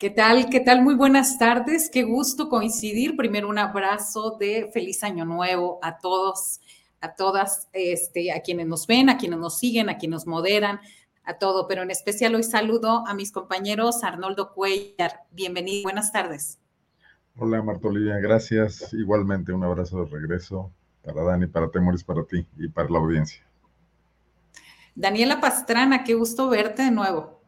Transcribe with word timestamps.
¿Qué 0.00 0.08
tal? 0.08 0.48
¿Qué 0.48 0.60
tal? 0.60 0.80
Muy 0.80 0.94
buenas 0.94 1.36
tardes. 1.36 1.90
Qué 1.90 2.04
gusto 2.04 2.48
coincidir. 2.48 3.18
Primero 3.18 3.50
un 3.50 3.58
abrazo 3.58 4.38
de 4.40 4.70
feliz 4.72 5.04
año 5.04 5.26
nuevo 5.26 5.78
a 5.82 5.98
todos, 5.98 6.62
a 7.02 7.14
todas, 7.14 7.68
este, 7.74 8.32
a 8.32 8.40
quienes 8.40 8.66
nos 8.66 8.86
ven, 8.86 9.10
a 9.10 9.18
quienes 9.18 9.38
nos 9.38 9.58
siguen, 9.58 9.90
a 9.90 9.98
quienes 9.98 10.20
nos 10.20 10.26
moderan, 10.26 10.80
a 11.22 11.36
todo. 11.36 11.68
Pero 11.68 11.82
en 11.82 11.90
especial 11.90 12.34
hoy 12.34 12.44
saludo 12.44 13.06
a 13.06 13.12
mis 13.12 13.30
compañeros 13.30 14.02
Arnoldo 14.02 14.54
Cuellar. 14.54 15.24
Bienvenido. 15.32 15.82
Buenas 15.82 16.10
tardes. 16.12 16.58
Hola 17.36 17.62
Marta 17.62 17.88
Olivia, 17.88 18.16
gracias. 18.20 18.94
Igualmente 18.94 19.52
un 19.52 19.64
abrazo 19.64 20.02
de 20.02 20.10
regreso 20.10 20.72
para 21.04 21.22
Dani, 21.24 21.46
para 21.46 21.70
Temoris, 21.70 22.04
para 22.04 22.24
ti 22.24 22.46
y 22.56 22.68
para 22.68 22.88
la 22.88 23.00
audiencia. 23.00 23.46
Daniela 24.94 25.42
Pastrana, 25.42 26.04
qué 26.04 26.14
gusto 26.14 26.48
verte 26.48 26.84
de 26.84 26.90
nuevo. 26.90 27.39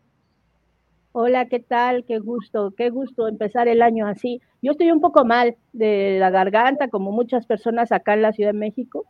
Hola, 1.15 1.47
¿qué 1.47 1.61
tal? 1.61 2.05
Qué 2.07 2.19
gusto, 2.19 2.73
qué 2.75 2.89
gusto 2.89 3.29
empezar 3.29 3.69
el 3.69 3.83
año 3.83 4.07
así. 4.07 4.41
Yo 4.63 4.73
estoy 4.73 4.91
un 4.91 5.01
poco 5.03 5.27
mal 5.27 5.57
de 5.75 6.17
la 6.19 6.31
garganta, 6.31 6.89
como 6.89 7.13
muchas 7.13 7.45
personas 7.45 7.93
acá 7.93 8.15
en 8.15 8.23
la 8.23 8.33
Ciudad 8.33 8.53
de 8.53 8.59
México, 8.59 9.05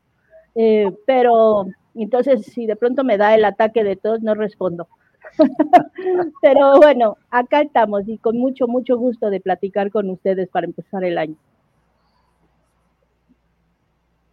eh, 0.56 0.92
pero 1.06 1.66
entonces 1.94 2.44
si 2.46 2.66
de 2.66 2.74
pronto 2.74 3.04
me 3.04 3.18
da 3.18 3.34
el 3.36 3.44
ataque 3.44 3.84
de 3.84 3.94
tos, 3.94 4.20
no 4.20 4.34
respondo. 4.34 4.88
pero 6.42 6.76
bueno, 6.78 7.16
acá 7.30 7.60
estamos 7.60 8.08
y 8.08 8.18
con 8.18 8.36
mucho, 8.36 8.66
mucho 8.66 8.98
gusto 8.98 9.30
de 9.30 9.40
platicar 9.40 9.92
con 9.92 10.10
ustedes 10.10 10.48
para 10.48 10.66
empezar 10.66 11.04
el 11.04 11.18
año. 11.18 11.36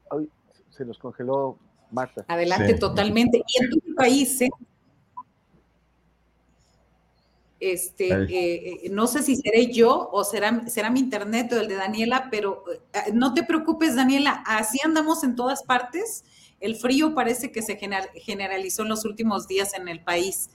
Hoy 0.10 0.28
se 0.72 0.86
nos 0.86 0.98
congeló 0.98 1.56
Marta. 1.92 2.26
Adelante, 2.28 2.74
Sí. 2.74 2.80
totalmente. 2.80 3.44
Y 3.48 3.64
en 3.64 3.70
tu 3.70 3.96
país, 3.96 4.42
¿eh? 4.42 4.50
Este, 7.60 8.08
eh, 8.10 8.80
eh, 8.86 8.90
no 8.90 9.06
sé 9.06 9.22
si 9.22 9.36
seré 9.36 9.68
yo 9.72 10.10
o 10.14 10.24
será, 10.24 10.68
será 10.70 10.90
mi 10.90 11.02
internet 11.02 11.52
o 11.52 11.60
el 11.60 11.68
de 11.68 11.76
Daniela, 11.76 12.30
pero 12.32 12.64
eh, 12.94 13.12
no 13.14 13.34
te 13.34 13.44
preocupes, 13.44 13.96
Daniela, 13.96 14.44
así 14.46 14.80
andamos 14.84 15.24
en 15.26 15.36
todas 15.36 15.64
partes. 15.64 16.24
El 16.62 16.76
frío 16.78 17.14
parece 17.14 17.52
que 17.52 17.62
se 17.62 17.78
gener- 17.78 18.12
generalizó 18.16 18.84
en 18.84 18.90
los 18.90 19.04
últimos 19.04 19.48
días 19.48 19.74
en 19.74 19.88
el 19.90 20.02
país. 20.04 20.50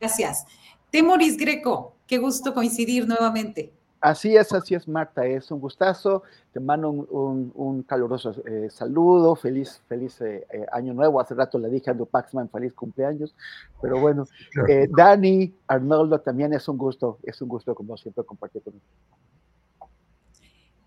Gracias. 0.00 0.44
Temoris 0.90 1.36
Greco, 1.36 1.96
qué 2.06 2.18
gusto 2.18 2.54
coincidir 2.54 3.06
nuevamente. 3.06 3.72
Así 4.00 4.36
es, 4.36 4.52
así 4.52 4.74
es, 4.76 4.86
Marta. 4.86 5.26
Es 5.26 5.50
un 5.50 5.58
gustazo. 5.60 6.22
Te 6.52 6.60
mando 6.60 6.88
un, 6.90 7.06
un- 7.10 7.52
un 7.54 7.82
caluroso 7.82 8.32
eh, 8.46 8.68
saludo. 8.70 9.34
Feliz, 9.34 9.82
feliz 9.88 10.20
eh, 10.20 10.46
eh, 10.52 10.66
año 10.70 10.94
nuevo. 10.94 11.20
Hace 11.20 11.34
rato 11.34 11.58
le 11.58 11.68
dije 11.68 11.90
a 11.90 11.92
Andrew 11.92 12.06
Paxman 12.06 12.48
feliz 12.48 12.72
cumpleaños. 12.74 13.34
Pero 13.82 14.00
bueno, 14.00 14.24
eh, 14.68 14.86
Dani, 14.96 15.52
Arnoldo, 15.66 16.20
también 16.20 16.52
es 16.54 16.68
un 16.68 16.78
gusto. 16.78 17.18
Es 17.24 17.42
un 17.42 17.48
gusto, 17.48 17.74
como 17.74 17.96
siempre, 17.96 18.24
compartir 18.24 18.62
con 18.62 18.74
ustedes. 18.74 18.94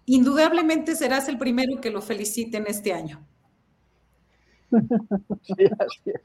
Indudablemente 0.06 0.96
serás 0.96 1.28
el 1.30 1.38
primero 1.38 1.80
que 1.82 1.90
lo 1.92 2.02
feliciten 2.02 2.66
este 2.68 2.94
año. 2.94 3.26
Sí, 5.44 5.66
así 5.80 6.02
es. 6.06 6.22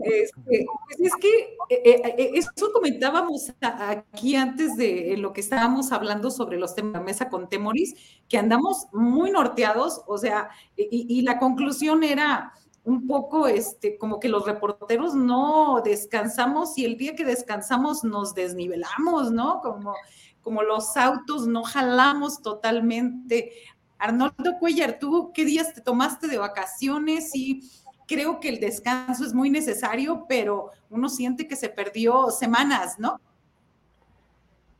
Este, 0.00 0.66
pues 0.86 1.00
es 1.00 1.12
que 1.20 1.56
eh, 1.70 2.14
eh, 2.18 2.30
eso 2.34 2.50
comentábamos 2.72 3.52
aquí 3.60 4.36
antes 4.36 4.76
de 4.76 5.16
lo 5.16 5.32
que 5.32 5.40
estábamos 5.40 5.92
hablando 5.92 6.30
sobre 6.30 6.58
los 6.58 6.74
temas 6.74 7.00
de 7.00 7.00
mesa 7.00 7.28
con 7.30 7.48
Temoris, 7.48 7.94
que 8.28 8.38
andamos 8.38 8.86
muy 8.92 9.30
norteados, 9.30 10.02
o 10.06 10.18
sea, 10.18 10.50
y, 10.76 11.06
y 11.08 11.22
la 11.22 11.38
conclusión 11.38 12.04
era 12.04 12.52
un 12.84 13.06
poco 13.06 13.46
este, 13.46 13.96
como 13.96 14.20
que 14.20 14.28
los 14.28 14.44
reporteros 14.44 15.14
no 15.14 15.80
descansamos 15.82 16.76
y 16.76 16.84
el 16.84 16.96
día 16.96 17.16
que 17.16 17.24
descansamos 17.24 18.04
nos 18.04 18.34
desnivelamos, 18.34 19.32
¿no? 19.32 19.60
Como, 19.62 19.94
como 20.42 20.62
los 20.62 20.96
autos 20.96 21.46
no 21.46 21.64
jalamos 21.64 22.42
totalmente. 22.42 23.52
Arnoldo 23.98 24.58
Cuellar, 24.60 24.98
¿tú 24.98 25.32
qué 25.34 25.46
días 25.46 25.72
te 25.72 25.80
tomaste 25.80 26.28
de 26.28 26.36
vacaciones 26.36 27.34
y 27.34 27.62
creo 28.06 28.40
que 28.40 28.48
el 28.48 28.60
descanso 28.60 29.24
es 29.24 29.34
muy 29.34 29.50
necesario, 29.50 30.26
pero 30.28 30.70
uno 30.90 31.08
siente 31.08 31.48
que 31.48 31.56
se 31.56 31.68
perdió 31.68 32.30
semanas, 32.30 32.98
¿no? 32.98 33.20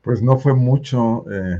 Pues 0.02 0.22
no 0.22 0.38
fue 0.38 0.54
mucho, 0.54 1.24
eh, 1.30 1.58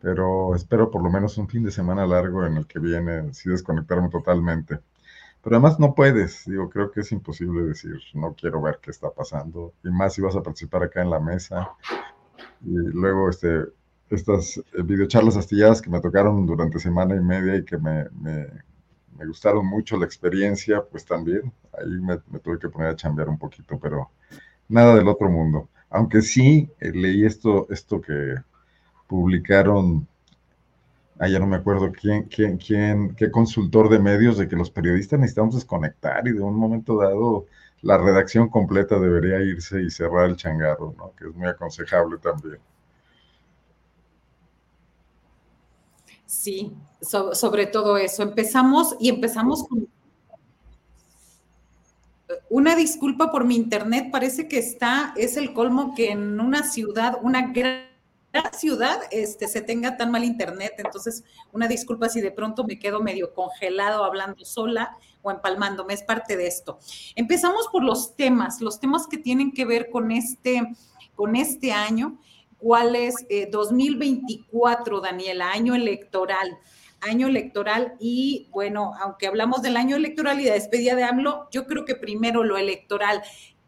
pero 0.00 0.54
espero 0.54 0.90
por 0.90 1.02
lo 1.02 1.10
menos 1.10 1.36
un 1.38 1.48
fin 1.48 1.62
de 1.62 1.70
semana 1.70 2.06
largo 2.06 2.46
en 2.46 2.56
el 2.56 2.66
que 2.66 2.78
viene, 2.78 3.32
sí 3.34 3.50
desconectarme 3.50 4.08
totalmente. 4.08 4.80
Pero 5.42 5.56
además 5.56 5.78
no 5.78 5.94
puedes, 5.94 6.44
digo, 6.46 6.68
creo 6.68 6.90
que 6.90 7.00
es 7.00 7.12
imposible 7.12 7.62
decir, 7.62 7.98
no 8.14 8.34
quiero 8.34 8.60
ver 8.60 8.78
qué 8.82 8.90
está 8.90 9.10
pasando, 9.10 9.72
y 9.82 9.90
más 9.90 10.14
si 10.14 10.20
vas 10.20 10.36
a 10.36 10.42
participar 10.42 10.82
acá 10.82 11.02
en 11.02 11.10
la 11.10 11.20
mesa. 11.20 11.70
Y 12.62 12.72
luego 12.74 13.30
este, 13.30 13.64
estas 14.10 14.58
eh, 14.58 14.82
videocharlas 14.82 15.36
astilladas 15.36 15.80
que 15.80 15.90
me 15.90 16.00
tocaron 16.00 16.44
durante 16.46 16.78
semana 16.78 17.14
y 17.14 17.20
media 17.20 17.56
y 17.56 17.64
que 17.64 17.78
me, 17.78 18.06
me, 18.10 18.48
me 19.20 19.26
gustaron 19.26 19.66
mucho 19.66 19.98
la 19.98 20.06
experiencia, 20.06 20.82
pues 20.82 21.04
también, 21.04 21.52
ahí 21.78 21.90
me, 22.00 22.16
tuve 22.40 22.58
que 22.58 22.70
poner 22.70 22.88
a 22.88 22.96
chambear 22.96 23.28
un 23.28 23.38
poquito, 23.38 23.78
pero 23.78 24.10
nada 24.68 24.94
del 24.96 25.08
otro 25.08 25.28
mundo. 25.28 25.68
Aunque 25.90 26.22
sí 26.22 26.70
eh, 26.80 26.90
leí 26.92 27.26
esto, 27.26 27.66
esto 27.68 28.00
que 28.00 28.36
publicaron, 29.06 30.08
ah, 31.18 31.28
ya 31.28 31.38
no 31.38 31.46
me 31.46 31.56
acuerdo 31.56 31.92
quién, 31.92 32.24
quién, 32.24 32.56
quién, 32.56 33.14
qué 33.14 33.30
consultor 33.30 33.90
de 33.90 33.98
medios, 33.98 34.38
de 34.38 34.48
que 34.48 34.56
los 34.56 34.70
periodistas 34.70 35.20
necesitamos 35.20 35.54
desconectar 35.54 36.26
y 36.26 36.32
de 36.32 36.40
un 36.40 36.56
momento 36.56 36.96
dado 36.96 37.46
la 37.82 37.98
redacción 37.98 38.48
completa 38.48 38.98
debería 38.98 39.40
irse 39.40 39.82
y 39.82 39.90
cerrar 39.90 40.30
el 40.30 40.36
changarro, 40.36 40.94
¿no? 40.96 41.12
Que 41.14 41.28
es 41.28 41.34
muy 41.34 41.48
aconsejable 41.48 42.16
también. 42.18 42.58
Sí, 46.30 46.72
so- 47.02 47.34
sobre 47.34 47.66
todo 47.66 47.96
eso. 47.96 48.22
Empezamos 48.22 48.94
y 49.00 49.08
empezamos 49.08 49.64
con 49.66 49.88
una 52.48 52.76
disculpa 52.76 53.32
por 53.32 53.44
mi 53.44 53.56
internet. 53.56 54.10
Parece 54.12 54.46
que 54.46 54.58
está, 54.58 55.12
es 55.16 55.36
el 55.36 55.52
colmo 55.52 55.92
que 55.96 56.12
en 56.12 56.38
una 56.38 56.62
ciudad, 56.62 57.18
una 57.22 57.48
gran 57.50 57.80
ciudad 58.56 59.00
este, 59.10 59.48
se 59.48 59.60
tenga 59.60 59.96
tan 59.96 60.12
mal 60.12 60.22
internet. 60.22 60.74
Entonces, 60.78 61.24
una 61.50 61.66
disculpa 61.66 62.08
si 62.08 62.20
de 62.20 62.30
pronto 62.30 62.62
me 62.62 62.78
quedo 62.78 63.00
medio 63.02 63.34
congelado 63.34 64.04
hablando 64.04 64.44
sola 64.44 64.96
o 65.22 65.32
empalmándome, 65.32 65.94
es 65.94 66.04
parte 66.04 66.36
de 66.36 66.46
esto. 66.46 66.78
Empezamos 67.16 67.66
por 67.72 67.82
los 67.82 68.14
temas, 68.14 68.60
los 68.60 68.78
temas 68.78 69.08
que 69.08 69.18
tienen 69.18 69.50
que 69.50 69.64
ver 69.64 69.90
con 69.90 70.12
este, 70.12 70.62
con 71.16 71.34
este 71.34 71.72
año. 71.72 72.20
¿Cuál 72.60 72.96
es 72.96 73.14
2024, 73.50 74.98
eh, 74.98 75.00
Daniela? 75.02 75.52
Año 75.52 75.74
electoral 75.74 76.58
año 77.02 77.28
electoral 77.28 77.94
y 77.98 78.50
bueno, 78.50 78.92
aunque 79.00 79.26
hablamos 79.26 79.62
del 79.62 79.78
año 79.78 79.96
electoral 79.96 80.38
y 80.38 80.44
de 80.44 80.50
despedida 80.50 80.94
de 80.94 81.04
AMLO, 81.04 81.48
yo 81.50 81.66
creo 81.66 81.86
que 81.86 81.94
primero 81.94 82.44
lo 82.44 82.58
electoral. 82.58 83.22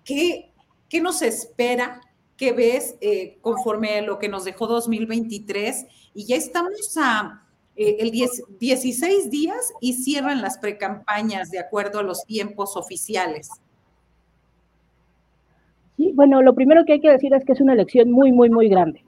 ¿Qué, 0.04 0.52
qué 0.90 1.00
nos 1.00 1.22
espera 1.22 2.02
¿Qué 2.42 2.50
ves 2.50 2.96
eh, 3.00 3.38
conforme 3.40 3.98
a 3.98 4.02
lo 4.02 4.18
que 4.18 4.28
nos 4.28 4.44
dejó 4.44 4.66
2023? 4.66 5.86
Y 6.12 6.26
ya 6.26 6.34
estamos 6.34 6.96
a 6.96 7.46
eh, 7.76 7.98
el 8.00 8.10
16 8.10 9.30
días 9.30 9.72
y 9.80 9.92
cierran 9.92 10.42
las 10.42 10.58
precampañas 10.58 11.52
de 11.52 11.60
acuerdo 11.60 12.00
a 12.00 12.02
los 12.02 12.24
tiempos 12.24 12.76
oficiales. 12.76 13.48
Sí, 16.02 16.10
bueno, 16.16 16.42
lo 16.42 16.56
primero 16.56 16.84
que 16.84 16.94
hay 16.94 17.00
que 17.00 17.12
decir 17.12 17.32
es 17.32 17.44
que 17.44 17.52
es 17.52 17.60
una 17.60 17.74
elección 17.74 18.10
muy, 18.10 18.32
muy, 18.32 18.50
muy 18.50 18.68
grande. 18.68 19.04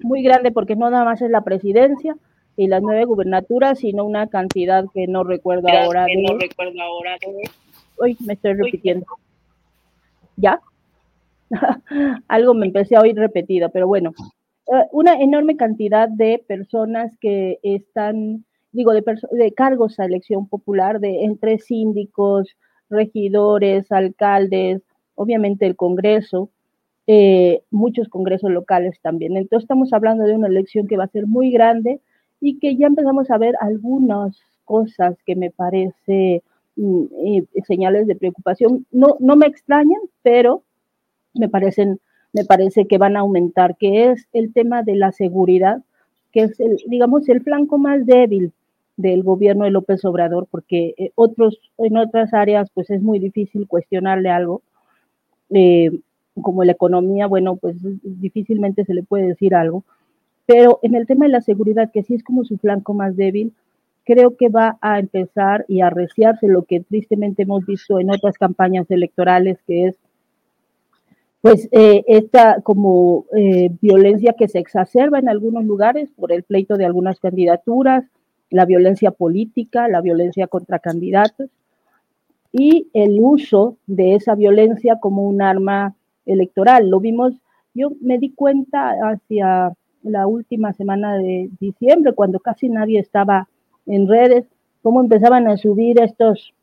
Muy 0.00 0.22
grande 0.22 0.52
porque 0.52 0.76
no 0.76 0.90
nada 0.90 1.02
más 1.02 1.22
es 1.22 1.30
la 1.30 1.40
presidencia 1.40 2.18
y 2.54 2.66
las 2.66 2.82
nueve 2.82 3.06
gubernaturas, 3.06 3.78
sino 3.78 4.04
una 4.04 4.26
cantidad 4.26 4.84
que 4.92 5.06
no 5.06 5.24
recuerdo 5.24 5.68
ahora. 5.68 6.04
Que 6.04 6.20
no 6.20 6.36
recuerdo 6.38 6.82
ahora. 6.82 7.16
Uy, 7.98 8.18
me 8.26 8.34
estoy 8.34 8.52
repitiendo. 8.52 9.06
¿Ya? 10.36 10.60
algo 12.28 12.52
me 12.52 12.66
empecé 12.66 12.96
a 12.96 13.00
oír 13.00 13.16
repetido, 13.16 13.70
pero 13.70 13.86
bueno, 13.86 14.12
eh, 14.66 14.84
una 14.92 15.14
enorme 15.14 15.56
cantidad 15.56 16.10
de 16.10 16.44
personas 16.46 17.16
que 17.22 17.58
están, 17.62 18.44
digo, 18.70 18.92
de, 18.92 19.02
de 19.30 19.52
cargos 19.52 19.98
a 19.98 20.04
elección 20.04 20.46
popular, 20.46 21.00
de 21.00 21.24
entre 21.24 21.58
síndicos, 21.58 22.54
regidores, 22.90 23.90
alcaldes, 23.90 24.82
obviamente 25.14 25.66
el 25.66 25.76
Congreso, 25.76 26.50
eh, 27.06 27.62
muchos 27.70 28.08
congresos 28.08 28.50
locales 28.50 28.98
también. 29.02 29.36
Entonces 29.36 29.64
estamos 29.64 29.92
hablando 29.92 30.24
de 30.24 30.34
una 30.34 30.48
elección 30.48 30.86
que 30.86 30.96
va 30.96 31.04
a 31.04 31.08
ser 31.08 31.26
muy 31.26 31.50
grande 31.50 32.00
y 32.40 32.58
que 32.58 32.76
ya 32.76 32.86
empezamos 32.86 33.30
a 33.30 33.38
ver 33.38 33.54
algunas 33.60 34.38
cosas 34.64 35.16
que 35.26 35.36
me 35.36 35.50
parece 35.50 36.42
mm, 36.76 37.04
eh, 37.26 37.44
señales 37.66 38.06
de 38.06 38.16
preocupación. 38.16 38.86
No, 38.90 39.16
no 39.20 39.36
me 39.36 39.46
extrañan, 39.46 40.00
pero 40.22 40.62
me 41.34 41.48
parecen, 41.48 42.00
me 42.32 42.44
parece 42.44 42.86
que 42.86 42.98
van 42.98 43.16
a 43.16 43.20
aumentar, 43.20 43.76
que 43.76 44.10
es 44.10 44.26
el 44.32 44.52
tema 44.52 44.82
de 44.82 44.96
la 44.96 45.12
seguridad, 45.12 45.82
que 46.32 46.40
es 46.44 46.60
el, 46.60 46.76
digamos, 46.86 47.28
el 47.28 47.42
flanco 47.42 47.78
más 47.78 48.06
débil 48.06 48.52
del 48.96 49.22
gobierno 49.22 49.64
de 49.64 49.70
López 49.70 50.04
Obrador, 50.04 50.46
porque 50.50 50.94
eh, 50.96 51.10
otros, 51.16 51.58
en 51.78 51.96
otras 51.96 52.32
áreas, 52.32 52.70
pues 52.72 52.90
es 52.90 53.02
muy 53.02 53.18
difícil 53.18 53.66
cuestionarle 53.66 54.30
algo. 54.30 54.62
Eh, 55.50 55.90
como 56.40 56.64
la 56.64 56.72
economía, 56.72 57.26
bueno, 57.26 57.56
pues 57.56 57.76
difícilmente 58.02 58.84
se 58.84 58.94
le 58.94 59.02
puede 59.02 59.28
decir 59.28 59.54
algo. 59.54 59.84
Pero 60.46 60.80
en 60.82 60.94
el 60.94 61.06
tema 61.06 61.26
de 61.26 61.32
la 61.32 61.40
seguridad, 61.40 61.90
que 61.92 62.02
sí 62.02 62.14
es 62.14 62.24
como 62.24 62.44
su 62.44 62.58
flanco 62.58 62.92
más 62.92 63.16
débil, 63.16 63.52
creo 64.04 64.36
que 64.36 64.48
va 64.48 64.78
a 64.80 64.98
empezar 64.98 65.64
y 65.68 65.80
a 65.80 65.86
arreciarse 65.86 66.48
lo 66.48 66.64
que 66.64 66.80
tristemente 66.80 67.42
hemos 67.42 67.64
visto 67.64 67.98
en 67.98 68.10
otras 68.10 68.36
campañas 68.36 68.90
electorales, 68.90 69.58
que 69.66 69.86
es 69.86 69.96
pues 71.40 71.68
eh, 71.72 72.02
esta 72.06 72.62
como 72.62 73.26
eh, 73.36 73.70
violencia 73.82 74.34
que 74.36 74.48
se 74.48 74.58
exacerba 74.58 75.18
en 75.18 75.28
algunos 75.28 75.64
lugares 75.64 76.08
por 76.16 76.32
el 76.32 76.42
pleito 76.42 76.76
de 76.76 76.86
algunas 76.86 77.20
candidaturas, 77.20 78.04
la 78.48 78.64
violencia 78.64 79.10
política, 79.10 79.88
la 79.88 80.00
violencia 80.00 80.46
contra 80.46 80.78
candidatos 80.78 81.50
y 82.56 82.88
el 82.94 83.18
uso 83.20 83.76
de 83.88 84.14
esa 84.14 84.36
violencia 84.36 85.00
como 85.00 85.24
un 85.24 85.42
arma 85.42 85.96
electoral. 86.24 86.88
Lo 86.88 87.00
vimos, 87.00 87.34
yo 87.74 87.90
me 88.00 88.18
di 88.18 88.30
cuenta 88.30 88.92
hacia 89.10 89.72
la 90.04 90.26
última 90.28 90.72
semana 90.72 91.18
de 91.18 91.50
diciembre, 91.58 92.12
cuando 92.12 92.38
casi 92.38 92.68
nadie 92.68 93.00
estaba 93.00 93.48
en 93.86 94.06
redes, 94.06 94.46
cómo 94.82 95.00
empezaban 95.00 95.48
a 95.48 95.56
subir 95.56 96.00
estos, 96.00 96.54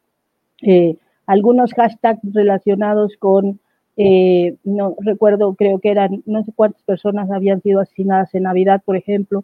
eh, 0.61 0.95
algunos 1.25 1.73
hashtags 1.73 2.21
relacionados 2.33 3.17
con 3.17 3.59
eh, 3.97 4.55
no 4.63 4.95
recuerdo, 4.99 5.53
creo 5.55 5.79
que 5.79 5.89
eran 5.91 6.23
no 6.25 6.41
sé 6.45 6.53
cuántas 6.55 6.81
personas 6.83 7.29
habían 7.29 7.61
sido 7.61 7.81
asesinadas 7.81 8.33
en 8.33 8.43
Navidad, 8.43 8.81
por 8.85 8.95
ejemplo, 8.95 9.43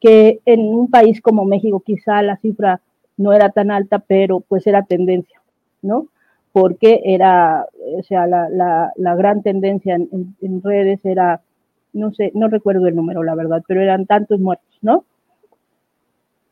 que 0.00 0.40
en 0.46 0.62
un 0.62 0.90
país 0.90 1.20
como 1.20 1.44
México 1.44 1.78
quizá 1.78 2.22
la 2.22 2.36
cifra 2.38 2.80
no 3.16 3.32
era 3.32 3.50
tan 3.50 3.70
alta, 3.70 4.00
pero 4.00 4.40
pues 4.40 4.66
era 4.66 4.82
tendencia, 4.82 5.40
¿no? 5.82 6.08
Porque 6.52 7.02
era, 7.04 7.66
o 7.98 8.02
sea, 8.02 8.26
la, 8.26 8.48
la, 8.96 9.14
gran 9.14 9.42
tendencia 9.42 9.94
en, 9.94 10.34
en, 10.40 10.62
redes 10.62 11.04
era, 11.04 11.42
no 11.92 12.12
sé, 12.12 12.32
no 12.34 12.48
recuerdo 12.48 12.86
el 12.86 12.96
número, 12.96 13.22
la 13.22 13.34
verdad, 13.34 13.62
pero 13.66 13.82
eran 13.82 14.06
tantos 14.06 14.40
muertos, 14.40 14.78
¿no? 14.80 15.04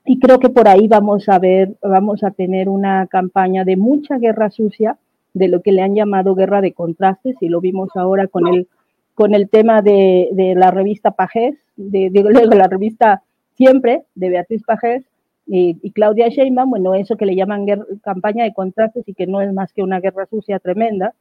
Y 0.05 0.19
creo 0.19 0.39
que 0.39 0.51
por 0.51 0.69
ahí 0.69 0.87
vamos 0.89 1.29
a 1.31 1.39
ver, 1.39 1.77
vamos 1.83 2.23
a 2.23 2.31
tener 2.31 2.69
una 2.69 3.07
campaña 3.07 3.65
de 3.65 3.77
mucha 3.77 4.19
guerra 4.19 4.51
sucia, 4.51 4.99
de 5.33 5.49
lo 5.49 5.63
que 5.63 5.73
le 5.73 5.83
han 5.83 5.95
llamado 5.95 6.35
guerra 6.35 6.61
de 6.61 6.73
contrastes, 6.73 7.37
y 7.41 7.49
lo 7.49 7.61
vimos 7.61 7.89
ahora 7.95 8.27
con 8.27 8.47
el, 8.47 8.69
con 9.15 9.35
el 9.35 9.49
tema 9.49 9.81
de, 9.81 10.29
de 10.33 10.55
la 10.55 10.71
revista 10.71 11.13
Pajés, 11.13 11.57
de, 11.77 12.11
de, 12.11 12.23
la 12.55 12.69
revista 12.69 13.23
Siempre, 13.57 14.03
de 14.15 14.29
Beatriz 14.29 14.63
Pajés 14.65 15.05
y, 15.47 15.79
y, 15.83 15.91
Claudia 15.93 16.29
Sheinbaum, 16.29 16.71
bueno, 16.71 16.95
eso 16.95 17.17
que 17.17 17.27
le 17.27 17.37
llaman 17.37 17.67
campaña 18.03 18.45
de 18.45 18.55
contrastes 18.55 19.07
y 19.07 19.15
que 19.15 19.27
no 19.27 19.43
es 19.43 19.53
más 19.53 19.73
que 19.73 19.83
una 19.83 20.01
guerra 20.01 20.27
sucia 20.27 20.59
tremenda. 20.59 21.15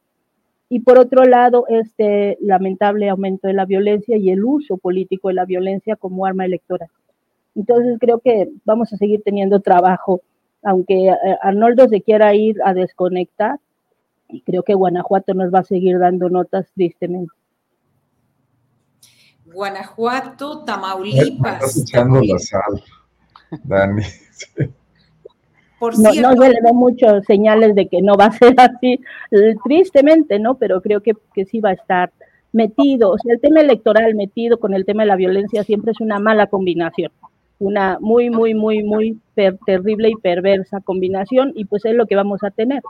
Y 0.70 0.80
por 0.80 0.98
otro 0.98 1.26
lado, 1.26 1.66
este 1.68 2.38
lamentable 2.42 3.10
aumento 3.10 3.48
de 3.48 3.54
la 3.54 3.66
violencia 3.66 4.18
y 4.18 4.30
el 4.30 4.44
uso 4.44 4.78
político 4.78 5.28
de 5.28 5.36
la 5.36 5.46
violencia 5.46 5.96
como 5.96 6.26
arma 6.26 6.46
electoral. 6.46 6.90
Entonces 7.56 7.98
creo 8.00 8.20
que 8.20 8.50
vamos 8.66 8.92
a 8.94 8.98
seguir 8.98 9.22
teniendo 9.24 9.60
trabajo, 9.60 10.22
aunque 10.64 11.10
eh, 11.10 11.16
Arnoldo 11.42 11.88
se 11.88 12.02
quiera 12.02 12.34
ir 12.34 12.58
a 12.66 12.74
desconectar, 12.74 13.60
y 14.30 14.42
creo 14.42 14.64
que 14.64 14.74
Guanajuato 14.74 15.34
nos 15.34 15.54
va 15.54 15.60
a 15.60 15.64
seguir 15.64 16.00
dando 16.00 16.30
notas 16.30 16.72
tristemente. 16.74 17.32
Guanajuato, 19.46 20.64
Tamaulipas. 20.64 21.86
Dani. 23.64 24.04
Por 25.80 26.00
no, 26.00 26.14
no, 26.14 26.32
se 26.32 26.50
le 26.50 26.62
ven 26.62 26.76
muchos 26.76 27.26
señales 27.26 27.76
de 27.76 27.88
que 27.88 28.02
no 28.02 28.16
va 28.16 28.26
a 28.26 28.32
ser 28.32 28.54
así, 28.58 29.00
tristemente, 29.64 30.40
¿no? 30.40 30.56
Pero 30.56 30.82
creo 30.82 31.02
que, 31.02 31.14
que 31.34 31.46
sí 31.46 31.60
va 31.60 31.70
a 31.70 31.74
estar 31.74 32.12
metido. 32.54 33.12
O 33.12 33.18
sea, 33.18 33.34
el 33.34 33.42
tema 33.42 33.60
electoral 33.60 34.16
metido 34.16 34.60
con 34.60 34.74
el 34.74 34.86
tema 34.86 35.04
de 35.04 35.08
la 35.08 35.16
violencia 35.16 35.64
siempre 35.64 35.92
es 35.92 36.00
una 36.00 36.20
mala 36.20 36.48
combinación. 36.48 37.12
Una 37.60 37.98
muy, 38.00 38.30
muy, 38.30 38.54
muy, 38.54 38.84
muy 38.84 39.20
terrible 39.66 40.10
y 40.10 40.16
perversa 40.16 40.80
combinación, 40.82 41.52
y 41.56 41.66
pues 41.66 41.86
es 41.86 41.96
lo 41.96 42.06
que 42.06 42.16
vamos 42.16 42.44
a 42.44 42.52
tener. 42.52 42.82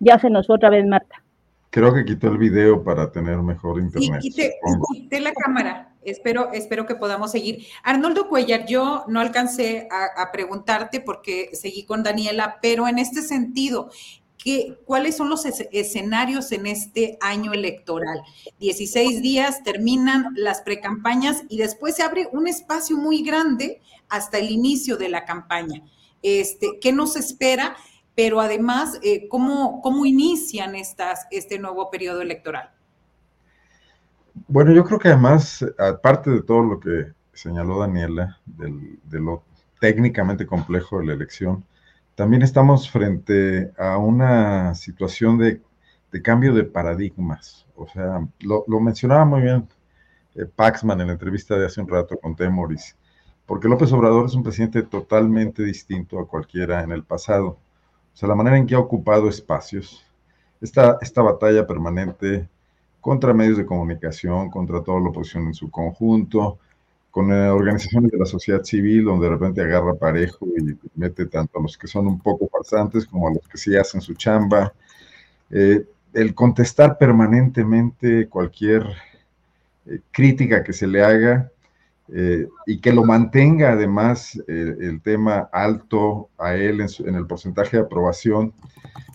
Ya 0.00 0.18
se 0.18 0.30
nos 0.30 0.46
fue 0.46 0.56
otra 0.56 0.70
vez 0.70 0.86
Marta. 0.86 1.22
Creo 1.70 1.92
que 1.92 2.04
quitó 2.04 2.28
el 2.28 2.38
video 2.38 2.84
para 2.84 3.10
tener 3.10 3.36
mejor 3.38 3.80
internet. 3.80 4.20
Sí, 4.20 4.30
quité, 4.30 5.20
la 5.20 5.32
cámara. 5.32 5.93
Espero, 6.04 6.52
espero 6.52 6.86
que 6.86 6.94
podamos 6.94 7.30
seguir. 7.30 7.66
Arnoldo 7.82 8.28
Cuellar, 8.28 8.66
yo 8.66 9.04
no 9.08 9.20
alcancé 9.20 9.88
a, 9.90 10.30
preguntarte 10.32 11.00
porque 11.00 11.50
seguí 11.52 11.84
con 11.84 12.02
Daniela, 12.02 12.58
pero 12.60 12.88
en 12.88 12.98
este 12.98 13.22
sentido, 13.22 13.90
¿qué, 14.36 14.78
¿cuáles 14.84 15.16
son 15.16 15.30
los 15.30 15.44
escenarios 15.44 16.52
en 16.52 16.66
este 16.66 17.18
año 17.20 17.52
electoral? 17.52 18.22
16 18.60 19.22
días, 19.22 19.62
terminan 19.62 20.28
las 20.36 20.62
precampañas 20.62 21.42
y 21.48 21.58
después 21.58 21.96
se 21.96 22.02
abre 22.02 22.28
un 22.32 22.48
espacio 22.48 22.96
muy 22.96 23.22
grande 23.22 23.80
hasta 24.08 24.38
el 24.38 24.50
inicio 24.50 24.96
de 24.96 25.08
la 25.08 25.24
campaña. 25.24 25.82
Este, 26.22 26.78
¿Qué 26.80 26.92
nos 26.92 27.16
espera? 27.16 27.76
pero 28.14 28.40
además, 28.40 28.98
eh, 29.02 29.28
¿cómo, 29.28 29.80
¿cómo, 29.82 30.06
inician 30.06 30.74
estas, 30.76 31.26
este 31.30 31.58
nuevo 31.58 31.90
periodo 31.90 32.22
electoral? 32.22 32.70
Bueno, 34.48 34.72
yo 34.72 34.84
creo 34.84 34.98
que 34.98 35.08
además, 35.08 35.64
aparte 35.78 36.30
de 36.30 36.42
todo 36.42 36.62
lo 36.62 36.80
que 36.80 37.12
señaló 37.32 37.78
Daniela, 37.78 38.38
de 38.46 39.20
lo 39.20 39.44
técnicamente 39.80 40.46
complejo 40.46 40.98
de 40.98 41.06
la 41.06 41.12
elección, 41.14 41.64
también 42.14 42.42
estamos 42.42 42.90
frente 42.90 43.72
a 43.78 43.98
una 43.98 44.74
situación 44.74 45.38
de, 45.38 45.60
cambio 46.22 46.54
de 46.54 46.64
paradigmas. 46.64 47.66
O 47.76 47.88
sea, 47.88 48.26
lo, 48.40 48.80
mencionaba 48.80 49.24
muy 49.24 49.42
bien 49.42 49.68
eh, 50.36 50.46
Paxman 50.46 51.00
en 51.00 51.08
la 51.08 51.12
entrevista 51.14 51.56
de 51.56 51.66
hace 51.66 51.80
un 51.80 51.88
rato 51.88 52.18
con 52.18 52.36
Temoris, 52.36 52.96
porque 53.46 53.68
López 53.68 53.92
Obrador 53.92 54.26
es 54.26 54.34
un 54.34 54.44
presidente 54.44 54.82
totalmente 54.82 55.64
distinto 55.64 56.18
a 56.20 56.28
cualquiera 56.28 56.82
en 56.82 56.92
el 56.92 57.04
pasado 57.04 57.58
o 58.14 58.16
sea, 58.16 58.28
la 58.28 58.36
manera 58.36 58.56
en 58.56 58.66
que 58.66 58.76
ha 58.76 58.78
ocupado 58.78 59.28
espacios, 59.28 60.04
esta 60.60 61.22
batalla 61.22 61.66
permanente 61.66 62.48
contra 63.04 63.34
medios 63.34 63.58
de 63.58 63.66
comunicación, 63.66 64.48
contra 64.48 64.82
toda 64.82 64.98
la 64.98 65.10
oposición 65.10 65.48
en 65.48 65.52
su 65.52 65.70
conjunto, 65.70 66.58
con 67.10 67.30
eh, 67.30 67.50
organizaciones 67.50 68.10
de 68.10 68.16
la 68.16 68.24
sociedad 68.24 68.62
civil, 68.62 69.04
donde 69.04 69.26
de 69.26 69.32
repente 69.32 69.60
agarra 69.60 69.92
parejo 69.92 70.46
y 70.56 70.74
mete 70.94 71.26
tanto 71.26 71.58
a 71.58 71.62
los 71.62 71.76
que 71.76 71.86
son 71.86 72.06
un 72.06 72.18
poco 72.18 72.48
farsantes 72.48 73.04
como 73.04 73.28
a 73.28 73.34
los 73.34 73.46
que 73.46 73.58
sí 73.58 73.76
hacen 73.76 74.00
su 74.00 74.14
chamba. 74.14 74.72
Eh, 75.50 75.84
el 76.14 76.34
contestar 76.34 76.96
permanentemente 76.96 78.26
cualquier 78.26 78.86
eh, 79.84 80.00
crítica 80.10 80.64
que 80.64 80.72
se 80.72 80.86
le 80.86 81.04
haga 81.04 81.50
y 82.66 82.80
que 82.80 82.92
lo 82.92 83.04
mantenga 83.04 83.72
además 83.72 84.38
el 84.46 85.00
tema 85.00 85.48
alto 85.52 86.28
a 86.36 86.54
él 86.54 86.82
en, 86.82 87.14
el 87.14 87.26
porcentaje 87.26 87.78
de 87.78 87.82
aprobación, 87.82 88.52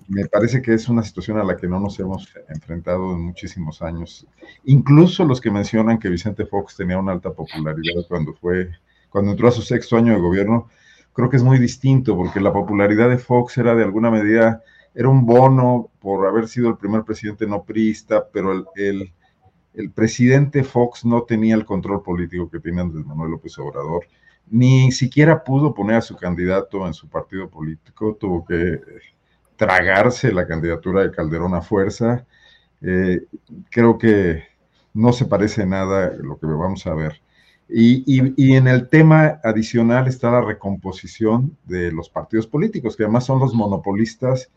me 0.10 0.26
parece 0.26 0.62
que 0.62 0.74
es 0.74 0.90
una 0.90 1.04
situación 1.04 1.38
a 1.38 1.44
la 1.44 1.56
que 1.56 1.68
no 1.68 1.80
nos 1.80 2.00
hemos 2.00 2.28
enfrentado 2.50 3.14
en 3.14 3.22
muchísimos 3.22 3.82
años. 3.82 4.28
Incluso 4.66 5.24
los 5.24 5.40
que 5.40 5.52
mencionan 5.52 6.00
que 6.00 6.10
Vicente 6.10 6.46
Fox 6.46 6.76
tenía 6.76 6.98
una 6.98 7.14
alta 7.14 7.32
popularidad 7.32 8.04
cuando 8.08 8.34
fue, 8.34 8.72
cuando 9.10 9.32
entró 9.32 9.48
a 9.48 9.52
su 9.52 9.62
sexto 9.62 9.98
año 9.98 10.14
de 10.14 10.20
gobierno, 10.20 10.70
creo 11.14 11.30
que 11.30 11.38
es 11.38 11.44
muy 11.44 11.60
distinto 11.60 12.18
porque 12.18 12.42
la 12.42 12.52
popularidad 12.52 13.10
de 13.10 13.18
Fox 13.18 13.58
era 13.58 13.76
de 13.76 13.84
alguna 13.84 14.12
medida, 14.12 14.62
era 14.94 15.08
un 15.08 15.26
bono 15.26 15.90
por 16.00 16.28
haber 16.28 16.48
sido 16.48 16.70
el 16.70 16.78
primer 16.78 17.04
presidente 17.04 17.48
no 17.48 17.64
priista, 17.64 18.28
pero 18.32 18.52
el, 18.52 18.66
el 18.76 19.14
el 19.74 19.92
presidente 19.92 20.64
Fox 20.64 21.06
no 21.06 21.24
tenía 21.24 21.56
el 21.56 21.66
control 21.66 22.02
político 22.02 22.50
que 22.50 22.60
tiene 22.60 22.82
Andrés 22.82 23.06
Manuel 23.06 23.32
López 23.32 23.58
Obrador, 23.60 24.06
ni 24.50 24.92
siquiera 24.92 25.44
pudo 25.44 25.74
poner 25.74 25.98
a 25.98 26.02
su 26.02 26.16
candidato 26.16 26.88
en 26.88 26.94
su 26.94 27.08
partido 27.08 27.50
político, 27.50 28.16
tuvo 28.20 28.46
que 28.46 28.80
tragarse 29.60 30.32
la 30.32 30.48
candidatura 30.48 31.04
de 31.04 31.12
Calderón 31.12 31.54
a 31.54 31.62
fuerza. 31.62 32.26
Eh, 32.82 33.26
creo 33.70 33.98
que 33.98 34.46
no 34.94 35.12
se 35.12 35.26
parece 35.26 35.66
nada 35.66 36.14
lo 36.18 36.40
que 36.40 36.48
vamos 36.48 36.88
a 36.88 36.94
ver. 36.94 37.22
Y, 37.68 38.54
en 38.56 38.68
el 38.68 38.90
tema 38.90 39.40
adicional 39.44 40.08
está 40.08 40.32
la 40.32 40.42
recomposición 40.42 41.56
de 41.66 41.92
los 41.92 42.10
partidos 42.10 42.48
políticos, 42.48 42.96
que 42.96 43.04
además 43.04 43.26
son 43.26 43.40
los 43.40 43.54
monopolistas 43.54 44.50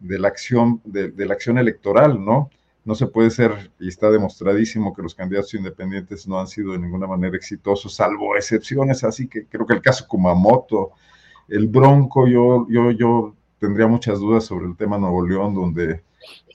de 0.00 0.18
la 0.18 0.28
acción, 0.28 0.80
de 0.84 1.26
la 1.26 1.34
acción 1.34 1.58
electoral, 1.58 2.24
¿no? 2.24 2.50
no 2.86 2.94
se 2.94 3.08
puede 3.08 3.30
ser, 3.30 3.72
y 3.80 3.88
está 3.88 4.10
demostradísimo 4.10 4.94
que 4.94 5.02
los 5.02 5.14
candidatos 5.14 5.52
independientes 5.54 6.26
no 6.28 6.38
han 6.38 6.46
sido 6.46 6.72
de 6.72 6.78
ninguna 6.78 7.08
manera 7.08 7.36
exitosos, 7.36 7.94
salvo 7.94 8.36
excepciones, 8.36 9.02
así 9.02 9.26
que 9.26 9.46
creo 9.46 9.66
que 9.66 9.74
el 9.74 9.82
caso 9.82 10.06
Kumamoto, 10.06 10.92
el 11.48 11.66
Bronco, 11.66 12.28
yo, 12.28 12.66
yo, 12.70 12.92
yo 12.92 13.34
tendría 13.58 13.86
muchas 13.86 14.18
dudas 14.20 14.44
sobre 14.44 14.66
el 14.66 14.76
tema 14.76 14.98
Nuevo 14.98 15.26
León, 15.26 15.54
donde 15.54 16.02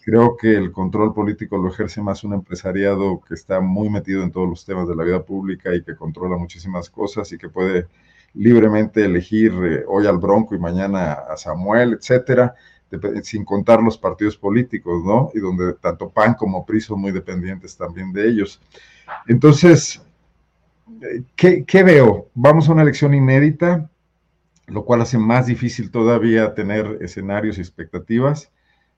creo 0.04 0.36
que 0.36 0.56
el 0.56 0.72
control 0.72 1.14
político 1.14 1.58
lo 1.58 1.70
ejerce 1.70 2.02
más 2.02 2.24
un 2.24 2.34
empresariado 2.34 3.22
que 3.28 3.36
está 3.36 3.60
muy 3.60 3.90
metido 3.90 4.24
en 4.24 4.32
todos 4.32 4.50
los 4.50 4.66
temas 4.66 4.88
de 4.88 4.96
la 4.96 5.04
vida 5.04 5.24
pública 5.24 5.74
y 5.76 5.84
que 5.84 5.96
controla 5.96 6.38
muchísimas 6.38 6.90
cosas 6.90 7.32
y 7.32 7.38
que 7.38 7.50
puede 7.50 7.88
libremente 8.34 9.04
elegir 9.04 9.54
eh, 9.64 9.84
hoy 9.88 10.08
al 10.08 10.18
Bronco 10.18 10.56
y 10.56 10.60
mañana 10.60 11.14
a 11.14 11.38
Samuel, 11.38 11.94
etcétera 11.94 12.56
sin 13.24 13.46
contar 13.46 13.82
los 13.82 13.98
partidos 13.98 14.38
políticos, 14.38 15.04
¿no? 15.06 15.32
Y 15.34 15.40
donde 15.40 15.74
tanto 15.74 16.10
PAN 16.10 16.34
como 16.34 16.66
PRI 16.66 16.82
son 16.82 17.02
muy 17.02 17.12
dependientes 17.12 17.78
también 17.78 18.12
de 18.12 18.28
ellos. 18.28 18.62
Entonces, 19.28 20.02
¿qué, 21.36 21.84
veo? 21.84 22.28
Vamos 22.34 22.68
a 22.68 22.74
una 22.74 22.82
elección 22.82 23.14
inédita, 23.14 23.90
lo 24.72 24.86
cual 24.86 25.02
hace 25.02 25.18
más 25.18 25.48
difícil 25.48 25.92
todavía 25.92 26.54
tener 26.54 26.98
escenarios 27.02 27.58
y 27.58 27.62
expectativas 27.62 28.52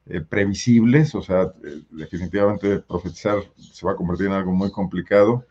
eh, 0.05 0.21
previsibles, 0.21 1.15
o 1.15 1.21
sea, 1.21 1.53
eh, 1.63 1.81
definitivamente 1.89 2.79
profetizar 2.79 3.39
se 3.57 3.85
va 3.85 3.93
a 3.93 3.95
convertir 3.95 4.27
en 4.27 4.33
algo 4.33 4.51
muy 4.51 4.71
complicado. 4.71 5.45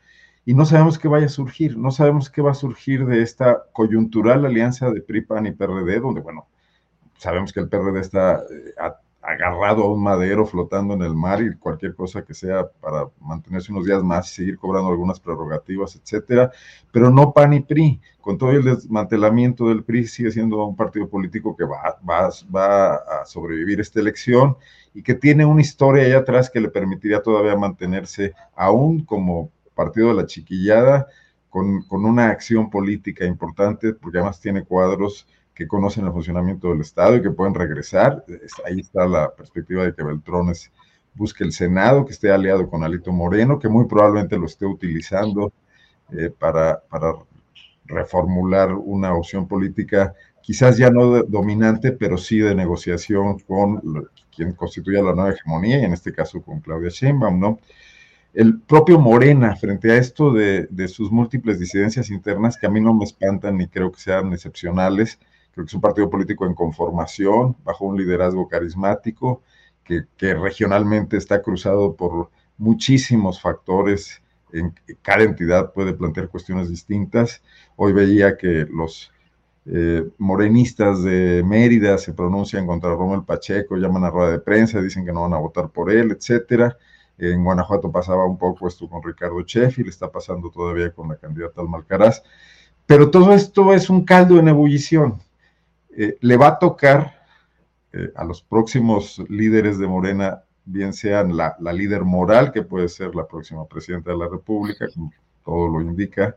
Y 0.45 0.55
no 0.55 0.65
sabemos 0.65 0.99
qué 0.99 1.09
vaya 1.09 1.27
a 1.27 1.29
surgir, 1.29 1.77
no 1.77 1.91
sabemos 1.91 2.31
qué 2.31 2.43
va 2.43 2.53
a 2.53 2.55
surgir 2.55 3.07
de 3.07 3.23
esta 3.23 3.65
coyuntural 3.73 4.45
alianza 4.45 4.91
de 4.91 5.01
PRI, 5.01 5.23
PAN 5.23 5.47
y 5.47 5.53
PRD, 5.53 6.01
donde, 6.01 6.21
bueno, 6.21 6.47
sabemos 7.17 7.53
que 7.53 7.61
el 7.61 7.69
PRD 7.69 8.01
está 8.01 8.43
eh, 8.51 8.75
agarrado 9.33 9.85
a 9.85 9.93
un 9.93 10.03
madero 10.03 10.47
flotando 10.47 10.95
en 10.95 11.03
el 11.03 11.15
mar 11.15 11.43
y 11.43 11.57
cualquier 11.57 11.95
cosa 11.95 12.25
que 12.25 12.35
sea 12.35 12.67
para 12.81 13.09
mantenerse 13.21 13.73
unos 13.73 13.85
días 13.85 14.03
más 14.03 14.31
y 14.31 14.35
seguir 14.35 14.59
cobrando 14.59 14.91
algunas 14.91 15.21
prerrogativas, 15.21 15.97
etcétera, 15.97 16.51
pero 16.93 17.11
no 17.11 17.33
PAN 17.33 17.53
y 17.55 17.61
PRI. 17.61 18.01
Con 18.21 18.39
todo 18.39 18.53
el 18.53 18.63
desmantelamiento 18.63 19.69
del 19.69 19.83
PRI 19.83 20.07
sigue 20.07 20.31
siendo 20.31 20.65
un 20.65 20.77
partido 20.77 21.09
político 21.09 21.57
que 21.57 21.65
va, 21.65 21.99
va, 22.09 22.31
va 22.55 22.95
a 22.95 23.25
sobrevivir 23.27 23.81
esta 23.81 24.01
elección 24.01 24.57
y 24.95 25.03
que 25.03 25.15
tiene 25.15 25.45
una 25.45 25.61
historia 25.61 26.05
ahí 26.05 26.13
atrás 26.13 26.51
que 26.51 26.61
le 26.61 26.69
permitiría 26.69 27.23
todavía 27.23 27.57
mantenerse 27.57 28.35
aún 28.55 29.05
como 29.05 29.51
partido 29.75 30.09
de 30.09 30.15
la 30.15 30.27
chiquillada, 30.27 31.09
con, 31.49 31.83
con 31.83 32.05
una 32.05 32.29
acción 32.29 32.71
política 32.71 33.25
importante, 33.25 33.93
porque 33.93 34.19
además 34.19 34.41
tiene 34.41 34.65
cuadros 34.65 35.27
que 35.55 35.67
conocen 35.69 36.07
el 36.07 36.13
funcionamiento 36.13 36.71
del 36.71 36.81
Estado 36.81 37.17
y 37.17 37.23
que 37.23 37.31
pueden 37.31 37.55
regresar. 37.55 38.25
Ahí 38.65 38.81
está 38.81 39.07
la 39.07 39.35
perspectiva 39.35 39.85
de 39.85 39.95
que 39.95 40.03
Beltrones 40.03 40.71
busque 41.15 41.45
el 41.45 41.53
Senado, 41.53 42.05
que 42.05 42.13
esté 42.13 42.31
aliado 42.31 42.69
con 42.69 42.83
Alito 42.83 43.13
Moreno, 43.13 43.59
que 43.59 43.69
muy 43.69 43.87
probablemente 43.87 44.39
lo 44.39 44.47
esté 44.47 44.67
utilizando 44.67 45.53
eh, 46.13 46.31
para, 46.31 46.83
reformular 47.85 48.73
una 48.73 49.13
opción 49.15 49.47
política, 49.47 50.15
quizás 50.41 50.79
ya 50.79 50.89
no 50.89 51.23
dominante, 51.25 51.93
pero 51.93 52.17
sí 52.17 52.39
de 52.39 52.55
negociación 52.55 53.39
con 53.41 54.09
quien 54.35 54.53
constituya 54.53 55.03
la 55.03 55.15
nueva 55.15 55.33
hegemonía, 55.33 55.81
y 55.81 55.85
en 55.85 55.93
este 55.93 56.13
caso 56.13 56.41
con 56.41 56.61
Claudia 56.61 56.89
Sheinbaum, 56.91 57.39
¿no? 57.39 57.59
El 58.33 58.61
propio 58.61 58.99
Morena, 58.99 59.57
frente 59.57 59.91
a 59.93 59.97
esto 59.97 60.33
de 60.33 60.89
sus 60.89 61.13
múltiples 61.13 61.59
disidencias 61.59 62.09
internas, 62.09 62.57
que 62.57 62.67
a 62.67 62.71
mí 62.71 62.81
no 62.81 62.95
me 62.95 63.05
espantan 63.05 63.59
ni 63.59 63.67
creo 63.67 63.93
que 63.93 64.01
sean 64.01 64.33
excepcionales, 64.33 65.19
Creo 65.53 65.65
que 65.67 65.71
es 65.71 65.75
un 65.75 65.81
partido 65.81 66.09
político 66.09 66.47
en 66.47 66.55
conformación, 66.55 67.57
bajo 67.65 67.85
un 67.85 67.97
liderazgo 67.99 68.49
carismático, 68.49 69.43
que, 69.85 70.35
regionalmente 70.35 71.17
está 71.17 71.43
cruzado 71.43 71.95
por 71.95 72.31
muchísimos 72.57 73.41
factores. 73.41 74.23
En, 74.53 74.75
cada 75.03 75.25
entidad 75.25 75.73
puede 75.73 75.93
plantear 75.93 76.29
cuestiones 76.29 76.69
distintas. 76.71 77.43
Hoy 77.77 77.93
veía 77.93 78.37
que 78.37 78.67
los 78.71 79.13
eh, 79.67 80.09
morenistas 80.19 81.03
de 81.03 81.43
Mérida 81.45 81.99
se 81.99 82.13
pronuncian 82.13 82.67
contra 82.67 82.91
Rommel 82.91 83.25
Pacheco, 83.25 83.77
llaman 83.77 84.05
a 84.05 84.11
rueda 84.11 84.33
de 84.33 84.39
prensa, 84.41 84.81
dicen 84.81 85.05
que 85.05 85.13
no 85.13 85.23
van 85.23 85.35
a 85.35 85.39
votar 85.39 85.69
por 85.69 85.91
él, 85.91 86.13
etcétera. 86.13 86.77
En 87.19 87.45
Guanajuato 87.45 87.93
pasaba 87.93 88.25
un 88.27 88.39
poco 88.39 88.67
esto 88.67 88.89
con 88.89 89.03
Ricardo 89.03 89.39
le 89.39 89.89
está 89.89 90.11
pasando 90.11 90.51
todavía 90.51 90.93
con 90.93 91.09
la 91.09 91.17
candidata 91.17 91.61
al 91.61 91.69
Malcaraz. 91.69 92.23
Pero 92.87 93.11
todo 93.11 93.33
esto 93.33 93.73
es 93.73 93.89
un 93.91 94.05
caldo 94.05 94.39
en 94.39 94.49
ebullición. 94.49 95.21
Eh, 95.97 96.17
le 96.21 96.37
va 96.37 96.49
a 96.49 96.59
tocar 96.59 97.23
eh, 97.93 98.11
a 98.17 98.25
los 98.25 98.43
próximos 98.43 99.23
líderes 99.29 99.79
de 99.79 99.87
Morena, 99.87 100.43
bien 100.65 100.93
sean 100.93 101.37
la, 101.37 101.57
líder 101.73 102.05
moral, 102.05 102.53
que 102.53 102.63
puede 102.63 102.89
ser 102.89 103.15
la 103.15 103.27
próxima 103.27 103.67
presidenta 103.67 104.13
de 104.13 104.19
la 104.19 104.29
República, 104.29 104.87
como 104.95 105.13
todo 105.45 105.69
lo 105.69 105.81
indica, 105.83 106.37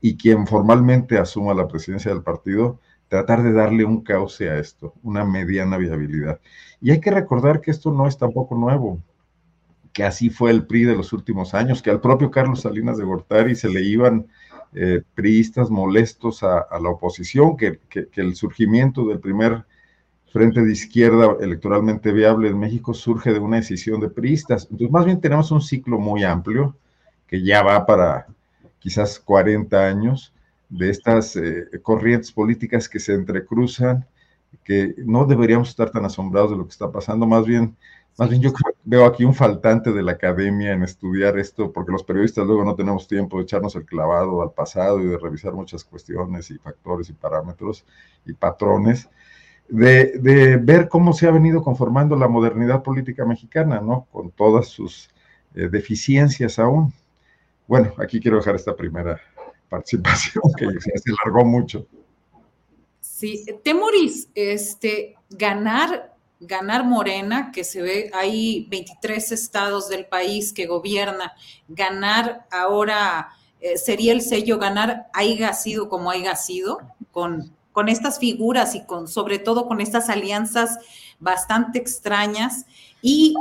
y 0.00 0.16
quien 0.16 0.46
formalmente 0.46 1.18
asuma 1.18 1.54
la 1.54 1.66
presidencia 1.66 2.12
del 2.12 2.22
partido, 2.22 2.80
tratar 3.08 3.42
de 3.42 3.52
darle 3.52 3.84
un 3.84 4.02
cauce 4.02 4.50
a 4.50 4.58
esto, 4.58 4.94
una 5.02 5.24
mediana 5.24 5.78
viabilidad. 5.78 6.40
Y 6.80 6.92
hay 6.92 7.00
que 7.00 7.10
recordar 7.10 7.60
que 7.60 7.70
esto 7.72 7.90
no 7.92 8.06
es 8.06 8.18
tampoco 8.18 8.54
nuevo, 8.54 9.02
que 9.92 10.04
así 10.04 10.30
fue 10.30 10.50
el 10.50 10.66
PRI 10.66 10.84
de 10.84 10.96
los 10.96 11.12
últimos 11.12 11.54
años, 11.54 11.82
que 11.82 11.90
al 11.90 12.00
propio 12.00 12.30
Carlos 12.30 12.60
Salinas 12.60 12.98
de 12.98 13.04
Gortari 13.04 13.56
se 13.56 13.68
le 13.68 13.80
iban 13.80 14.26
eh, 14.78 15.02
priistas 15.14 15.70
molestos 15.70 16.42
a, 16.42 16.66
la 16.82 16.90
oposición, 16.90 17.56
que, 17.56 17.80
el 18.14 18.34
surgimiento 18.36 19.06
del 19.06 19.20
primer 19.20 19.64
frente 20.30 20.60
de 20.60 20.70
izquierda 20.70 21.34
electoralmente 21.40 22.12
viable 22.12 22.48
en 22.48 22.58
México 22.58 22.92
surge 22.92 23.32
de 23.32 23.38
una 23.38 23.56
decisión 23.56 24.00
de 24.00 24.10
priistas. 24.10 24.64
Entonces, 24.64 24.90
más 24.90 25.06
bien 25.06 25.18
tenemos 25.18 25.50
un 25.50 25.62
ciclo 25.62 25.98
muy 25.98 26.24
amplio 26.24 26.76
que 27.26 27.42
ya 27.42 27.62
va 27.62 27.86
para 27.86 28.26
quizás 28.78 29.18
40 29.18 29.88
años 29.88 30.34
de 30.68 30.90
estas 30.90 31.36
eh, 31.36 31.68
corrientes 31.80 32.30
políticas 32.30 32.86
que 32.86 33.00
se 33.00 33.14
entrecruzan, 33.14 34.04
que 34.62 34.94
no 34.98 35.24
deberíamos 35.24 35.70
estar 35.70 35.88
tan 35.88 36.04
asombrados 36.04 36.50
de 36.50 36.58
lo 36.58 36.64
que 36.64 36.72
está 36.72 36.92
pasando, 36.92 37.26
más 37.26 37.46
bien 37.46 37.74
más 38.18 38.30
bien 38.30 38.40
yo 38.40 38.50
veo 38.84 39.04
aquí 39.04 39.24
un 39.24 39.34
faltante 39.34 39.92
de 39.92 40.02
la 40.02 40.12
academia 40.12 40.72
en 40.72 40.82
estudiar 40.82 41.38
esto, 41.38 41.70
porque 41.70 41.92
los 41.92 42.02
periodistas 42.02 42.46
luego 42.46 42.64
no 42.64 42.74
tenemos 42.74 43.06
tiempo 43.06 43.36
de 43.36 43.42
echarnos 43.42 43.76
el 43.76 43.84
clavado 43.84 44.42
al 44.42 44.52
pasado 44.52 45.00
y 45.02 45.06
de 45.06 45.18
revisar 45.18 45.52
muchas 45.52 45.84
cuestiones 45.84 46.50
y 46.50 46.58
factores 46.58 47.10
y 47.10 47.12
parámetros 47.12 47.84
y 48.24 48.32
patrones, 48.32 49.10
de, 49.68 50.58
ver 50.62 50.88
cómo 50.88 51.12
se 51.12 51.26
ha 51.26 51.30
venido 51.30 51.62
conformando 51.62 52.16
la 52.16 52.28
modernidad 52.28 52.82
política 52.82 53.26
mexicana, 53.26 53.80
¿no? 53.80 54.06
Con 54.10 54.30
todas 54.30 54.68
sus 54.68 55.10
eh, 55.54 55.68
deficiencias 55.68 56.58
aún. 56.58 56.94
Bueno, 57.66 57.92
aquí 57.98 58.20
quiero 58.20 58.38
dejar 58.38 58.54
esta 58.54 58.74
primera 58.74 59.20
participación 59.68 60.42
que 60.56 60.66
se 60.80 61.12
largó 61.24 61.44
mucho. 61.44 61.86
Sí, 63.00 63.44
Temoris, 63.62 64.30
este, 64.34 65.16
ganar 65.30 66.15
ganar 66.40 66.84
Morena, 66.84 67.50
que 67.52 67.64
se 67.64 67.82
ve, 67.82 68.10
hay 68.12 68.66
23 68.68 69.32
estados 69.32 69.88
del 69.88 70.06
país 70.06 70.52
que 70.52 70.66
gobierna, 70.66 71.32
ganar 71.68 72.46
ahora 72.50 73.30
eh, 73.60 73.78
sería 73.78 74.12
el 74.12 74.20
sello, 74.20 74.58
ganar 74.58 75.06
haya 75.12 75.52
sido 75.52 75.88
como 75.88 76.10
haya 76.10 76.36
sido, 76.36 76.78
con, 77.10 77.54
con 77.72 77.88
estas 77.88 78.18
figuras 78.18 78.74
y 78.74 78.84
con, 78.84 79.08
sobre 79.08 79.38
todo 79.38 79.66
con 79.66 79.80
estas 79.80 80.08
alianzas 80.08 80.78
bastante 81.18 81.78
extrañas 81.78 82.66
y 83.00 83.34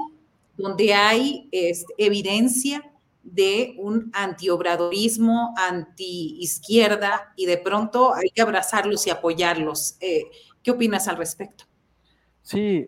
donde 0.57 0.93
hay 0.93 1.49
este, 1.51 1.93
evidencia 1.97 2.89
de 3.23 3.75
un 3.79 4.11
antiobradorismo, 4.13 5.53
anti-izquierda, 5.57 7.33
y 7.35 7.47
de 7.47 7.57
pronto 7.57 8.13
hay 8.13 8.29
que 8.29 8.41
abrazarlos 8.41 9.07
y 9.07 9.09
apoyarlos. 9.09 9.97
Eh, 9.99 10.25
¿Qué 10.61 10.71
opinas 10.71 11.07
al 11.07 11.17
respecto? 11.17 11.65
Sí, 12.45 12.87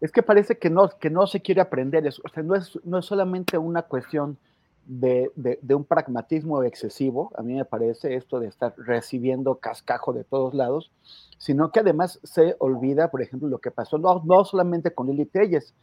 es 0.00 0.10
que 0.10 0.22
parece 0.22 0.58
que 0.58 0.70
no, 0.70 0.88
que 0.88 1.10
no 1.10 1.26
se 1.26 1.42
quiere 1.42 1.60
aprender 1.60 2.06
eso. 2.06 2.22
O 2.24 2.28
sea, 2.30 2.42
no 2.42 2.54
es, 2.54 2.78
no 2.82 2.98
es 2.98 3.04
solamente 3.04 3.58
una 3.58 3.82
cuestión 3.82 4.38
de, 4.86 5.30
de, 5.34 5.74
un 5.74 5.84
pragmatismo 5.84 6.62
excesivo, 6.62 7.32
a 7.36 7.42
mí 7.42 7.54
me 7.54 7.64
parece 7.64 8.14
esto 8.14 8.38
de 8.38 8.46
estar 8.46 8.72
recibiendo 8.78 9.56
cascajo 9.56 10.12
de 10.12 10.24
todos 10.24 10.54
lados, 10.54 10.92
sino 11.38 11.72
que 11.72 11.80
además 11.80 12.20
se 12.22 12.54
olvida, 12.60 13.10
por 13.10 13.20
ejemplo, 13.20 13.48
lo 13.48 13.58
que 13.58 13.72
pasó 13.72 13.98
no, 13.98 14.22
no 14.24 14.44
solamente 14.44 14.94
con 14.94 15.08
Lili 15.08 15.26
Telles, 15.26 15.74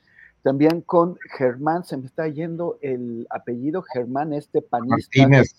también 0.42 0.82
con 0.82 1.18
Germán, 1.38 1.84
se 1.84 1.98
me 1.98 2.06
está 2.06 2.28
yendo 2.28 2.78
el 2.82 3.28
apellido, 3.30 3.82
Germán, 3.82 4.34
este 4.34 4.62
panista. 4.62 5.28
Martínez. 5.28 5.56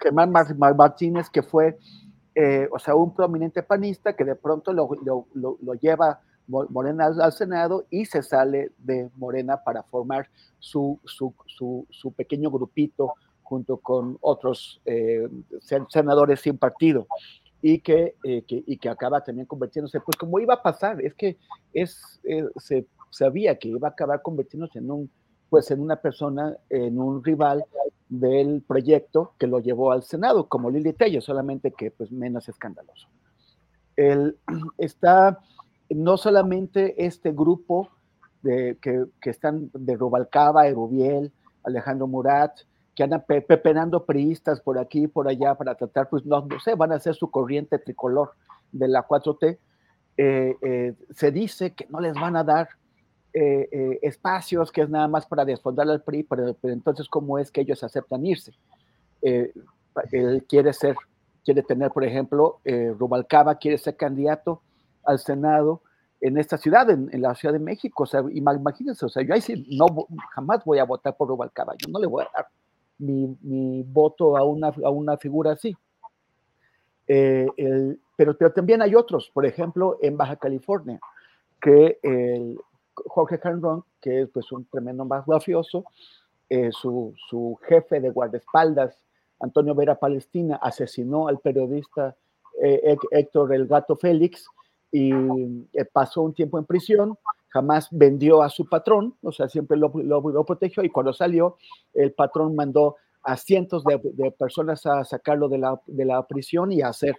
Germán, 0.00 0.32
Martínez, 0.76 1.30
que 1.30 1.42
fue, 1.42 1.78
eh, 2.38 2.68
o 2.70 2.78
sea, 2.78 2.94
un 2.94 3.14
prominente 3.14 3.62
panista 3.62 4.14
que 4.14 4.22
de 4.22 4.34
pronto 4.34 4.70
lo, 4.74 4.90
lo, 5.32 5.74
lleva 5.80 6.20
Morena 6.46 7.06
al, 7.06 7.32
Senado 7.32 7.86
y 7.88 8.04
se 8.04 8.22
sale 8.22 8.72
de 8.76 9.08
Morena 9.16 9.64
para 9.64 9.82
formar 9.84 10.28
su, 10.58 11.00
su, 11.06 11.32
su, 11.46 12.12
pequeño 12.12 12.50
grupito 12.50 13.14
junto 13.42 13.78
con 13.78 14.18
otros 14.20 14.82
eh, 14.84 15.26
senadores 15.88 16.40
sin 16.40 16.58
partido. 16.58 17.06
Y 17.62 17.78
que, 17.78 18.16
eh, 18.22 18.42
que, 18.42 18.62
y 18.66 18.76
que 18.76 18.90
acaba 18.90 19.24
también 19.24 19.46
convirtiéndose, 19.46 19.98
pues 20.00 20.18
como 20.18 20.38
iba 20.38 20.52
a 20.52 20.62
pasar, 20.62 21.00
es 21.00 21.14
que 21.14 21.38
es, 21.72 22.20
se 22.58 22.86
sabía 23.08 23.58
que 23.58 23.68
iba 23.68 23.88
a 23.88 23.92
acabar 23.92 24.20
convirtiéndose 24.20 24.78
en 24.78 24.90
un, 24.90 25.10
pues 25.48 25.70
en 25.70 25.80
una 25.80 25.96
persona, 25.96 26.54
en 26.68 27.00
un 27.00 27.24
rival 27.24 27.64
del 28.08 28.62
proyecto 28.62 29.32
que 29.38 29.46
lo 29.46 29.58
llevó 29.58 29.92
al 29.92 30.02
Senado, 30.02 30.48
como 30.48 30.70
Lili 30.70 30.92
Tello, 30.92 31.20
solamente 31.20 31.72
que 31.72 31.90
pues 31.90 32.12
menos 32.12 32.48
escandaloso. 32.48 33.08
Está 34.78 35.40
no 35.90 36.16
solamente 36.16 37.06
este 37.06 37.32
grupo 37.32 37.90
de, 38.42 38.76
que, 38.80 39.06
que, 39.20 39.30
están 39.30 39.70
de 39.72 39.96
Rubalcaba, 39.96 40.66
Erubiel, 40.66 41.32
Alejandro 41.64 42.06
Murat, 42.06 42.52
que 42.94 43.02
andan 43.02 43.24
pepenando 43.26 44.04
priistas 44.04 44.60
por 44.60 44.78
aquí 44.78 45.04
y 45.04 45.06
por 45.06 45.28
allá 45.28 45.54
para 45.54 45.74
tratar, 45.74 46.08
pues 46.08 46.24
no, 46.24 46.46
no 46.46 46.58
sé, 46.60 46.74
van 46.74 46.92
a 46.92 46.98
ser 46.98 47.14
su 47.14 47.30
corriente 47.30 47.78
tricolor 47.78 48.32
de 48.72 48.88
la 48.88 49.06
4T. 49.06 49.58
Eh, 50.16 50.56
eh, 50.62 50.94
se 51.14 51.30
dice 51.30 51.74
que 51.74 51.86
no 51.90 52.00
les 52.00 52.14
van 52.14 52.36
a 52.36 52.44
dar 52.44 52.68
eh, 53.38 53.68
eh, 53.70 53.98
espacios 54.00 54.72
que 54.72 54.80
es 54.80 54.88
nada 54.88 55.08
más 55.08 55.26
para 55.26 55.44
desfondar 55.44 55.86
al 55.90 56.02
PRI, 56.02 56.22
pero, 56.22 56.56
entonces, 56.62 57.06
¿cómo 57.06 57.38
es 57.38 57.50
que 57.50 57.60
ellos 57.60 57.84
aceptan 57.84 58.24
irse? 58.24 58.54
Eh, 59.20 59.52
él 60.10 60.42
quiere 60.48 60.72
ser, 60.72 60.96
quiere 61.44 61.62
tener, 61.62 61.90
por 61.90 62.02
ejemplo, 62.02 62.60
Rubalcaba 62.64 63.56
quiere 63.56 63.76
ser 63.76 63.94
candidato 63.94 64.62
al 65.04 65.18
Senado 65.18 65.82
en 66.22 66.38
esta 66.38 66.56
ciudad, 66.56 66.88
en, 66.88 67.10
la 67.20 67.34
Ciudad 67.34 67.52
de 67.52 67.58
México. 67.58 68.04
O 68.04 68.06
sea, 68.06 68.24
imagínense, 68.32 69.04
o 69.04 69.10
sea, 69.10 69.22
yo 69.22 69.34
ahí 69.34 69.42
sí 69.42 69.66
no, 69.68 69.84
jamás 70.34 70.64
voy 70.64 70.78
a 70.78 70.84
votar 70.84 71.14
por 71.14 71.28
Rubalcaba, 71.28 71.74
yo 71.76 71.92
no 71.92 71.98
le 71.98 72.06
voy 72.06 72.24
a 72.24 72.30
dar 72.34 72.48
mi, 72.96 73.36
mi 73.42 73.82
voto 73.82 74.38
a 74.38 74.44
una, 74.44 74.68
a 74.68 74.88
una 74.88 75.18
figura 75.18 75.52
así. 75.52 75.76
El, 77.06 78.00
pero, 78.16 78.34
pero 78.38 78.50
también 78.50 78.80
hay 78.80 78.94
otros, 78.94 79.30
por 79.34 79.44
ejemplo, 79.44 79.98
en 80.00 80.16
Baja 80.16 80.36
California, 80.36 80.98
que 81.60 81.98
el, 82.02 82.58
Jorge 83.06 83.38
Canron, 83.38 83.84
que 84.00 84.22
es 84.22 84.28
pues 84.30 84.50
un 84.52 84.64
tremendo 84.66 85.04
mafioso, 85.04 85.84
eh, 86.48 86.70
su, 86.72 87.14
jefe 87.68 88.00
de 88.00 88.10
guardaespaldas, 88.10 88.98
Antonio 89.40 89.74
Vera 89.74 89.98
Palestina, 89.98 90.56
asesinó 90.56 91.28
al 91.28 91.40
periodista 91.40 92.16
eh, 92.62 92.96
Héctor 93.10 93.52
El 93.54 93.66
Gato 93.66 93.96
Félix 93.96 94.46
y 94.90 95.12
eh, 95.12 95.84
pasó 95.92 96.22
un 96.22 96.32
tiempo 96.32 96.58
en 96.58 96.64
prisión, 96.64 97.18
jamás 97.48 97.88
vendió 97.90 98.42
a 98.42 98.48
su 98.48 98.68
patrón, 98.68 99.14
o 99.22 99.32
sea, 99.32 99.48
siempre 99.48 99.76
lo, 99.76 100.44
protegió 100.44 100.82
y 100.84 100.90
cuando 100.90 101.12
salió, 101.12 101.58
el 101.94 102.12
patrón 102.12 102.54
mandó 102.54 102.96
a 103.22 103.36
cientos 103.36 103.82
de, 103.84 104.30
personas 104.30 104.86
a 104.86 105.04
sacarlo 105.04 105.48
de 105.48 106.04
la 106.04 106.26
prisión 106.26 106.70
y 106.70 106.80
a 106.80 106.88
hacer 106.88 107.16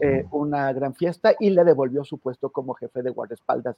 eh, 0.00 0.26
una 0.32 0.72
gran 0.72 0.94
fiesta 0.94 1.34
y 1.40 1.50
le 1.50 1.64
devolvió 1.64 2.04
su 2.04 2.18
puesto 2.18 2.50
como 2.50 2.74
jefe 2.74 3.02
de 3.02 3.10
guardaespaldas 3.10 3.76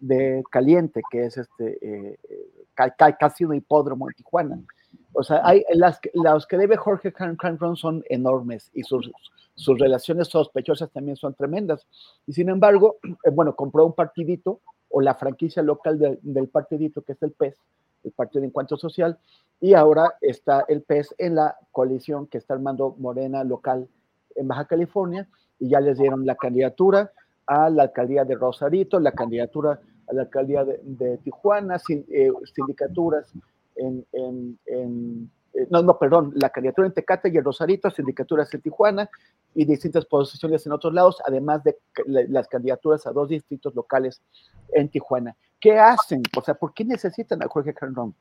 de 0.00 0.42
Caliente, 0.50 1.02
que 1.10 1.26
es 1.26 1.36
este, 1.36 1.78
eh, 1.82 2.18
casi 3.18 3.44
un 3.44 3.54
hipódromo 3.54 4.08
en 4.08 4.14
Tijuana. 4.14 4.60
O 5.12 5.22
sea, 5.22 5.42
hay, 5.44 5.64
las, 5.74 6.00
los 6.14 6.46
que 6.46 6.56
debe 6.56 6.76
Jorge 6.76 7.12
Canron 7.12 7.76
son 7.76 8.02
enormes 8.08 8.70
y 8.72 8.84
sus, 8.84 9.10
sus 9.54 9.78
relaciones 9.78 10.28
sospechosas 10.28 10.90
también 10.90 11.16
son 11.16 11.34
tremendas. 11.34 11.86
Y 12.26 12.32
sin 12.32 12.48
embargo, 12.48 12.96
eh, 13.24 13.30
bueno, 13.30 13.54
compró 13.54 13.84
un 13.86 13.92
partidito 13.92 14.60
o 14.88 15.00
la 15.00 15.14
franquicia 15.14 15.62
local 15.62 16.18
del 16.22 16.48
partidito, 16.48 17.02
que 17.02 17.12
es 17.12 17.22
el 17.22 17.32
PES, 17.32 17.54
el 18.02 18.10
Partido 18.10 18.40
de 18.40 18.48
Encuentro 18.48 18.76
Social, 18.76 19.18
y 19.60 19.74
ahora 19.74 20.14
está 20.20 20.64
el 20.66 20.82
PES 20.82 21.14
en 21.18 21.36
la 21.36 21.56
coalición 21.70 22.26
que 22.26 22.38
está 22.38 22.54
armando 22.54 22.96
Morena 22.98 23.44
local 23.44 23.88
en 24.34 24.48
Baja 24.48 24.64
California, 24.64 25.28
y 25.60 25.68
ya 25.68 25.80
les 25.80 25.98
dieron 25.98 26.26
la 26.26 26.34
candidatura 26.34 27.12
a 27.46 27.70
la 27.70 27.84
alcaldía 27.84 28.24
de 28.24 28.34
Rosarito, 28.34 28.98
la 28.98 29.12
candidatura 29.12 29.80
a 30.08 30.14
la 30.14 30.22
alcaldía 30.22 30.64
de, 30.64 31.18
Tijuana, 31.18 31.76
eh, 31.88 32.30
sindicaturas 32.52 33.32
en, 33.76 34.04
en, 34.12 35.30
eh, 35.54 35.66
no, 35.70 35.82
no, 35.82 35.98
perdón, 35.98 36.32
la 36.36 36.50
candidatura 36.50 36.86
en 36.86 36.94
Tecate 36.94 37.30
y 37.30 37.36
en 37.36 37.44
Rosarito, 37.44 37.90
sindicaturas 37.90 38.52
en 38.54 38.60
Tijuana 38.60 39.10
y 39.54 39.64
distintas 39.64 40.04
posiciones 40.06 40.64
en 40.66 40.72
otros 40.72 40.94
lados, 40.94 41.20
además 41.26 41.62
de 41.64 41.76
las 42.06 42.46
candidaturas 42.48 43.06
a 43.06 43.12
dos 43.12 43.28
distritos 43.28 43.74
locales 43.74 44.22
en 44.72 44.88
Tijuana. 44.88 45.36
¿Qué 45.60 45.78
hacen? 45.78 46.22
O 46.36 46.42
sea, 46.42 46.54
¿por 46.54 46.72
qué 46.72 46.84
necesitan 46.84 47.42
a 47.42 47.48
Jorge 47.48 47.74
Carrón? 47.74 48.14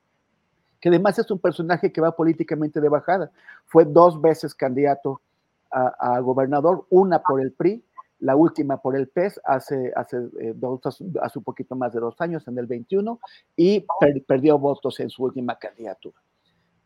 Que 0.82 0.90
además 0.90 1.20
es 1.20 1.30
un 1.30 1.40
personaje 1.40 1.92
que 1.92 2.02
va 2.02 2.16
políticamente 2.16 2.82
de 2.82 2.90
bajada. 2.90 3.32
Fue 3.66 3.86
dos 3.86 4.20
veces 4.20 4.56
candidato 4.56 5.22
a, 5.72 6.20
gobernador, 6.20 6.86
una 6.90 7.22
por 7.22 7.42
el 7.42 7.52
PRI, 7.52 7.84
la 8.20 8.36
última 8.36 8.82
por 8.82 8.98
el 8.98 9.08
PES 9.08 9.40
hace, 9.46 9.94
hace, 9.96 10.18
eh, 10.40 10.54
dos, 10.56 10.82
hace 11.22 11.40
un 11.40 11.44
poquito 11.44 11.76
más 11.76 11.94
de 11.94 12.00
dos 12.00 12.20
años, 12.20 12.48
en 12.48 12.58
el 12.58 12.66
21, 12.66 13.20
y 13.56 13.86
perdió 14.28 14.60
votos 14.60 15.00
en 15.00 15.10
su 15.10 15.24
última 15.24 15.58
candidatura. 15.58 16.18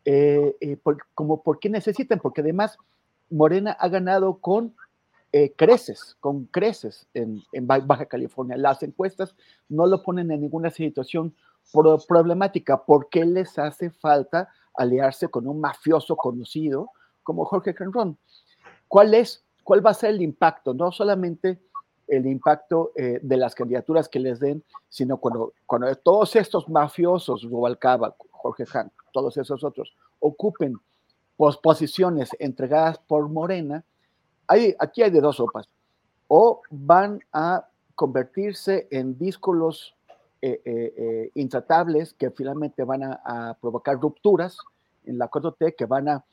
Eh, 0.04 0.56
eh, 0.60 0.76
por, 0.76 0.98
como, 1.14 1.42
¿Por 1.42 1.58
qué 1.58 1.68
necesitan? 1.68 2.20
Porque 2.20 2.42
además 2.42 2.78
Morena 3.30 3.72
ha 3.72 3.88
ganado 3.88 4.38
con 4.38 4.74
creces, 5.56 6.16
con 6.20 6.44
creces 6.44 7.08
en, 7.12 7.42
en, 7.52 7.66
Baja 7.66 8.06
California. 8.06 8.56
Las 8.56 8.84
encuestas 8.84 9.34
no 9.68 9.84
lo 9.88 10.00
ponen 10.00 10.30
en 10.30 10.42
ninguna 10.42 10.70
situación 10.70 11.34
problemática. 12.06 12.84
¿Por 12.84 13.08
qué 13.08 13.24
les 13.24 13.58
hace 13.58 13.90
falta 13.90 14.48
aliarse 14.74 15.26
con 15.26 15.48
un 15.48 15.60
mafioso 15.60 16.14
conocido 16.14 16.90
como 17.24 17.44
Jorge 17.46 17.74
Canrón? 17.74 18.16
¿Cuál 18.88 19.14
es, 19.14 19.42
cuál 19.62 19.84
va 19.84 19.90
a 19.90 19.94
ser 19.94 20.10
el 20.10 20.22
impacto? 20.22 20.74
No 20.74 20.92
solamente 20.92 21.60
el 22.06 22.26
impacto 22.26 22.92
eh, 22.96 23.18
de 23.22 23.36
las 23.36 23.54
candidaturas 23.54 24.08
que 24.08 24.20
les 24.20 24.40
den, 24.40 24.62
sino 24.88 25.16
cuando, 25.16 25.52
cuando 25.66 25.94
todos 25.96 26.36
estos 26.36 26.68
mafiosos, 26.68 27.42
Rubalcaba, 27.44 28.14
Jorge 28.30 28.64
Han, 28.74 28.92
todos 29.12 29.36
esos 29.36 29.64
otros, 29.64 29.94
ocupen 30.20 30.78
posiciones 31.62 32.30
entregadas 32.38 32.98
por 32.98 33.28
Morena, 33.28 33.84
hay, 34.46 34.74
aquí 34.78 35.02
hay 35.02 35.10
de 35.10 35.20
dos 35.20 35.36
sopas. 35.36 35.68
O 36.28 36.62
van 36.70 37.20
a 37.32 37.66
convertirse 37.94 38.86
en 38.90 39.16
díscolos 39.18 39.94
eh, 40.42 40.60
eh, 40.64 41.30
intratables 41.34 42.12
que 42.14 42.30
finalmente 42.30 42.84
van 42.84 43.02
a, 43.02 43.20
a, 43.24 43.54
provocar 43.54 43.98
rupturas 43.98 44.58
en 45.04 45.18
la 45.18 45.30
4T, 45.30 45.74
que 45.76 45.86
van 45.86 46.08
a 46.08 46.24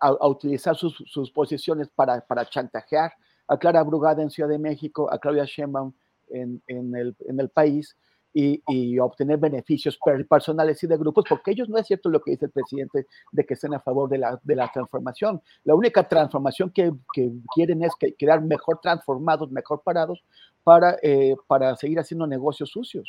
a, 0.00 0.28
utilizar 0.28 0.76
sus, 0.76 1.30
posiciones 1.32 1.88
para, 1.88 2.20
para, 2.20 2.44
chantajear 2.46 3.12
a 3.46 3.56
Clara 3.58 3.82
Brugada 3.82 4.22
en 4.22 4.30
Ciudad 4.30 4.48
de 4.48 4.58
México, 4.58 5.12
a 5.12 5.18
Claudia 5.18 5.44
Sheinbaum 5.44 5.92
en, 6.28 6.62
en, 6.66 6.94
el, 6.94 7.16
en 7.26 7.40
el 7.40 7.48
país, 7.48 7.96
y, 8.32 8.98
obtener 8.98 9.38
beneficios 9.38 9.98
personales 10.28 10.82
y 10.82 10.86
de 10.86 10.96
grupos, 10.96 11.24
porque 11.28 11.50
ellos 11.50 11.68
no 11.68 11.78
es 11.78 11.86
cierto 11.86 12.08
lo 12.08 12.20
que 12.20 12.32
dice 12.32 12.46
el 12.46 12.52
presidente 12.52 13.06
de 13.32 13.44
que 13.44 13.54
estén 13.54 13.74
a 13.74 13.80
favor 13.80 14.08
de 14.08 14.18
la, 14.18 14.38
de 14.42 14.54
la 14.54 14.70
transformación. 14.72 15.42
La 15.64 15.74
única 15.74 16.06
transformación 16.06 16.70
que, 16.70 16.92
que 17.12 17.32
quieren 17.52 17.82
es 17.82 17.92
que, 17.98 18.14
quedar 18.14 18.42
mejor 18.42 18.80
transformados, 18.80 19.50
mejor 19.50 19.82
parados 19.82 20.22
para, 20.62 20.98
eh, 21.02 21.34
para 21.48 21.74
seguir 21.76 21.98
haciendo 21.98 22.26
negocios 22.26 22.70
sucios. 22.70 23.08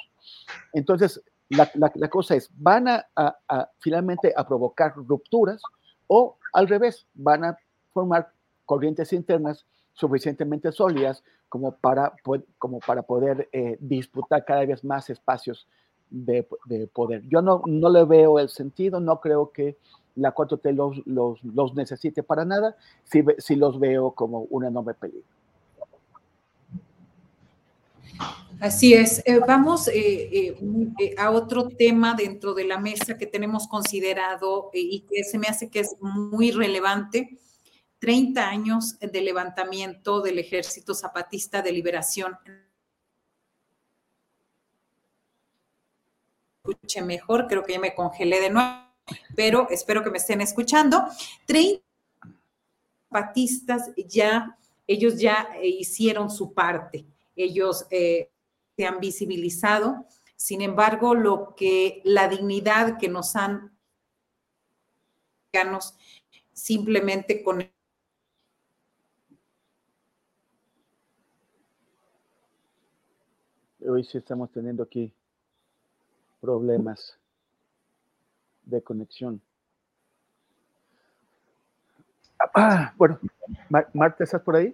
Entonces, 0.73 1.21
la, 1.49 1.69
la, 1.75 2.09
cosa 2.09 2.35
es, 2.35 2.49
¿van 2.55 2.87
a, 2.87 3.05
a, 3.15 3.69
finalmente 3.79 4.33
a 4.35 4.47
provocar 4.47 4.93
rupturas 4.95 5.61
o 6.07 6.38
al 6.53 6.67
revés, 6.67 7.07
van 7.13 7.43
a 7.45 7.57
formar 7.93 8.31
corrientes 8.65 9.13
internas 9.13 9.65
suficientemente 9.93 10.71
sólidas 10.71 11.23
como 11.49 11.71
para, 11.71 12.13
como 12.57 12.79
para 12.79 13.01
poder 13.01 13.49
eh, 13.51 13.77
disputar 13.79 14.45
cada 14.45 14.65
vez 14.65 14.83
más 14.83 15.09
espacios 15.09 15.67
de, 16.09 16.47
poder. 16.93 17.23
Yo 17.27 17.41
no, 17.41 17.61
no 17.65 17.89
le 17.89 18.03
veo 18.05 18.39
el 18.39 18.49
sentido, 18.49 18.99
no 18.99 19.19
creo 19.19 19.51
que 19.51 19.77
la 20.15 20.33
4T 20.33 20.73
los, 20.73 21.05
los, 21.05 21.43
los 21.43 21.75
necesite 21.75 22.23
para 22.23 22.45
nada, 22.45 22.75
si 23.03 23.23
sí 23.37 23.55
los 23.55 23.79
veo 23.79 24.11
como 24.11 24.41
un 24.49 24.65
enorme 24.65 24.93
peligro. 24.93 25.38
Así 28.59 28.93
es. 28.93 29.21
Eh, 29.25 29.39
vamos 29.39 29.89
eh, 29.93 30.55
a 31.17 31.31
otro 31.31 31.69
tema 31.69 32.13
dentro 32.13 32.53
de 32.53 32.65
la 32.65 32.77
mesa 32.77 33.17
que 33.17 33.25
tenemos 33.25 33.67
considerado 33.69 34.69
y 34.73 35.05
que 35.09 35.23
se 35.23 35.37
me 35.37 35.47
hace 35.47 35.69
que 35.69 35.79
es 35.79 35.95
muy 36.01 36.51
relevante 36.51 37.39
30 37.99 38.49
años 38.49 38.99
de 38.99 39.21
levantamiento 39.21 40.21
del 40.21 40.39
Ejército 40.39 40.93
Zapatista 40.93 41.61
de 41.61 41.71
Liberación. 41.71 42.37
Escuche 46.65 47.01
mejor, 47.01 47.47
creo 47.47 47.63
que 47.63 47.73
ya 47.73 47.79
me 47.79 47.95
congelé 47.95 48.41
de 48.41 48.49
nuevo, 48.49 48.69
pero 49.35 49.69
espero 49.69 50.03
que 50.03 50.11
me 50.11 50.17
estén 50.17 50.41
escuchando. 50.41 51.05
30 51.45 51.81
zapatistas 53.07 53.91
ya, 53.95 54.57
ellos 54.85 55.17
ya 55.17 55.49
hicieron 55.63 56.29
su 56.29 56.53
parte, 56.53 57.05
ellos 57.35 57.85
eh, 57.89 58.29
se 58.79 58.87
han 58.87 59.01
visibilizado. 59.01 60.05
Sin 60.37 60.61
embargo, 60.61 61.13
lo 61.13 61.53
que 61.53 62.01
la 62.05 62.29
dignidad 62.29 62.97
que 62.97 63.09
nos 63.09 63.35
han 63.35 63.77
simplemente 66.53 67.43
con 67.43 67.69
hoy 73.85 74.03
sí 74.05 74.17
estamos 74.17 74.49
teniendo 74.49 74.83
aquí 74.83 75.13
problemas 76.39 77.19
de 78.63 78.81
conexión. 78.81 79.41
Ah, 82.55 82.93
bueno, 82.95 83.19
Marta, 83.93 84.23
¿estás 84.23 84.41
por 84.41 84.55
ahí? 84.55 84.73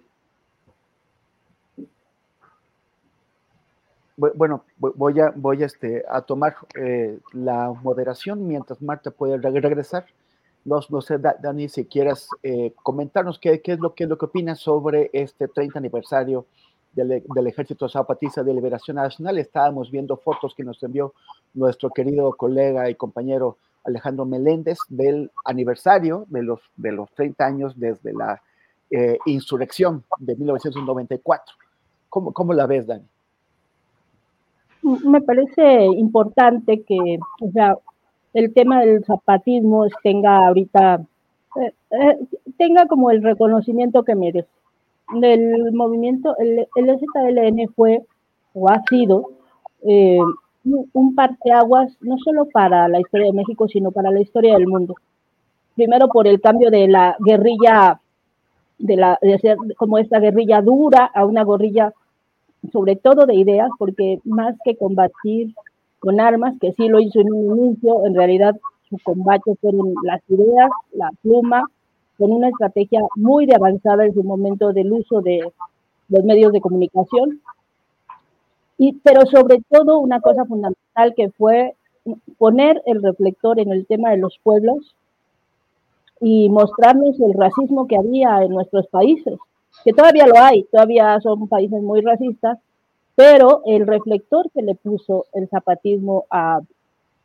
Bueno, 4.17 4.63
voy 4.77 5.19
a, 5.19 5.33
voy 5.35 5.61
a, 5.61 5.65
este, 5.65 6.05
a 6.07 6.21
tomar 6.21 6.55
eh, 6.75 7.19
la 7.33 7.73
moderación 7.83 8.47
mientras 8.47 8.81
Marta 8.81 9.11
puede 9.11 9.37
regresar. 9.37 10.05
No, 10.63 10.79
no 10.89 11.01
sé, 11.01 11.17
Dani, 11.17 11.67
si 11.67 11.85
quieras 11.85 12.29
eh, 12.41 12.73
comentarnos 12.81 13.37
qué, 13.39 13.61
es 13.63 13.79
lo, 13.79 13.93
qué 13.93 14.05
es 14.05 14.09
lo 14.09 14.17
que 14.17 14.25
opinas 14.25 14.59
sobre 14.59 15.09
este 15.13 15.47
30 15.47 15.77
aniversario 15.77 16.45
del, 16.93 17.47
Ejército 17.47 17.89
Zapatista 17.89 18.41
de 18.41 18.53
Liberación 18.53 18.95
Nacional. 18.95 19.37
Estábamos 19.37 19.91
viendo 19.91 20.15
fotos 20.17 20.55
que 20.55 20.63
nos 20.63 20.81
envió 20.81 21.13
nuestro 21.53 21.89
querido 21.89 22.31
colega 22.33 22.89
y 22.89 22.95
compañero 22.95 23.57
Alejandro 23.83 24.25
Meléndez 24.25 24.79
del 24.87 25.29
aniversario 25.43 26.25
de 26.29 26.41
los, 26.41 26.61
de 26.77 26.93
los 26.93 27.11
30 27.11 27.45
años 27.45 27.79
desde 27.79 28.13
la 28.13 28.41
eh, 28.89 29.19
insurrección 29.25 30.05
de 30.19 30.35
1994. 30.35 31.55
¿Cómo, 32.09 32.33
¿Cómo 32.33 32.53
la 32.53 32.65
ves, 32.65 32.87
Dani? 32.87 33.05
Me 35.03 35.21
parece 35.21 35.85
importante 35.97 36.83
que 36.83 37.19
o 37.41 37.51
sea, 37.51 37.77
el 38.33 38.53
tema 38.53 38.81
del 38.81 39.03
zapatismo 39.03 39.87
tenga 40.03 40.47
ahorita, 40.47 41.01
eh, 41.61 41.73
eh, 41.91 42.19
tenga 42.57 42.85
como 42.85 43.11
el 43.11 43.23
reconocimiento 43.23 44.03
que 44.03 44.15
merece 44.15 44.47
del 45.13 45.71
movimiento, 45.73 46.35
el, 46.37 46.67
el 46.75 46.99
ZLN 46.99 47.67
fue 47.75 48.01
o 48.53 48.69
ha 48.69 48.81
sido 48.89 49.29
eh, 49.83 50.19
un 50.63 51.15
parteaguas 51.15 51.95
no 52.01 52.17
solo 52.17 52.45
para 52.45 52.87
la 52.87 52.99
historia 52.99 53.27
de 53.27 53.33
México, 53.33 53.67
sino 53.67 53.91
para 53.91 54.09
la 54.11 54.21
historia 54.21 54.55
del 54.55 54.67
mundo. 54.67 54.95
Primero 55.75 56.07
por 56.07 56.27
el 56.27 56.41
cambio 56.41 56.71
de 56.71 56.87
la 56.87 57.15
guerrilla, 57.19 57.99
de, 58.79 58.95
la, 58.95 59.19
de 59.21 59.37
ser 59.39 59.57
como 59.77 59.99
esta 59.99 60.19
guerrilla 60.19 60.61
dura 60.61 61.11
a 61.13 61.25
una 61.25 61.43
guerrilla 61.43 61.93
sobre 62.71 62.95
todo 62.95 63.25
de 63.25 63.35
ideas, 63.35 63.69
porque 63.77 64.19
más 64.23 64.55
que 64.63 64.75
combatir 64.75 65.53
con 65.99 66.19
armas, 66.19 66.55
que 66.59 66.73
sí 66.73 66.87
lo 66.87 66.99
hizo 66.99 67.19
en 67.19 67.33
un 67.33 67.57
inicio, 67.57 68.05
en 68.05 68.15
realidad 68.15 68.55
su 68.89 68.97
combate 69.03 69.55
fueron 69.61 69.93
las 70.03 70.21
ideas, 70.29 70.69
la 70.93 71.09
pluma, 71.21 71.63
con 72.17 72.31
una 72.31 72.49
estrategia 72.49 73.01
muy 73.15 73.45
de 73.45 73.55
avanzada 73.55 74.05
en 74.05 74.13
su 74.13 74.23
momento 74.23 74.71
del 74.71 74.91
uso 74.93 75.21
de 75.21 75.51
los 76.09 76.23
medios 76.23 76.51
de 76.53 76.61
comunicación. 76.61 77.41
Y, 78.77 78.93
pero 79.03 79.25
sobre 79.25 79.61
todo 79.69 79.99
una 79.99 80.19
cosa 80.21 80.45
fundamental 80.45 81.13
que 81.15 81.29
fue 81.31 81.75
poner 82.37 82.81
el 82.85 83.01
reflector 83.01 83.59
en 83.59 83.71
el 83.71 83.85
tema 83.85 84.11
de 84.11 84.17
los 84.17 84.37
pueblos 84.43 84.95
y 86.21 86.49
mostrarnos 86.49 87.19
el 87.19 87.33
racismo 87.33 87.87
que 87.87 87.97
había 87.97 88.43
en 88.43 88.51
nuestros 88.51 88.87
países, 88.87 89.37
que 89.83 89.93
todavía 89.93 90.27
lo 90.27 90.39
hay, 90.39 90.63
todavía 90.63 91.19
son 91.21 91.47
países 91.47 91.81
muy 91.81 92.01
racistas, 92.01 92.57
pero 93.15 93.61
el 93.65 93.85
reflector 93.87 94.49
que 94.51 94.61
le 94.61 94.75
puso 94.75 95.25
el 95.33 95.47
zapatismo 95.47 96.25
a, 96.29 96.59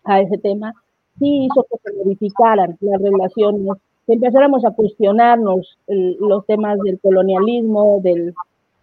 a 0.04 0.20
ese 0.20 0.38
tema 0.38 0.72
sí 1.18 1.46
hizo 1.46 1.66
que 1.70 1.78
se 1.82 1.96
modificaran 1.96 2.76
las 2.80 3.00
relaciones 3.02 3.78
empezáramos 4.12 4.64
a 4.64 4.72
cuestionarnos 4.72 5.78
los 5.86 6.46
temas 6.46 6.78
del 6.80 6.98
colonialismo, 7.00 8.00
del, 8.02 8.34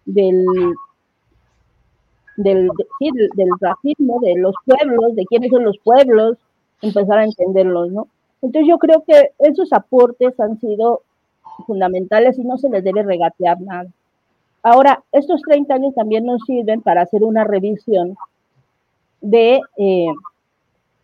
del, 0.04 0.46
del, 2.36 2.70
del, 3.00 3.48
racismo, 3.60 4.20
de 4.20 4.36
los 4.36 4.54
pueblos, 4.64 5.14
de 5.14 5.24
quiénes 5.26 5.50
son 5.50 5.64
los 5.64 5.78
pueblos, 5.78 6.38
empezar 6.82 7.18
a 7.18 7.24
entenderlos, 7.24 7.90
¿no? 7.90 8.08
Entonces 8.40 8.68
yo 8.68 8.78
creo 8.78 9.02
que 9.06 9.32
esos 9.40 9.72
aportes 9.72 10.38
han 10.38 10.60
sido 10.60 11.02
fundamentales 11.66 12.38
y 12.38 12.44
no 12.44 12.58
se 12.58 12.68
les 12.68 12.84
debe 12.84 13.02
regatear 13.02 13.60
nada. 13.60 13.88
Ahora, 14.62 15.02
estos 15.12 15.40
30 15.42 15.74
años 15.74 15.94
también 15.94 16.26
nos 16.26 16.42
sirven 16.42 16.80
para 16.82 17.02
hacer 17.02 17.22
una 17.22 17.44
revisión 17.44 18.16
de, 19.20 19.60
eh, 19.76 20.06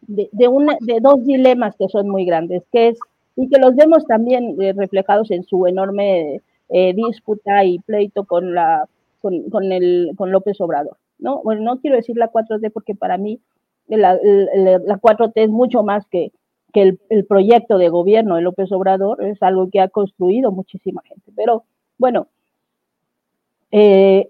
de, 0.02 0.28
de, 0.32 0.76
de 0.80 1.00
dos 1.00 1.24
dilemas 1.24 1.74
que 1.76 1.88
son 1.88 2.08
muy 2.08 2.24
grandes, 2.24 2.62
que 2.72 2.88
es 2.88 2.98
y 3.36 3.48
que 3.48 3.58
los 3.58 3.74
vemos 3.74 4.06
también 4.06 4.56
eh, 4.60 4.72
reflejados 4.72 5.30
en 5.30 5.44
su 5.44 5.66
enorme 5.66 6.40
eh, 6.68 6.94
disputa 6.94 7.64
y 7.64 7.78
pleito 7.80 8.24
con, 8.24 8.54
la, 8.54 8.88
con, 9.20 9.72
el, 9.72 10.12
con 10.16 10.30
López 10.30 10.60
Obrador. 10.60 10.96
¿no? 11.18 11.42
Bueno, 11.42 11.62
no 11.62 11.80
quiero 11.80 11.96
decir 11.96 12.16
la 12.16 12.30
4T 12.30 12.70
porque 12.72 12.94
para 12.94 13.18
mí 13.18 13.40
la, 13.88 14.14
la, 14.14 15.00
4T 15.00 15.32
es 15.34 15.50
mucho 15.50 15.82
más 15.82 16.06
que, 16.06 16.32
que 16.74 16.98
el, 17.08 17.26
proyecto 17.26 17.78
de 17.78 17.88
gobierno 17.88 18.34
de 18.34 18.42
López 18.42 18.70
Obrador, 18.72 19.22
es 19.24 19.40
algo 19.42 19.70
que 19.70 19.80
ha 19.80 19.88
construido 19.88 20.50
muchísima 20.50 21.02
gente. 21.04 21.30
Pero 21.34 21.62
bueno, 21.98 22.26
eh, 23.70 24.28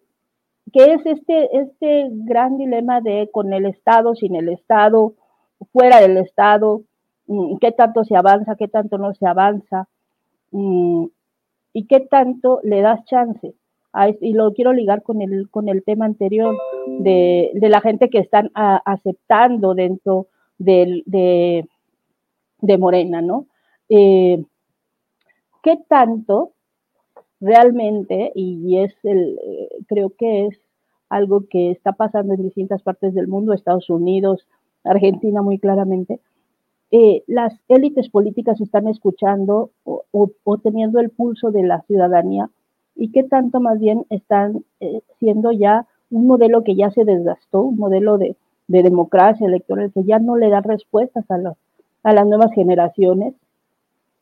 ¿qué 0.71 0.93
es 0.93 1.07
este, 1.07 1.57
este 1.59 2.09
gran 2.11 2.59
dilema 2.59 3.01
de 3.01 3.31
con 3.33 3.55
el 3.55 3.65
Estado, 3.65 4.15
sin 4.15 4.37
el 4.37 4.51
Estado, 4.51 5.15
fuera 5.73 6.01
del 6.01 6.19
Estado? 6.19 6.83
Mm, 7.29 7.57
qué 7.57 7.73
tanto 7.73 8.05
se 8.05 8.15
avanza, 8.15 8.57
qué 8.57 8.69
tanto 8.69 8.99
no 8.99 9.15
se 9.15 9.27
avanza 9.27 9.89
mm, 10.51 11.07
y 11.73 11.87
qué 11.87 12.01
tanto 12.01 12.61
le 12.63 12.83
das 12.83 13.05
chance. 13.07 13.55
y 14.21 14.33
lo 14.35 14.53
quiero 14.53 14.73
ligar 14.75 15.03
con 15.03 15.23
el, 15.23 15.49
con 15.51 15.69
el 15.69 15.83
tema 15.83 16.05
anterior 16.05 16.55
de, 16.99 17.51
la 17.55 17.81
gente 17.81 18.11
que 18.11 18.19
están 18.19 18.51
aceptando 18.55 19.75
dentro 19.75 20.27
de, 20.59 21.67
de, 22.67 22.79
Morena, 22.79 23.23
¿no? 23.23 23.47
Eh, 23.89 24.43
¿Qué 25.63 25.79
tanto 25.89 26.53
realmente, 27.41 28.33
y 28.35 28.79
es 28.79 28.95
el, 29.03 29.39
eh, 29.43 29.69
creo 29.87 30.11
que 30.11 30.47
es 30.47 30.59
algo 31.09 31.47
que 31.49 31.71
está 31.71 31.93
pasando 31.93 32.35
en 32.35 32.43
distintas 32.43 32.83
partes 32.83 33.15
del 33.15 33.29
mundo, 33.29 33.53
Estados 33.53 33.91
Unidos, 33.91 34.47
Argentina 34.83 35.43
muy 35.43 35.59
claramente, 35.59 36.21
eh, 36.91 37.25
las 37.27 37.53
élites 37.69 38.09
políticas 38.09 38.61
están 38.61 38.87
escuchando 38.89 39.71
o, 39.85 40.59
teniendo 40.63 41.01
el 41.01 41.11
pulso 41.11 41.51
de 41.51 41.65
la 41.65 41.83
ciudadanía 41.83 42.51
y 42.95 43.11
qué 43.11 43.25
tanto 43.25 43.61
más 43.61 43.81
bien 43.81 44.07
están 44.11 44.65
eh, 44.81 45.01
siendo 45.19 45.51
ya 45.51 45.87
un 46.11 46.27
modelo 46.27 46.63
que 46.63 46.77
ya 46.77 46.91
se 46.91 47.05
desgastó, 47.05 47.63
un 47.63 47.77
modelo 47.77 48.17
de, 48.19 48.37
de 48.69 48.83
democracia 48.83 49.47
electoral 49.47 49.93
que 49.93 50.05
ya 50.05 50.19
no 50.19 50.37
le 50.37 50.51
da 50.51 50.61
respuestas 50.61 51.29
a, 51.31 51.39
a 52.05 52.13
las 52.13 52.27
nuevas 52.27 52.53
generaciones 52.55 53.35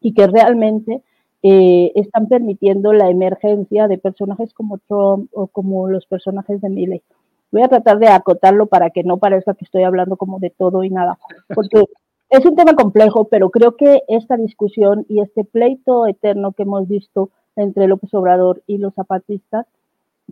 y 0.01 0.14
que 0.14 0.27
realmente 0.27 1.03
eh, 1.42 1.92
están 1.97 2.29
permitiendo 2.29 2.92
la 2.92 3.11
emergencia 3.11 3.88
de 3.88 3.99
personajes 3.99 4.55
como 4.55 4.79
Trump 4.79 5.29
o 5.33 5.49
como 5.49 5.88
los 5.88 6.07
personajes 6.07 6.61
de 6.61 6.68
Milley. 6.68 7.03
Voy 7.51 7.62
a 7.62 7.68
tratar 7.68 7.99
de 7.99 8.09
acotarlo 8.09 8.66
para 8.66 8.90
que 8.90 9.03
no 9.03 9.18
parezca 9.18 9.55
que 9.55 9.64
estoy 9.64 9.83
hablando 9.83 10.16
como 10.16 10.38
de 10.38 10.51
todo 10.51 10.85
y 10.85 10.90
nada, 10.90 11.18
porque 11.55 11.85
es 12.31 12.47
un 12.47 12.57
tema 12.57 12.75
complejo, 12.75 13.25
pero 13.25 13.51
creo 13.51 13.77
que 13.77 14.03
esta 14.09 14.37
discusión 14.37 15.05
y 15.09 15.21
este 15.21 15.45
pleito 15.45 16.07
eterno 16.07 16.53
que 16.53 16.62
hemos 16.62 16.88
visto 16.88 17.31
entre 17.57 17.88
López 17.88 18.14
Obrador 18.14 18.62
y 18.66 18.79
los 18.79 18.95
zapatistas 18.95 19.66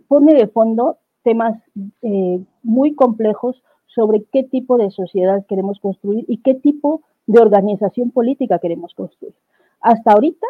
pone 0.07 0.33
de 0.33 0.47
fondo 0.47 0.97
temas 1.23 1.61
eh, 2.01 2.43
muy 2.63 2.95
complejos 2.95 3.61
sobre 3.85 4.23
qué 4.31 4.43
tipo 4.43 4.77
de 4.77 4.89
sociedad 4.91 5.45
queremos 5.47 5.79
construir 5.79 6.25
y 6.27 6.37
qué 6.37 6.55
tipo 6.55 7.01
de 7.31 7.39
organización 7.39 8.11
política 8.11 8.59
queremos 8.59 8.93
construir. 8.93 9.33
Hasta 9.79 10.13
ahorita, 10.13 10.47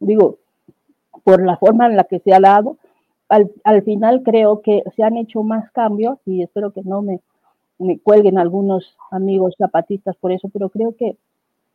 digo, 0.00 0.36
por 1.24 1.44
la 1.44 1.56
forma 1.56 1.86
en 1.86 1.96
la 1.96 2.04
que 2.04 2.20
se 2.20 2.32
ha 2.32 2.40
dado, 2.40 2.76
al, 3.28 3.50
al 3.64 3.82
final 3.82 4.22
creo 4.22 4.60
que 4.60 4.82
se 4.94 5.02
han 5.02 5.16
hecho 5.16 5.42
más 5.42 5.70
cambios 5.72 6.18
y 6.26 6.42
espero 6.42 6.72
que 6.72 6.82
no 6.82 7.02
me 7.02 7.20
me 7.78 7.98
cuelguen 7.98 8.38
algunos 8.38 8.96
amigos 9.10 9.54
zapatistas 9.58 10.16
por 10.16 10.32
eso, 10.32 10.48
pero 10.48 10.70
creo 10.70 10.94
que 10.96 11.16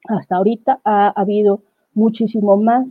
hasta 0.08 0.36
ahorita 0.36 0.80
ha, 0.84 1.10
habido 1.10 1.62
muchísimo 1.94 2.58
más 2.58 2.88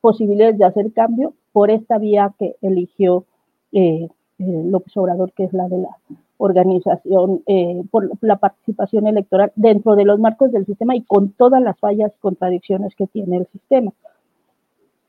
posibilidades 0.00 0.58
de 0.58 0.64
hacer 0.64 0.92
cambio 0.92 1.34
por 1.52 1.70
esta 1.70 1.98
vía 1.98 2.32
que 2.38 2.56
eligió 2.62 3.24
eh, 3.72 4.08
eh, 4.38 4.62
López 4.64 4.96
Obrador, 4.96 5.32
que 5.32 5.44
es 5.44 5.52
la 5.52 5.68
de 5.68 5.78
la 5.78 5.98
organización, 6.38 7.42
eh, 7.46 7.82
por 7.90 8.10
la 8.20 8.36
participación 8.36 9.06
electoral 9.06 9.52
dentro 9.56 9.96
de 9.96 10.04
los 10.04 10.18
marcos 10.18 10.52
del 10.52 10.66
sistema 10.66 10.94
y 10.94 11.02
con 11.02 11.32
todas 11.32 11.62
las 11.62 11.78
fallas 11.78 12.12
y 12.14 12.20
contradicciones 12.20 12.94
que 12.94 13.06
tiene 13.06 13.38
el 13.38 13.46
sistema. 13.46 13.92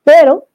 Pero 0.04 0.46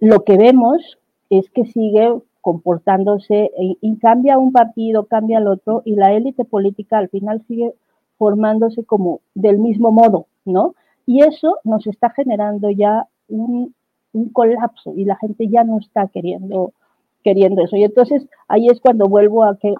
lo 0.00 0.24
que 0.24 0.36
vemos 0.36 0.98
es 1.30 1.50
que 1.50 1.64
sigue 1.66 2.12
comportándose 2.40 3.50
y, 3.58 3.96
cambia 3.98 4.38
un 4.38 4.52
partido, 4.52 5.04
cambia 5.04 5.38
el 5.38 5.48
otro 5.48 5.82
y 5.84 5.96
la 5.96 6.14
élite 6.14 6.44
política 6.44 6.98
al 6.98 7.10
final 7.10 7.42
sigue 7.46 7.74
formándose 8.16 8.84
como 8.84 9.20
del 9.34 9.58
mismo 9.58 9.92
modo, 9.92 10.26
¿no? 10.44 10.74
Y 11.04 11.22
eso 11.22 11.58
nos 11.64 11.86
está 11.86 12.10
generando 12.10 12.70
ya 12.70 13.06
un, 13.28 13.74
colapso 14.32 14.94
y 14.96 15.04
la 15.04 15.16
gente 15.16 15.48
ya 15.48 15.62
no 15.62 15.78
está 15.78 16.08
queriendo, 16.08 16.72
queriendo 17.28 17.62
eso. 17.62 17.76
Y 17.76 17.84
entonces 17.84 18.26
ahí 18.48 18.68
es 18.68 18.80
cuando 18.80 19.06
vuelvo 19.06 19.44
a 19.44 19.58
que 19.58 19.74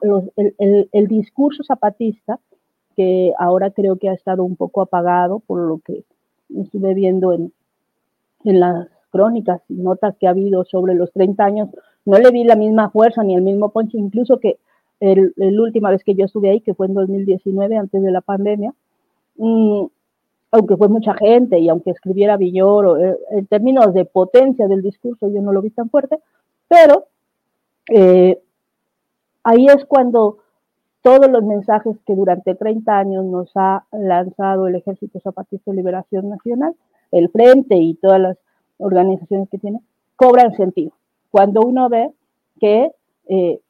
el, 0.92 1.08
discurso 1.08 1.64
zapatista, 1.64 2.38
que 2.94 3.32
ahora 3.38 3.70
creo 3.70 3.96
que 3.96 4.10
ha 4.10 4.12
estado 4.12 4.44
un 4.44 4.54
poco 4.54 4.82
apagado 4.82 5.38
por 5.46 5.60
lo 5.66 5.78
que 5.78 6.04
estuve 6.54 6.92
viendo 6.92 7.32
en, 7.32 7.50
en 8.44 8.60
las 8.60 8.88
crónicas 9.10 9.62
y 9.70 9.76
notas 9.76 10.14
que 10.18 10.26
ha 10.26 10.30
habido 10.30 10.62
sobre 10.64 10.94
los 10.94 11.10
30 11.12 11.42
años, 11.42 11.68
no 12.04 12.18
le 12.18 12.30
vi 12.30 12.44
la 12.44 12.54
misma 12.54 12.90
fuerza 12.90 13.22
ni 13.22 13.34
el 13.34 13.40
mismo 13.40 13.70
ponche, 13.70 13.96
incluso 13.96 14.38
que 14.40 14.58
la 15.00 15.62
última 15.62 15.90
vez 15.90 16.04
que 16.04 16.14
yo 16.14 16.26
estuve 16.26 16.50
ahí, 16.50 16.60
que 16.60 16.74
fue 16.74 16.86
en 16.86 16.94
2019, 16.94 17.78
antes 17.78 18.02
de 18.02 18.10
la 18.10 18.20
pandemia, 18.20 18.74
mm, 19.36 19.84
aunque 20.50 20.76
fue 20.76 20.88
mucha 20.88 21.14
gente 21.14 21.58
y 21.58 21.70
aunque 21.70 21.92
escribiera 21.92 22.36
Villoro, 22.36 22.98
eh, 22.98 23.16
en 23.30 23.46
términos 23.46 23.94
de 23.94 24.04
potencia 24.04 24.68
del 24.68 24.82
discurso 24.82 25.30
yo 25.30 25.40
no 25.40 25.52
lo 25.52 25.62
vi 25.62 25.70
tan 25.70 25.88
fuerte, 25.88 26.18
pero 26.68 27.06
eh, 27.88 28.40
ahí 29.44 29.66
es 29.66 29.84
cuando 29.86 30.38
todos 31.02 31.30
los 31.30 31.42
mensajes 31.44 31.96
que 32.06 32.14
durante 32.14 32.54
30 32.54 32.98
años 32.98 33.24
nos 33.24 33.50
ha 33.54 33.84
lanzado 33.92 34.66
el 34.66 34.74
Ejército 34.74 35.20
Zapatista 35.20 35.70
de 35.70 35.76
Liberación 35.76 36.28
Nacional, 36.28 36.74
el 37.12 37.30
Frente 37.30 37.76
y 37.76 37.94
todas 37.94 38.20
las 38.20 38.38
organizaciones 38.78 39.48
que 39.48 39.58
tiene, 39.58 39.80
cobran 40.16 40.54
sentido 40.56 40.92
cuando 41.30 41.62
uno 41.62 41.88
ve 41.88 42.10
que 42.60 42.90
eh, 43.28 43.60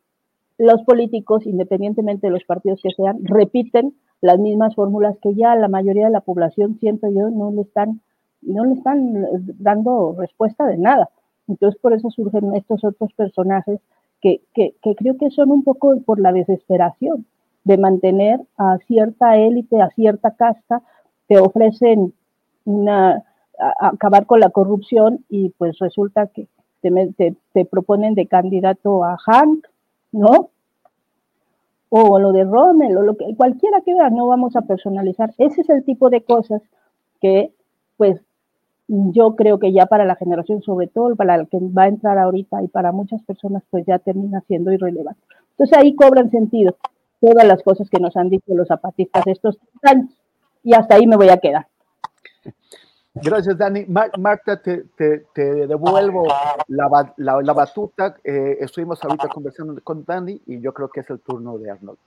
los 0.58 0.82
políticos, 0.82 1.46
independientemente 1.46 2.26
de 2.26 2.32
los 2.32 2.44
partidos 2.44 2.80
que 2.82 2.90
sean, 2.90 3.24
repiten 3.24 3.94
las 4.20 4.38
mismas 4.38 4.74
fórmulas 4.74 5.16
que 5.22 5.34
ya 5.34 5.54
la 5.54 5.68
mayoría 5.68 6.06
de 6.06 6.12
la 6.12 6.20
población, 6.20 6.78
siento 6.80 7.08
yo, 7.08 7.30
no 7.30 7.52
le 7.52 7.62
están, 7.62 8.00
no 8.42 8.64
le 8.64 8.74
están 8.74 9.26
dando 9.58 10.16
respuesta 10.18 10.66
de 10.66 10.78
nada. 10.78 11.10
Entonces, 11.46 11.80
por 11.80 11.92
eso 11.92 12.10
surgen 12.10 12.54
estos 12.54 12.84
otros 12.84 13.12
personajes 13.14 13.80
que, 14.20 14.40
creo 14.96 15.16
que 15.16 15.30
son 15.30 15.50
un 15.50 15.62
poco 15.62 16.00
por 16.02 16.20
la 16.20 16.32
desesperación 16.32 17.26
de 17.64 17.78
mantener 17.78 18.40
a 18.56 18.78
cierta 18.86 19.36
élite, 19.36 19.80
a 19.80 19.90
cierta 19.90 20.32
casta, 20.32 20.82
que 21.28 21.38
ofrecen 21.38 22.14
una, 22.64 23.24
acabar 23.80 24.26
con 24.26 24.40
la 24.40 24.50
corrupción 24.50 25.24
y 25.28 25.50
pues 25.50 25.78
resulta 25.78 26.28
que 26.28 26.48
te, 26.80 27.64
proponen 27.64 28.14
de 28.14 28.26
candidato 28.26 29.04
a 29.04 29.16
Hank, 29.18 29.66
¿no? 30.12 30.50
O 31.90 32.18
lo 32.18 32.32
de 32.32 32.44
Rommel, 32.44 32.96
o 32.96 33.02
lo 33.02 33.16
que 33.16 33.34
cualquiera 33.36 33.80
que 33.80 33.94
vea, 33.94 34.10
no 34.10 34.26
vamos 34.26 34.56
a 34.56 34.62
personalizar. 34.62 35.32
Ese 35.38 35.62
es 35.62 35.70
el 35.70 35.84
tipo 35.84 36.10
de 36.10 36.22
cosas 36.22 36.62
que, 37.20 37.52
pues, 37.96 38.20
yo 38.88 39.36
creo 39.36 39.58
que 39.58 39.72
ya 39.72 39.86
para 39.86 40.04
la 40.04 40.16
generación, 40.16 40.62
sobre 40.62 40.86
todo 40.86 41.14
para 41.14 41.34
el 41.34 41.48
que 41.48 41.58
va 41.60 41.84
a 41.84 41.88
entrar 41.88 42.18
ahorita 42.18 42.62
y 42.62 42.68
para 42.68 42.90
muchas 42.90 43.22
personas, 43.22 43.62
pues 43.70 43.84
ya 43.86 43.98
termina 43.98 44.42
siendo 44.46 44.72
irrelevante. 44.72 45.20
Entonces 45.50 45.76
ahí 45.76 45.94
cobran 45.94 46.30
sentido 46.30 46.76
todas 47.20 47.46
las 47.46 47.62
cosas 47.62 47.88
que 47.90 48.00
nos 48.00 48.16
han 48.16 48.30
dicho 48.30 48.54
los 48.54 48.68
zapatistas 48.68 49.26
estos 49.26 49.58
años. 49.82 50.10
Y 50.62 50.74
hasta 50.74 50.96
ahí 50.96 51.06
me 51.06 51.16
voy 51.16 51.28
a 51.28 51.36
quedar. 51.36 51.66
Gracias, 53.14 53.56
Dani. 53.58 53.84
Marta, 53.86 54.60
te, 54.62 54.84
devuelvo 55.34 56.26
la, 56.68 57.14
la, 57.16 57.52
batuta. 57.52 58.16
Eh, 58.22 58.58
estuvimos 58.60 59.02
ahorita 59.02 59.28
conversando 59.28 59.80
con 59.82 60.04
Dani 60.04 60.40
y 60.46 60.60
yo 60.60 60.72
creo 60.72 60.88
que 60.88 61.00
es 61.00 61.10
el 61.10 61.20
turno 61.20 61.58
de 61.58 61.70
Arnoldo. 61.70 62.00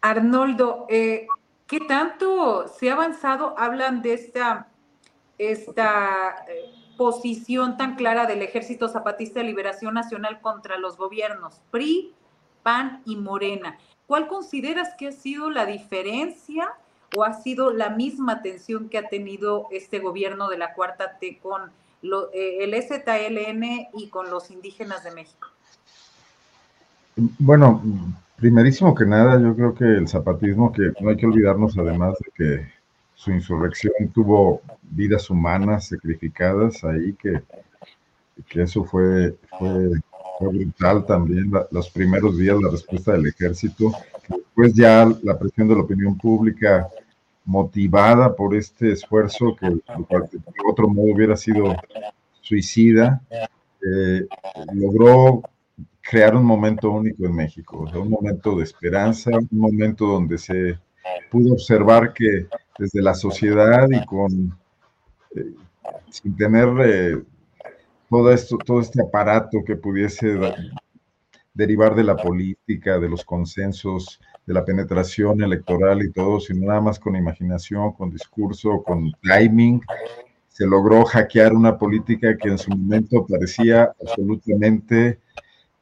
Arnoldo, 0.00 0.86
eh, 0.88 1.26
¿qué 1.66 1.80
tanto 1.80 2.68
se 2.68 2.90
ha 2.90 2.94
avanzado? 2.94 3.54
Hablan 3.58 4.02
de 4.02 4.14
esta, 4.14 4.68
esta 5.38 6.44
eh, 6.48 6.70
posición 6.96 7.76
tan 7.76 7.96
clara 7.96 8.26
del 8.26 8.42
Ejército 8.42 8.88
Zapatista 8.88 9.40
de 9.40 9.46
Liberación 9.46 9.94
Nacional 9.94 10.40
contra 10.40 10.78
los 10.78 10.96
gobiernos 10.96 11.60
PRI, 11.70 12.12
PAN 12.62 13.02
y 13.04 13.16
Morena. 13.16 13.78
¿Cuál 14.06 14.28
consideras 14.28 14.94
que 14.98 15.08
ha 15.08 15.12
sido 15.12 15.50
la 15.50 15.66
diferencia? 15.66 16.72
o 17.14 17.24
ha 17.24 17.34
sido 17.34 17.72
la 17.72 17.90
misma 17.90 18.42
tensión 18.42 18.88
que 18.88 18.98
ha 18.98 19.08
tenido 19.08 19.68
este 19.70 20.00
gobierno 20.00 20.48
de 20.48 20.58
la 20.58 20.74
Cuarta 20.74 21.18
T 21.18 21.38
con 21.42 21.70
eh, 22.32 22.58
el 22.60 22.74
STLN 22.74 23.88
y 23.94 24.08
con 24.08 24.30
los 24.30 24.50
indígenas 24.50 25.04
de 25.04 25.12
México? 25.12 25.48
Bueno, 27.38 27.82
primerísimo 28.36 28.94
que 28.94 29.06
nada, 29.06 29.40
yo 29.40 29.54
creo 29.54 29.74
que 29.74 29.84
el 29.84 30.08
zapatismo, 30.08 30.72
que 30.72 30.92
no 31.00 31.10
hay 31.10 31.16
que 31.16 31.26
olvidarnos 31.26 31.76
además 31.78 32.14
de 32.18 32.30
que 32.34 32.75
su 33.16 33.32
insurrección 33.32 33.92
tuvo 34.14 34.60
vidas 34.82 35.28
humanas 35.30 35.88
sacrificadas 35.88 36.84
ahí, 36.84 37.14
que, 37.14 37.42
que 38.48 38.62
eso 38.62 38.84
fue, 38.84 39.34
fue, 39.58 39.90
brutal 40.38 41.06
también, 41.06 41.50
los 41.70 41.88
primeros 41.90 42.36
días, 42.36 42.56
la 42.60 42.70
respuesta 42.70 43.12
del 43.12 43.26
ejército, 43.26 43.90
después 44.28 44.74
ya 44.74 45.10
la 45.22 45.38
presión 45.38 45.66
de 45.66 45.74
la 45.74 45.80
opinión 45.80 46.16
pública 46.18 46.86
motivada 47.46 48.36
por 48.36 48.54
este 48.54 48.92
esfuerzo 48.92 49.56
que 49.56 49.66
de 49.66 49.80
otro 50.70 50.88
modo 50.88 51.14
hubiera 51.14 51.36
sido 51.36 51.74
suicida, 52.42 53.22
eh, 53.32 54.26
logró 54.74 55.40
crear 56.02 56.36
un 56.36 56.44
momento 56.44 56.90
único 56.90 57.24
en 57.24 57.34
México, 57.34 57.88
un 57.94 58.10
momento 58.10 58.56
de 58.56 58.64
esperanza, 58.64 59.30
un 59.30 59.48
momento 59.58 60.06
donde 60.06 60.36
se 60.36 60.78
pudo 61.30 61.54
observar 61.54 62.12
que 62.12 62.46
desde 62.78 63.02
la 63.02 63.14
sociedad 63.14 63.86
y 63.90 64.04
con, 64.06 64.56
eh, 65.34 65.54
sin 66.10 66.36
tener 66.36 66.68
eh, 66.84 67.22
todo, 68.08 68.32
esto, 68.32 68.58
todo 68.58 68.80
este 68.80 69.02
aparato 69.02 69.64
que 69.64 69.76
pudiese 69.76 70.38
derivar 71.54 71.94
de 71.94 72.04
la 72.04 72.16
política, 72.16 72.98
de 72.98 73.08
los 73.08 73.24
consensos, 73.24 74.20
de 74.46 74.54
la 74.54 74.64
penetración 74.64 75.42
electoral 75.42 76.02
y 76.02 76.12
todo, 76.12 76.38
sino 76.38 76.66
nada 76.66 76.80
más 76.80 76.98
con 76.98 77.16
imaginación, 77.16 77.92
con 77.92 78.10
discurso, 78.10 78.82
con 78.82 79.12
timing, 79.22 79.80
se 80.48 80.66
logró 80.66 81.04
hackear 81.04 81.52
una 81.52 81.76
política 81.76 82.36
que 82.36 82.48
en 82.48 82.58
su 82.58 82.70
momento 82.70 83.26
parecía 83.26 83.92
absolutamente 84.00 85.18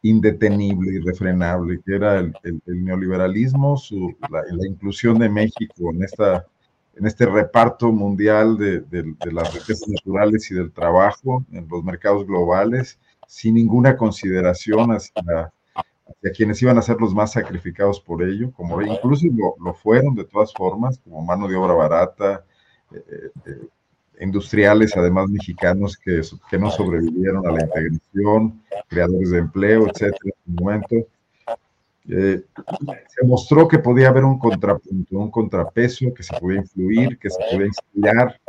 indetenible, 0.02 0.94
irrefrenable, 0.94 1.80
que 1.84 1.94
era 1.94 2.18
el, 2.18 2.34
neoliberalismo, 2.66 3.76
su, 3.76 4.14
la, 4.30 4.66
inclusión 4.66 5.18
de 5.18 5.28
México 5.28 5.90
en, 5.92 6.02
esta, 6.02 6.44
en 6.96 7.06
este 7.06 7.26
reparto 7.26 7.90
mundial 7.92 8.56
de, 8.56 8.80
de, 8.80 9.32
las 9.32 9.52
riquezas 9.52 9.88
naturales 9.88 10.50
y 10.50 10.54
del 10.54 10.72
trabajo 10.72 11.44
en 11.52 11.66
los 11.68 11.82
mercados 11.82 12.26
globales, 12.26 12.98
sin 13.26 13.54
ninguna 13.54 13.96
consideración 13.96 14.90
hacia 14.90 15.52
hacia 16.06 16.32
quienes 16.32 16.60
iban 16.62 16.78
a 16.78 16.82
ser 16.82 17.00
los 17.00 17.14
más 17.14 17.32
sacrificados 17.32 18.00
por 18.00 18.22
ello, 18.22 18.52
como 18.52 18.80
incluso 18.82 19.26
lo, 19.58 19.74
fueron 19.74 20.14
de 20.14 20.24
todas 20.24 20.52
formas, 20.52 20.98
como 20.98 21.22
mano 21.22 21.48
de 21.48 21.56
obra 21.56 21.74
barata, 21.74 22.44
eh, 22.92 23.30
eh, 23.46 23.68
industriales, 24.20 24.96
además 24.96 25.28
mexicanos 25.28 25.96
que, 25.96 26.20
que 26.48 26.58
no 26.58 26.70
sobrevivieron 26.70 27.46
a 27.46 27.52
la 27.52 27.64
integración, 27.64 28.62
creadores 28.88 29.30
de 29.30 29.38
empleo, 29.38 29.86
etcétera, 29.88 30.34
en 30.46 30.82
su. 30.88 31.06
Eh, 32.08 32.44
se 33.08 33.26
mostró 33.26 33.66
que 33.66 33.78
podía 33.78 34.08
haber 34.08 34.24
un 34.24 34.38
contrapunto, 34.38 35.18
un 35.18 35.30
contrapeso, 35.30 36.12
que 36.12 36.22
se 36.22 36.38
podía 36.38 36.60
influir, 36.60 37.18
que 37.18 37.30
se 37.30 37.38
podía 37.50 37.66
inspirar 37.66 38.40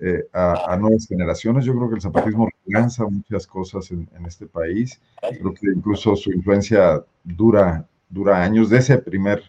eh, 0.00 0.28
a, 0.32 0.76
nuevas 0.76 1.06
generaciones. 1.06 1.64
Yo 1.64 1.74
creo 1.74 1.88
que 1.88 1.96
el 1.96 2.00
zapatismo 2.00 2.48
lanza 2.66 3.04
muchas 3.06 3.46
cosas 3.46 3.90
en, 3.90 4.08
este 4.26 4.46
país. 4.46 5.00
Creo 5.20 5.54
que 5.54 5.66
incluso 5.74 6.16
su 6.16 6.32
influencia 6.32 7.04
dura, 7.22 7.86
dura 8.08 8.42
años. 8.42 8.70
De 8.70 8.78
ese 8.78 8.98
primer, 8.98 9.42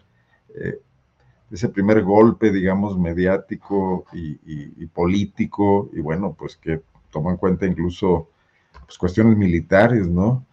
eh, 0.54 0.80
ese 1.50 1.68
primer 1.68 2.02
golpe, 2.02 2.52
digamos, 2.52 2.98
mediático 2.98 4.04
y, 4.12 4.86
político, 4.86 5.90
y 5.92 6.00
bueno, 6.00 6.34
pues 6.38 6.56
que 6.56 6.82
tomó 7.10 7.30
en 7.30 7.36
cuenta 7.36 7.66
incluso 7.66 8.28
pues, 8.86 8.96
cuestiones 8.96 9.36
militares, 9.36 10.08
¿no? 10.08 10.46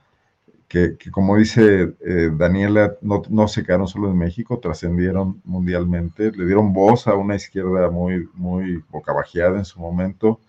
Que, 0.68 0.98
como 1.12 1.38
dice 1.38 1.96
eh, 2.02 2.30
Daniela, 2.34 2.98
no, 3.02 3.48
se 3.48 3.64
quedaron 3.64 3.88
solo 3.88 4.10
en 4.10 4.18
México, 4.18 4.60
trascendieron 4.60 5.42
mundialmente, 5.46 6.32
le 6.32 6.46
dieron 6.46 6.74
voz 6.74 7.08
a 7.08 7.16
una 7.16 7.36
izquierda 7.36 7.90
muy, 7.90 8.28
muy 8.34 8.84
bocabajeada 8.90 9.58
en 9.58 9.66
su 9.66 9.80
momento. 9.80 10.42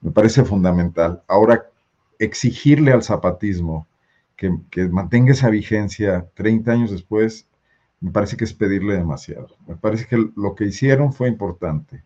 Me 0.00 0.12
parece 0.12 0.44
fundamental. 0.44 1.22
Ahora, 1.26 1.66
exigirle 2.18 2.92
al 2.92 3.02
zapatismo 3.02 3.88
que, 4.36 4.56
que 4.70 4.88
mantenga 4.88 5.32
esa 5.32 5.50
vigencia 5.50 6.28
30 6.34 6.72
años 6.72 6.90
después, 6.92 7.48
me 8.00 8.12
parece 8.12 8.36
que 8.36 8.44
es 8.44 8.54
pedirle 8.54 8.94
demasiado. 8.94 9.48
Me 9.66 9.76
parece 9.76 10.06
que 10.06 10.16
lo 10.36 10.54
que 10.54 10.66
hicieron 10.66 11.12
fue 11.12 11.28
importante 11.28 12.04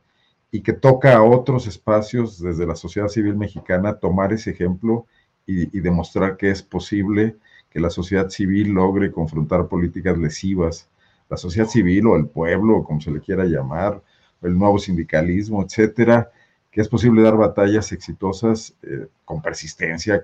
y 0.51 0.63
que 0.63 0.73
toca 0.73 1.15
a 1.17 1.23
otros 1.23 1.67
espacios 1.67 2.41
desde 2.41 2.67
la 2.67 2.77
sociedad 2.77 3.09
civil 3.09 3.37
mexicana 3.37 3.99
tomar 3.99 4.33
ese 4.33 4.51
ejemplo 4.51 5.07
y, 5.47 5.81
demostrar 5.81 6.37
que 6.37 6.51
es 6.51 6.63
posible 6.63 7.37
que 7.71 7.81
la 7.81 7.91
sociedad 7.91 8.29
civil 8.31 8.71
logre 8.71 9.13
confrontar 9.13 9.69
políticas 9.69 10.17
lesivas. 10.17 10.89
La 11.29 11.37
sociedad 11.37 11.69
civil 11.69 12.07
o 12.07 12.17
el 12.17 12.27
pueblo, 12.27 12.85
como 12.85 13.01
se 13.01 13.11
le 13.11 13.21
quiera 13.21 13.45
llamar, 13.45 14.03
el 14.43 14.57
nuevo 14.59 14.79
sindicalismo, 14.79 15.63
etcétera, 15.63 16.31
que 16.71 16.81
es 16.81 16.89
posible 16.89 17.23
dar 17.23 17.37
batallas 17.37 17.93
exitosas 17.93 18.75
eh, 18.83 19.07
con 19.25 19.41
persistencia. 19.43 20.23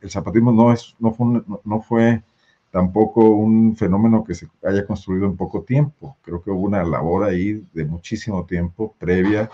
El, 0.00 0.10
zapatismo 0.10 0.52
no, 0.52 0.72
es, 0.72 0.94
no, 0.98 1.12
fue 1.12 1.42
no 1.64 1.80
fue 1.82 2.22
tampoco 2.70 3.28
un 3.30 3.76
fenómeno 3.76 4.24
que 4.24 4.34
se 4.34 4.48
haya 4.62 4.86
construido 4.86 5.26
en 5.26 5.36
poco 5.36 5.62
tiempo. 5.62 6.16
Creo 6.22 6.42
que 6.42 6.50
hubo 6.50 6.60
una 6.66 6.84
labor 6.84 7.24
ahí 7.24 7.64
de 7.72 7.84
muchísimo 7.84 8.44
tiempo 8.44 8.94
previa 8.98 9.50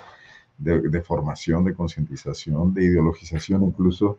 de, 0.58 0.80
de 0.80 1.00
formación, 1.02 1.64
de 1.64 1.74
concientización, 1.74 2.74
de 2.74 2.84
ideologización 2.84 3.62
incluso, 3.64 4.18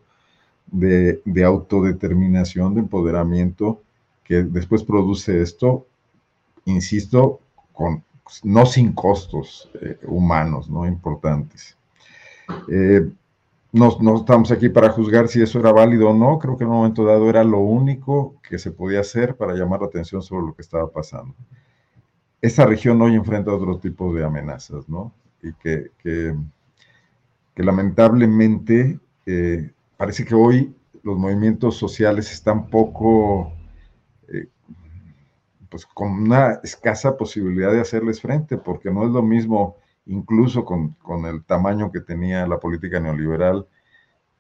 de, 0.72 1.44
autodeterminación, 1.44 2.74
de 2.74 2.82
empoderamiento, 2.82 3.82
que 4.24 4.44
después 4.44 4.84
produce 4.84 5.42
esto, 5.42 5.86
insisto, 6.66 7.40
con, 7.74 8.04
no 8.44 8.66
sin 8.66 8.94
costos 8.94 9.70
eh, 9.82 10.00
humanos, 10.04 10.70
¿no? 10.70 10.88
Importantes. 10.88 11.78
Eh, 12.70 13.08
no, 13.72 13.98
no, 14.02 14.18
estamos 14.18 14.52
aquí 14.52 14.70
para 14.70 14.90
juzgar 14.90 15.28
si 15.28 15.42
eso 15.42 15.60
era 15.60 15.72
válido 15.72 16.10
o 16.10 16.14
no, 16.14 16.40
creo 16.40 16.58
que 16.58 16.64
en 16.64 16.70
un 16.70 16.78
momento 16.78 17.04
dado 17.04 17.30
era 17.30 17.44
lo 17.44 17.60
único 17.60 18.36
que 18.48 18.58
se 18.58 18.72
podía 18.72 19.02
hacer 19.02 19.36
para 19.36 19.54
llamar 19.54 19.82
la 19.82 19.88
atención 19.88 20.22
sobre 20.22 20.46
lo 20.48 20.56
que 20.56 20.62
estaba 20.62 20.90
pasando. 20.90 21.36
Esta 22.42 22.66
región 22.66 23.02
hoy 23.02 23.16
enfrenta 23.16 23.52
otro 23.54 23.78
tipo 23.78 24.14
de 24.14 24.24
amenazas, 24.24 24.88
¿no? 24.88 25.12
Y 25.42 25.52
que, 25.54 25.92
que, 26.02 26.34
lamentablemente 27.56 29.00
eh, 29.26 29.72
parece 29.98 30.26
que 30.26 30.36
hoy 30.36 30.76
los 31.04 31.18
movimientos 31.18 31.78
sociales 31.78 32.32
están 32.32 32.68
poco, 32.68 33.54
eh, 34.28 34.48
pues 35.70 35.86
con 35.86 36.12
una 36.12 36.60
escasa 36.64 37.18
posibilidad 37.18 37.72
de 37.72 37.82
hacerles 37.82 38.22
frente, 38.22 38.58
porque 38.58 38.92
no 38.92 39.06
es 39.06 39.12
lo 39.12 39.22
mismo, 39.22 39.78
incluso 40.06 40.66
con, 40.66 40.96
el 41.26 41.44
tamaño 41.44 41.92
que 41.92 42.02
tenía 42.02 42.48
la 42.48 42.60
política 42.60 43.00
neoliberal, 43.00 43.68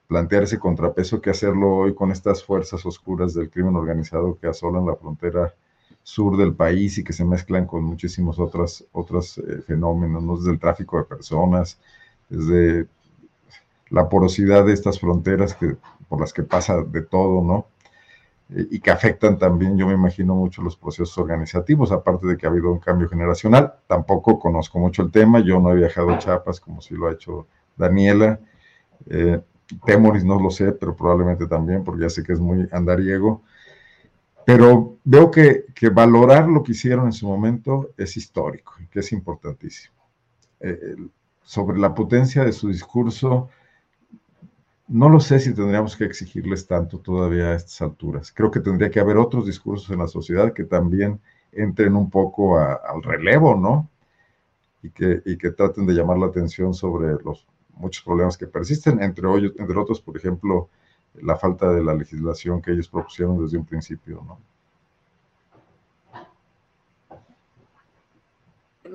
plantear 0.07 0.43
ese 0.43 0.59
contrapeso 0.59 1.21
que 1.21 1.31
hacerlo 1.31 1.77
hoy 1.77 1.95
con 1.95 2.11
estas 2.11 2.43
fuerzas 2.43 2.85
oscuras 2.85 3.33
del 3.33 3.49
crimen 3.49 3.75
organizado 3.75 4.37
que 4.39 4.47
asolan 4.47 4.85
la 4.85 4.95
frontera 4.95 5.53
sur 6.03 6.37
del 6.37 6.53
país 6.53 6.97
y 6.97 7.03
que 7.03 7.13
se 7.13 7.25
mezclan 7.25 7.65
con 7.65 7.83
muchísimos 7.83 8.39
otros, 8.39 8.85
otros 8.91 9.39
eh, 9.39 9.61
fenómenos, 9.65 10.23
¿no? 10.23 10.37
desde 10.37 10.51
el 10.51 10.59
tráfico 10.59 10.97
de 10.97 11.05
personas, 11.05 11.79
desde 12.29 12.87
la 13.89 14.09
porosidad 14.09 14.65
de 14.65 14.73
estas 14.73 14.99
fronteras 14.99 15.53
que, 15.55 15.75
por 16.09 16.19
las 16.19 16.33
que 16.33 16.43
pasa 16.43 16.81
de 16.81 17.01
todo, 17.01 17.43
¿no? 17.43 17.67
Eh, 18.49 18.67
y 18.71 18.79
que 18.79 18.91
afectan 18.91 19.37
también, 19.37 19.77
yo 19.77 19.87
me 19.87 19.93
imagino, 19.93 20.35
mucho 20.35 20.61
los 20.61 20.77
procesos 20.77 21.17
organizativos, 21.17 21.91
aparte 21.91 22.27
de 22.27 22.37
que 22.37 22.45
ha 22.45 22.49
habido 22.49 22.71
un 22.71 22.79
cambio 22.79 23.09
generacional. 23.09 23.75
Tampoco 23.87 24.39
conozco 24.39 24.79
mucho 24.79 25.01
el 25.01 25.11
tema, 25.11 25.39
yo 25.39 25.59
no 25.59 25.71
he 25.71 25.75
viajado 25.75 26.11
a 26.11 26.17
Chiapas 26.17 26.59
como 26.59 26.81
sí 26.81 26.95
lo 26.95 27.07
ha 27.07 27.13
hecho 27.13 27.47
Daniela. 27.75 28.39
Eh, 29.07 29.41
Temoris 29.85 30.23
no 30.23 30.39
lo 30.39 30.51
sé, 30.51 30.71
pero 30.73 30.95
probablemente 30.95 31.47
también, 31.47 31.83
porque 31.83 32.03
ya 32.03 32.09
sé 32.09 32.23
que 32.23 32.33
es 32.33 32.39
muy 32.39 32.67
andariego. 32.71 33.41
Pero 34.45 34.97
veo 35.03 35.31
que, 35.31 35.65
valorar 35.91 36.47
lo 36.47 36.61
que 36.61 36.73
hicieron 36.73 37.07
en 37.07 37.13
su 37.13 37.27
momento 37.27 37.89
es 37.97 38.15
histórico, 38.15 38.73
que 38.91 38.99
es 38.99 39.11
importantísimo. 39.11 39.95
Eh, 40.59 40.95
sobre 41.41 41.79
la 41.79 41.93
potencia 41.95 42.43
de 42.43 42.51
su 42.51 42.67
discurso, 42.67 43.49
no 44.87 45.09
lo 45.09 45.19
sé 45.19 45.39
si 45.39 45.53
tendríamos 45.53 45.95
que 45.95 46.05
exigirles 46.05 46.67
tanto 46.67 46.99
todavía 46.99 47.49
a 47.49 47.55
estas 47.55 47.81
alturas. 47.81 48.31
Creo 48.31 48.51
que 48.51 48.59
tendría 48.59 48.91
que 48.91 48.99
haber 48.99 49.17
otros 49.17 49.45
discursos 49.45 49.89
en 49.89 49.99
la 49.99 50.07
sociedad 50.07 50.53
que 50.53 50.63
también 50.63 51.19
entren 51.51 51.95
un 51.95 52.09
poco 52.09 52.59
al 52.59 53.01
relevo, 53.03 53.55
¿no? 53.55 53.89
Y 54.83 54.91
que, 54.91 55.21
que 55.23 55.51
traten 55.51 55.85
de 55.85 55.93
llamar 55.93 56.17
la 56.17 56.27
atención 56.27 56.73
sobre 56.73 57.13
los 57.23 57.47
muchos 57.75 58.03
problemas 58.03 58.37
que 58.37 58.47
persisten, 58.47 59.01
entre, 59.01 59.27
entre 59.57 59.77
otros, 59.77 59.99
por 60.01 60.15
ejemplo, 60.17 60.69
la 61.15 61.35
falta 61.35 61.71
de 61.71 61.83
la 61.83 61.93
legislación 61.93 62.61
que 62.61 62.71
ellos 62.71 62.87
propusieron 62.87 63.41
desde 63.43 63.57
un 63.57 63.65
principio, 63.65 64.23
¿no? 64.27 64.39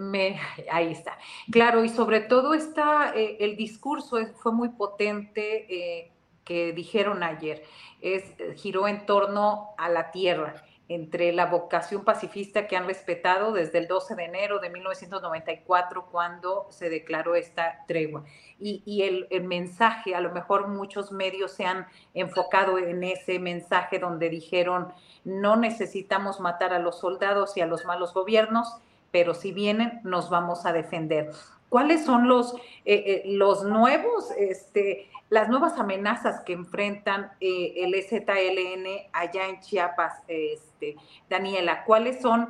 ahí 0.70 0.92
está. 0.92 1.18
Claro, 1.50 1.84
y 1.84 1.88
sobre 1.88 2.20
todo 2.20 2.54
está, 2.54 3.12
eh, 3.14 3.36
el 3.40 3.56
discurso 3.56 4.18
fue 4.36 4.52
muy 4.52 4.70
potente 4.70 5.66
eh, 5.68 6.12
que 6.44 6.72
dijeron 6.72 7.22
ayer, 7.22 7.62
es, 8.00 8.24
giró 8.56 8.88
en 8.88 9.06
torno 9.06 9.70
a 9.76 9.88
la 9.88 10.10
tierra, 10.10 10.64
entre 10.88 11.32
la 11.32 11.46
vocación 11.46 12.04
pacifista 12.04 12.66
que 12.66 12.76
han 12.76 12.84
respetado 12.88 13.52
desde 13.52 13.78
el 13.78 13.86
12 13.86 14.16
de 14.16 14.24
enero 14.24 14.58
de 14.58 14.70
1994, 14.70 16.06
cuando 16.10 16.66
se 16.70 16.90
declaró 16.90 17.36
esta 17.36 17.84
tregua. 17.86 18.24
Y, 18.58 19.02
el, 19.02 19.44
mensaje, 19.44 20.16
a 20.16 20.20
lo 20.20 20.32
mejor 20.32 20.66
muchos 20.66 21.12
medios 21.12 21.52
se 21.52 21.64
han 21.64 21.86
enfocado 22.12 22.76
en 22.76 23.04
ese 23.04 23.38
mensaje 23.38 24.00
donde 24.00 24.28
dijeron, 24.30 24.92
no 25.22 25.54
necesitamos 25.54 26.40
matar 26.40 26.72
a 26.72 26.80
los 26.80 26.98
soldados 26.98 27.56
y 27.56 27.60
a 27.60 27.66
los 27.66 27.84
malos 27.84 28.12
gobiernos, 28.12 28.80
pero 29.10 29.34
si 29.34 29.52
vienen, 29.52 30.00
nos 30.04 30.30
vamos 30.30 30.66
a 30.66 30.72
defender. 30.72 31.32
¿Cuáles 31.68 32.04
son 32.04 32.28
los, 32.28 32.52
eh, 32.84 32.94
eh, 33.06 33.22
los 33.26 33.64
nuevos, 33.64 34.30
este, 34.36 35.08
las 35.28 35.48
nuevas 35.48 35.78
amenazas 35.78 36.42
que 36.44 36.52
enfrentan 36.52 37.30
eh, 37.40 37.74
el 37.76 37.94
EZLN 37.94 39.08
allá 39.12 39.46
en 39.48 39.60
Chiapas, 39.60 40.14
este, 40.26 40.96
Daniela? 41.28 41.84
¿Cuáles 41.84 42.20
son? 42.20 42.48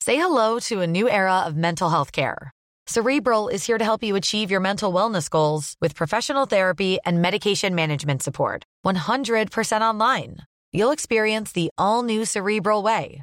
Say 0.00 0.16
hello 0.16 0.58
to 0.60 0.80
a 0.80 0.86
new 0.86 1.08
era 1.08 1.44
of 1.46 1.56
mental 1.56 1.90
health 1.90 2.10
care. 2.12 2.50
Cerebral 2.86 3.48
is 3.48 3.66
here 3.66 3.78
to 3.78 3.84
help 3.84 4.02
you 4.02 4.16
achieve 4.16 4.50
your 4.50 4.60
mental 4.60 4.92
wellness 4.92 5.28
goals 5.28 5.76
with 5.80 5.94
professional 5.94 6.46
therapy 6.46 6.98
and 7.04 7.20
medication 7.20 7.74
management 7.74 8.22
support. 8.22 8.64
100% 8.84 9.80
online. 9.80 10.36
You'll 10.72 10.90
experience 10.90 11.52
the 11.52 11.70
all 11.78 12.02
new 12.02 12.24
Cerebral 12.24 12.82
Way 12.82 13.22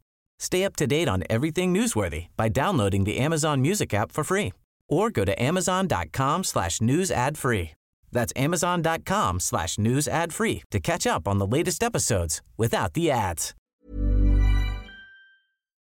Stay 0.41 0.65
up 0.65 0.75
to 0.77 0.87
date 0.87 1.07
on 1.07 1.23
everything 1.29 1.71
newsworthy 1.71 2.25
by 2.35 2.49
downloading 2.49 3.03
the 3.03 3.19
Amazon 3.19 3.61
Music 3.61 3.93
app 3.93 4.11
for 4.11 4.23
free 4.23 4.53
or 4.89 5.11
go 5.11 5.23
to 5.23 5.39
amazon.com 5.39 6.43
slash 6.43 6.81
news 6.81 7.11
ad 7.11 7.37
free. 7.37 7.73
That's 8.11 8.33
amazon.com 8.35 9.39
slash 9.39 9.77
news 9.77 10.07
ad 10.07 10.33
free 10.33 10.63
to 10.71 10.79
catch 10.79 11.05
up 11.05 11.27
on 11.27 11.37
the 11.37 11.45
latest 11.45 11.83
episodes 11.83 12.41
without 12.57 12.93
the 12.93 13.11
ads. 13.11 13.53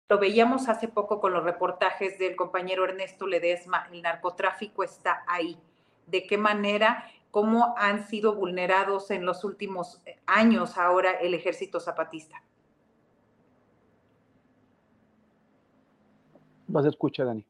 Lo 0.09 0.19
veíamos 0.19 0.69
hace 0.69 0.89
poco 0.89 1.21
con 1.21 1.35
los 1.35 1.45
reportajes 1.45 2.19
del 2.19 2.35
compañero 2.35 2.85
Ernesto 2.85 3.27
Ledesma, 3.27 3.89
el 3.93 4.01
narcotráfico 4.01 4.85
está 4.85 5.23
ahí. 5.27 5.59
¿De 6.07 6.27
qué 6.27 6.39
manera? 6.39 7.05
¿Cómo 7.31 7.75
han 7.77 8.07
sido 8.07 8.35
vulnerados 8.35 9.11
en 9.11 9.27
los 9.27 9.45
últimos 9.45 10.01
años 10.27 10.79
ahora 10.79 11.11
el 11.11 11.35
ejército 11.35 11.79
zapatista? 11.79 12.41
Vas 16.69 16.85
a 16.85 16.89
escuchar, 16.89 17.27
Dani. 17.27 17.45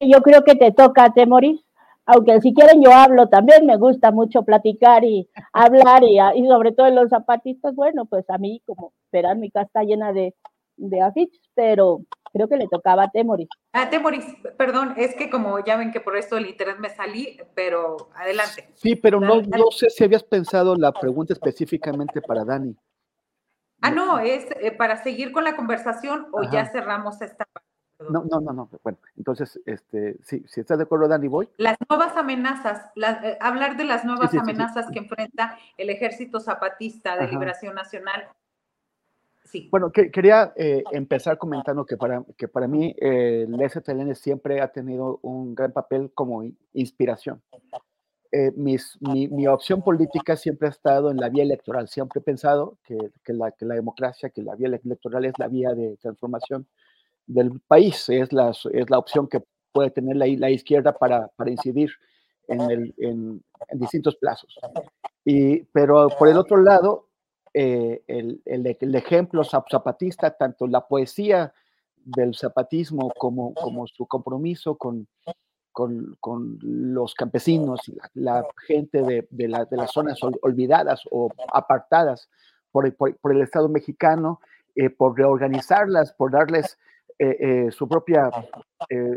Yo 0.00 0.22
creo 0.22 0.42
que 0.44 0.54
te 0.54 0.72
toca, 0.72 1.12
Temoris, 1.12 1.60
aunque 2.06 2.40
si 2.40 2.54
quieren 2.54 2.82
yo 2.82 2.92
hablo 2.92 3.28
también, 3.28 3.66
me 3.66 3.76
gusta 3.76 4.10
mucho 4.10 4.42
platicar 4.42 5.04
y 5.04 5.28
hablar 5.52 6.02
y, 6.04 6.18
y 6.36 6.46
sobre 6.46 6.72
todo 6.72 6.86
en 6.86 6.94
los 6.94 7.10
zapatistas, 7.10 7.74
bueno, 7.74 8.06
pues 8.06 8.28
a 8.30 8.38
mí 8.38 8.62
como 8.66 8.92
verán 9.12 9.40
mi 9.40 9.50
casa 9.50 9.66
está 9.66 9.82
llena 9.82 10.12
de, 10.12 10.34
de 10.76 11.00
afiches, 11.02 11.40
pero 11.54 12.00
creo 12.32 12.48
que 12.48 12.56
le 12.56 12.68
tocaba 12.68 13.04
a 13.04 13.10
Temoris. 13.10 13.48
Ah, 13.72 13.90
Temoris, 13.90 14.24
perdón, 14.56 14.94
es 14.96 15.14
que 15.14 15.30
como 15.30 15.62
ya 15.64 15.76
ven 15.76 15.92
que 15.92 16.00
por 16.00 16.16
esto 16.16 16.36
del 16.36 16.48
internet 16.48 16.78
me 16.80 16.90
salí, 16.90 17.38
pero 17.54 18.08
adelante. 18.14 18.68
Sí, 18.74 18.96
pero 18.96 19.20
no, 19.20 19.42
no 19.42 19.70
sé 19.70 19.90
si 19.90 20.04
habías 20.04 20.24
pensado 20.24 20.74
la 20.76 20.92
pregunta 20.92 21.32
específicamente 21.32 22.20
para 22.22 22.44
Dani. 22.44 22.74
Ah, 23.82 23.90
no, 23.90 24.18
es 24.18 24.46
eh, 24.60 24.72
para 24.72 25.02
seguir 25.02 25.32
con 25.32 25.44
la 25.44 25.56
conversación 25.56 26.26
o 26.32 26.40
Ajá. 26.42 26.50
ya 26.50 26.66
cerramos 26.66 27.20
esta 27.22 27.44
parte. 27.46 27.66
No, 28.10 28.24
no, 28.24 28.40
no, 28.40 28.52
no. 28.52 28.70
Bueno, 28.82 28.98
entonces, 29.16 29.60
este, 29.66 30.16
sí, 30.22 30.42
si 30.48 30.60
estás 30.60 30.78
de 30.78 30.84
acuerdo, 30.84 31.06
Dani, 31.06 31.28
voy. 31.28 31.48
Las 31.58 31.76
nuevas 31.88 32.16
amenazas, 32.16 32.90
la- 32.94 33.20
eh, 33.22 33.38
hablar 33.40 33.76
de 33.76 33.84
las 33.84 34.04
nuevas 34.06 34.30
sí, 34.30 34.38
sí, 34.38 34.44
sí. 34.44 34.50
amenazas 34.50 34.86
que 34.90 34.98
enfrenta 35.00 35.58
el 35.76 35.90
Ejército 35.90 36.40
Zapatista 36.40 37.14
de 37.16 37.24
Ajá. 37.24 37.32
Liberación 37.32 37.74
Nacional. 37.74 38.28
Sí. 39.44 39.68
Bueno, 39.70 39.90
que- 39.92 40.10
quería 40.10 40.52
eh, 40.56 40.82
empezar 40.92 41.36
comentando 41.36 41.84
que 41.84 41.96
para, 41.96 42.22
que 42.38 42.48
para 42.48 42.68
mí 42.68 42.94
el 42.98 43.54
STLN 43.68 44.14
siempre 44.14 44.60
ha 44.62 44.68
tenido 44.68 45.18
un 45.22 45.54
gran 45.54 45.72
papel 45.72 46.10
como 46.14 46.42
in- 46.42 46.56
inspiración. 46.72 47.42
Eh, 48.32 48.52
mis- 48.56 48.96
mi, 49.00 49.26
mi 49.28 49.46
opción 49.48 49.82
política 49.82 50.36
siempre 50.36 50.68
ha 50.68 50.70
estado 50.70 51.10
en 51.10 51.16
la 51.16 51.28
vía 51.28 51.42
electoral. 51.42 51.88
Siempre 51.88 52.20
he 52.20 52.22
pensado 52.22 52.78
que, 52.84 52.96
que 53.24 53.32
la, 53.32 53.50
que 53.50 53.64
la 53.64 53.74
democracia, 53.74 54.30
que 54.30 54.42
la 54.42 54.54
vía 54.54 54.68
electoral 54.68 55.24
es 55.24 55.34
la 55.38 55.48
vía 55.48 55.70
de 55.74 55.96
transformación 55.96 56.66
del 57.26 57.60
país, 57.60 58.08
es 58.08 58.32
la, 58.32 58.50
es 58.50 58.90
la 58.90 58.98
opción 58.98 59.26
que 59.28 59.42
puede 59.72 59.90
tener 59.90 60.16
la, 60.16 60.26
la 60.26 60.50
izquierda 60.50 60.92
para, 60.92 61.28
para 61.36 61.50
incidir 61.50 61.90
en, 62.48 62.60
el, 62.70 62.94
en, 62.98 63.42
en 63.68 63.78
distintos 63.78 64.16
plazos. 64.16 64.58
Y, 65.24 65.62
pero 65.64 66.08
por 66.18 66.28
el 66.28 66.36
otro 66.36 66.56
lado, 66.56 67.08
eh, 67.52 68.02
el, 68.06 68.40
el- 68.44 68.76
el 68.80 68.94
ejemplo 68.94 69.42
zap- 69.42 69.68
zapatista, 69.70 70.30
tanto 70.36 70.66
la 70.68 70.86
poesía 70.86 71.52
del 71.96 72.34
zapatismo 72.36 73.10
como, 73.18 73.54
como 73.54 73.86
su 73.88 74.06
compromiso 74.06 74.76
con, 74.76 75.06
con, 75.72 76.16
con 76.20 76.58
los 76.62 77.14
campesinos 77.14 77.80
y 77.88 77.94
la, 77.96 78.10
la 78.14 78.46
gente 78.66 79.02
de, 79.02 79.26
de 79.30 79.48
la- 79.48 79.64
de 79.64 79.76
las 79.76 79.90
zonas 79.92 80.22
ol- 80.22 80.38
olvidadas 80.42 81.02
o 81.10 81.30
apartadas 81.52 82.28
por, 82.72 82.86
el- 82.86 82.94
por- 82.94 83.16
por 83.18 83.32
el 83.32 83.42
Estado 83.42 83.68
mexicano, 83.68 84.40
eh, 84.74 84.90
por 84.90 85.16
reorganizarlas, 85.16 86.12
por 86.12 86.30
darles 86.32 86.78
eh, 87.18 87.36
eh, 87.66 87.70
su 87.70 87.86
propia, 87.86 88.30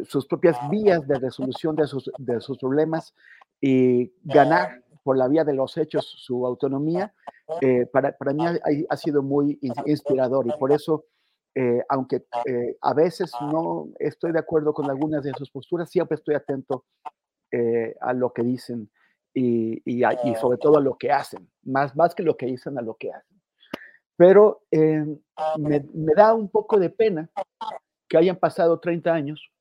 sus 0.05 0.25
propias 0.27 0.57
vías 0.69 1.07
de 1.07 1.15
resolución 1.19 1.75
de 1.75 1.87
sus, 1.87 2.11
de 2.17 2.41
sus 2.41 2.57
problemas 2.57 3.13
y 3.61 4.11
ganar 4.23 4.81
por 5.03 5.17
la 5.17 5.27
vía 5.27 5.43
de 5.43 5.53
los 5.53 5.77
hechos 5.77 6.05
su 6.17 6.45
autonomía, 6.45 7.13
eh, 7.61 7.85
para, 7.85 8.11
para 8.13 8.33
mí 8.33 8.45
ha, 8.45 8.57
ha 8.89 8.97
sido 8.97 9.21
muy 9.21 9.57
in- 9.61 9.73
inspirador 9.85 10.47
y 10.47 10.51
por 10.59 10.71
eso, 10.71 11.05
eh, 11.55 11.83
aunque 11.89 12.25
eh, 12.45 12.77
a 12.81 12.93
veces 12.93 13.31
no 13.51 13.87
estoy 13.99 14.31
de 14.31 14.39
acuerdo 14.39 14.73
con 14.73 14.89
algunas 14.89 15.23
de 15.23 15.33
sus 15.33 15.51
posturas, 15.51 15.89
siempre 15.89 16.15
estoy 16.15 16.35
atento 16.35 16.85
eh, 17.51 17.95
a 18.01 18.13
lo 18.13 18.33
que 18.33 18.41
dicen 18.43 18.89
y, 19.33 19.81
y 19.85 20.03
a- 20.03 20.13
y 20.23 20.35
sobre 20.35 20.57
todo 20.57 20.77
a 20.77 20.81
lo 20.81 20.97
que 20.97 21.11
hacen, 21.11 21.49
más, 21.63 21.95
más 21.95 22.15
que 22.15 22.23
lo 22.23 22.35
que 22.37 22.45
dicen 22.47 22.77
a 22.77 22.81
lo 22.81 22.95
que 22.95 23.11
hacen. 23.13 23.41
Pero 24.15 24.63
eh, 24.71 25.05
me, 25.57 25.79
me 25.93 26.13
da 26.15 26.33
un 26.33 26.49
poco 26.49 26.79
de 26.79 26.89
pena 26.89 27.29
que 28.07 28.17
hayan 28.17 28.37
pasado 28.37 28.79
30 28.79 29.11
años, 29.13 29.51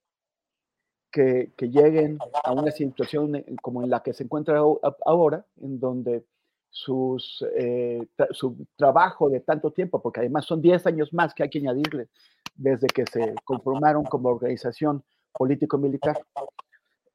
que, 1.11 1.53
que 1.57 1.69
lleguen 1.69 2.19
a 2.45 2.53
una 2.53 2.71
situación 2.71 3.45
como 3.63 3.83
en 3.83 3.91
la 3.91 4.03
que 4.03 4.15
se 4.15 4.25
encuentra 4.25 4.61
ahora, 5.05 5.45
en 5.61 5.79
donde 5.79 6.25
sus, 6.73 7.45
eh, 7.55 8.09
su 8.31 8.67
trabajo 8.77 9.29
de 9.29 9.41
tanto 9.41 9.71
tiempo, 9.71 10.01
porque 10.01 10.21
además 10.21 10.47
son 10.47 10.63
10 10.63 10.87
años 10.87 11.13
más 11.13 11.35
que 11.35 11.43
hay 11.43 11.51
que 11.51 11.59
añadirle 11.59 12.09
desde 12.57 12.87
que 12.87 13.05
se 13.07 13.35
conformaron 13.45 14.05
como 14.05 14.31
organización 14.31 15.05
político-militar, 15.35 16.19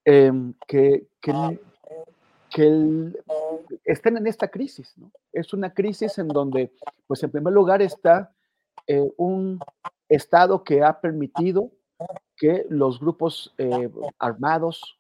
em, 0.06 0.54
que, 0.68 1.08
que, 1.20 1.58
estén 3.84 4.18
en 4.18 4.28
esta 4.28 4.48
crisis. 4.48 4.94
Es 5.34 5.52
una 5.54 5.74
crisis 5.74 6.18
en 6.20 6.28
donde, 6.28 6.72
pues 7.08 7.24
en 7.24 7.32
primer 7.32 7.54
lugar 7.54 7.82
está 7.82 8.34
eh, 8.86 9.12
un 9.18 9.60
Estado 10.08 10.64
que 10.64 10.84
ha 10.84 11.02
permitido 11.02 11.72
que 12.36 12.66
los 12.70 13.00
grupos 13.00 13.54
eh, 13.58 13.90
armados 14.20 15.00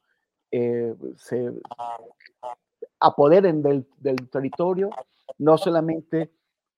se 0.50 1.54
apoderen 3.00 3.62
del, 3.62 3.86
del 4.00 4.30
territorio, 4.30 4.90
no 5.38 5.58
solamente 5.58 6.32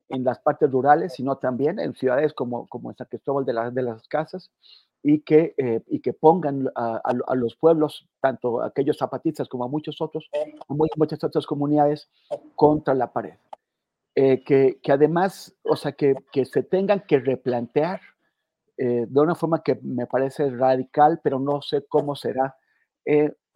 en 0.09 0.23
las 0.23 0.39
partes 0.39 0.71
rurales, 0.71 1.13
sino 1.13 1.37
también 1.37 1.79
en 1.79 1.93
ciudades 1.93 2.33
como, 2.33 2.67
como 2.67 2.93
San 2.93 3.07
Cristóbal 3.07 3.45
de, 3.45 3.53
la- 3.53 3.71
de 3.71 3.81
las 3.83 4.07
Casas, 4.07 4.51
y 5.01 5.21
que, 5.21 5.53
eh, 5.57 5.81
y 5.87 6.01
que 6.01 6.13
pongan 6.13 6.69
a, 6.75 7.13
los 7.35 7.55
pueblos, 7.55 8.07
tanto 8.19 8.61
aquellos 8.61 8.97
zapatistas 8.97 9.47
como 9.47 9.63
a 9.63 9.67
muchos 9.69 10.01
otros, 10.01 10.29
muchas 10.67 11.23
otras 11.23 11.45
comunidades, 11.45 12.09
contra 12.55 12.93
la 12.93 13.13
pared. 13.13 13.35
Eh, 14.15 14.43
que, 14.43 14.79
que 14.83 14.91
además, 14.91 15.55
o 15.63 15.77
sea, 15.77 15.93
que, 15.93 16.15
que 16.33 16.43
se 16.43 16.63
tengan 16.63 17.01
que 17.07 17.19
replantear 17.19 18.01
eh, 18.77 19.05
de 19.07 19.19
una 19.21 19.35
forma 19.35 19.63
que 19.63 19.79
me 19.81 20.07
parece 20.07 20.49
radical, 20.49 21.21
pero 21.23 21.39
no 21.39 21.61
sé 21.61 21.85
cómo 21.87 22.15
será 22.15 22.57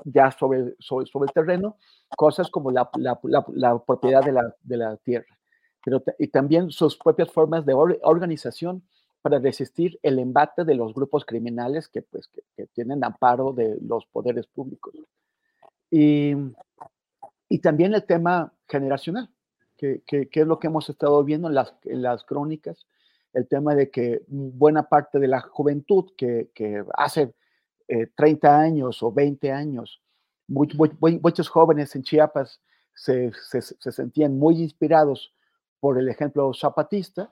ya 0.06 0.32
sobre, 0.32 0.76
sobre, 0.80 1.06
sobre 1.08 1.28
el 1.28 1.34
terreno, 1.34 1.78
cosas 2.18 2.50
como 2.50 2.72
la, 2.72 2.90
la- 2.98 3.20
la- 3.24 3.46
la 3.54 3.80
propiedad 3.80 4.24
de 4.24 4.32
la, 4.34 4.56
de 4.64 4.98
tierra, 5.04 5.38
pero 5.84 6.04
y 6.20 6.28
también 6.28 6.72
sus 6.72 6.98
propias 6.98 7.32
formas 7.32 7.66
de 7.66 7.74
or- 7.74 8.00
organización 8.04 8.84
para 9.22 9.40
resistir 9.40 10.00
el 10.04 10.20
embate 10.20 10.66
de 10.66 10.76
los 10.76 10.94
grupos 10.94 11.26
criminales 11.26 11.88
que, 11.88 12.02
pues, 12.02 12.28
que, 12.28 12.42
que 12.58 12.68
tienen 12.68 13.04
amparo 13.04 13.54
de 13.54 13.78
los 13.82 14.06
poderes 14.08 14.48
públicos. 14.48 14.94
Y, 15.90 16.34
y 17.50 17.60
también 17.60 17.94
el 17.94 18.04
tema 18.06 18.54
generacional, 18.68 19.30
que- 19.78 20.02
que 20.06 20.30
es 20.42 20.48
lo 20.48 20.60
que 20.60 20.68
hemos 20.68 20.90
estado 20.90 21.24
viendo 21.24 21.48
en 21.48 21.56
las, 21.56 21.74
en 21.84 22.02
las 22.02 22.24
crónicas, 22.24 22.86
el 23.34 23.48
tema 23.48 23.76
de 23.76 23.90
que 23.90 24.22
buena 24.28 24.84
parte 24.90 25.20
de 25.20 25.28
la 25.28 25.42
juventud 25.42 26.12
que, 26.18 26.50
que 26.54 26.84
hace 26.96 27.34
eh, 27.88 28.08
30 28.16 28.60
años 28.60 29.02
o 29.04 29.12
20 29.12 29.52
años, 29.52 30.02
muy- 30.48 30.68
muy- 30.76 30.92
muy- 31.00 31.20
muchos 31.20 31.50
jóvenes 31.50 31.96
en 31.96 32.04
Chiapas 32.04 32.60
se, 32.96 33.32
se- 33.50 33.62
se 33.62 33.92
sentían 33.92 34.38
muy 34.38 34.62
inspirados 34.62 35.34
por 35.80 35.98
el 36.00 36.08
ejemplo 36.10 36.54
zapatista, 36.54 37.32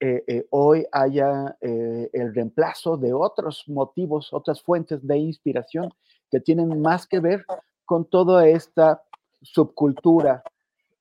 eh, 0.00 0.22
eh, 0.28 0.46
hoy 0.50 0.86
haya 0.92 1.56
eh, 1.60 2.08
el 2.12 2.32
reemplazo 2.34 2.96
de 2.96 3.12
otros 3.12 3.64
motivos, 3.68 4.32
otras 4.32 4.62
fuentes 4.62 5.04
de 5.04 5.16
inspiración 5.18 5.92
que 6.30 6.38
tienen 6.40 6.80
más 6.80 7.06
que 7.06 7.18
ver 7.20 7.44
con 7.84 8.04
toda 8.04 8.46
esta 8.46 9.02
subcultura 9.42 10.42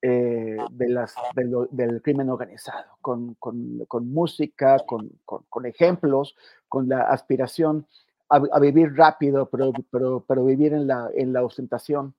eh, 0.02 0.58
de 0.72 0.90
las, 0.90 1.16
de 1.36 1.44
lo- 1.46 1.66
del 1.72 2.02
crimen 2.04 2.30
organizado, 2.30 2.86
con, 3.02 3.34
con- 3.36 3.84
con 3.88 4.12
música, 4.12 4.78
con- 4.86 5.12
con 5.26 5.66
ejemplos, 5.66 6.36
con 6.70 6.88
la 6.88 7.02
aspiración 7.02 7.88
a, 8.30 8.60
vivir 8.60 8.96
rápido, 8.96 9.50
pero, 9.50 9.72
pero, 9.92 10.26
pero, 10.28 10.46
vivir 10.46 10.74
en 10.74 10.88
la, 10.88 11.10
en 11.16 11.34
la 11.34 11.44
ostentación 11.44 12.14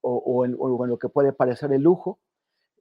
o, 0.00 0.44
en, 0.44 0.56
lo 0.58 0.98
que 0.98 1.08
puede 1.08 1.32
parecer 1.32 1.72
el 1.72 1.82
lujo, 1.82 2.18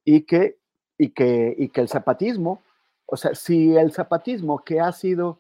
y 0.04 0.22
que, 0.22 0.58
y, 0.98 1.10
que, 1.10 1.56
y 1.58 1.70
que 1.70 1.82
el 1.82 1.88
zapatismo, 1.88 2.62
o 3.06 3.16
sea, 3.18 3.36
si 3.36 3.76
el 3.76 3.92
zapatismo 3.92 4.64
que 4.64 4.80
ha 4.80 4.92
sido 4.92 5.40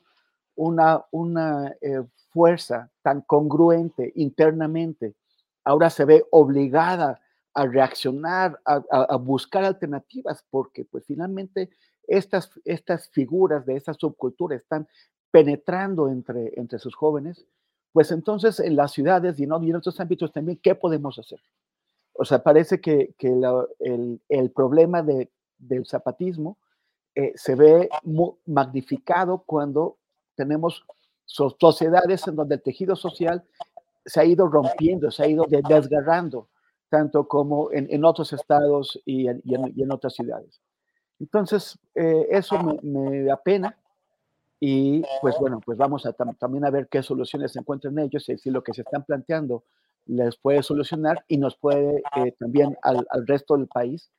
una, 0.55 1.03
una 1.11 1.75
eh, 1.81 2.03
fuerza 2.29 2.91
tan 3.01 3.21
congruente 3.21 4.11
internamente, 4.15 5.15
ahora 5.63 5.89
se 5.89 6.05
ve 6.05 6.23
obligada 6.31 7.19
a 7.53 7.65
reaccionar, 7.65 8.59
a, 8.65 9.15
buscar 9.17 9.63
alternativas, 9.65 10.45
porque 10.49 10.85
pues 10.85 11.05
finalmente 11.05 11.69
estas, 12.07 12.51
estas 12.63 13.09
figuras 13.09 13.65
de 13.65 13.75
esta 13.75 13.93
subcultura 13.93 14.55
están 14.55 14.87
penetrando 15.31 16.09
entre, 16.09 16.53
entre 16.57 16.77
sus 16.77 16.95
jóvenes, 16.95 17.45
pues 17.93 18.11
entonces 18.11 18.59
en 18.59 18.75
las 18.75 18.91
ciudades 18.91 19.39
y, 19.39 19.43
en 19.43 19.75
otros 19.75 19.99
ámbitos 19.99 20.31
también, 20.31 20.59
¿qué 20.61 20.75
podemos 20.75 21.17
hacer? 21.19 21.39
O 22.13 22.25
sea, 22.25 22.43
parece 22.43 22.79
que, 22.79 23.15
el, 23.19 24.51
problema 24.51 25.01
de, 25.01 25.31
del 25.57 25.85
zapatismo 25.85 26.57
eh, 27.15 27.33
se 27.35 27.55
ve 27.55 27.89
magnificado 28.45 29.43
cuando 29.45 29.97
tenemos 30.35 30.85
sociedades 31.25 32.27
en 32.27 32.35
donde 32.35 32.55
el 32.55 32.61
tejido 32.61 32.95
social 32.95 33.43
se 34.05 34.19
ha 34.19 34.25
ido 34.25 34.47
rompiendo, 34.47 35.11
se 35.11 35.23
ha 35.23 35.27
ido 35.27 35.45
desgarrando, 35.47 36.49
tanto 36.89 37.27
como 37.27 37.71
en, 37.71 38.03
otros 38.03 38.33
estados 38.33 38.99
y 39.05 39.27
en, 39.27 39.91
otras 39.91 40.13
ciudades. 40.13 40.61
Entonces, 41.19 41.77
eh, 41.95 42.27
eso 42.31 42.61
me, 42.61 42.79
me, 42.81 43.31
apena 43.31 43.77
y 44.63 45.01
pues 45.21 45.35
bueno, 45.39 45.59
pues 45.65 45.75
vamos 45.75 46.05
a 46.05 46.13
también 46.13 46.63
a 46.65 46.69
ver 46.69 46.87
qué 46.87 47.01
soluciones 47.01 47.51
se 47.51 47.59
encuentran 47.59 47.97
ellos 47.97 48.29
y 48.29 48.37
si 48.37 48.51
lo 48.51 48.61
que 48.61 48.75
se 48.75 48.81
están 48.83 49.03
planteando 49.03 49.63
les 50.05 50.37
puede 50.37 50.61
solucionar 50.61 51.25
y 51.27 51.37
nos 51.37 51.57
puede 51.57 52.03
eh, 52.15 52.35
también 52.39 52.77
al, 52.83 53.03
resto 53.25 53.57
del 53.57 53.67
país 53.67 54.11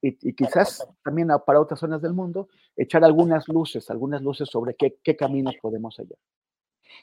y, 0.00 0.14
quizás 0.34 0.88
también 1.02 1.28
para 1.44 1.60
otras 1.60 1.80
zonas 1.80 2.00
del 2.02 2.14
mundo 2.14 2.48
echar 2.76 3.02
algunas 3.02 3.48
luces, 3.48 3.90
algunas 3.90 4.22
luces 4.22 4.48
sobre 4.48 4.76
qué, 4.76 4.96
qué 5.02 5.16
caminos 5.16 5.56
podemos 5.60 5.96
hallar. 5.96 6.18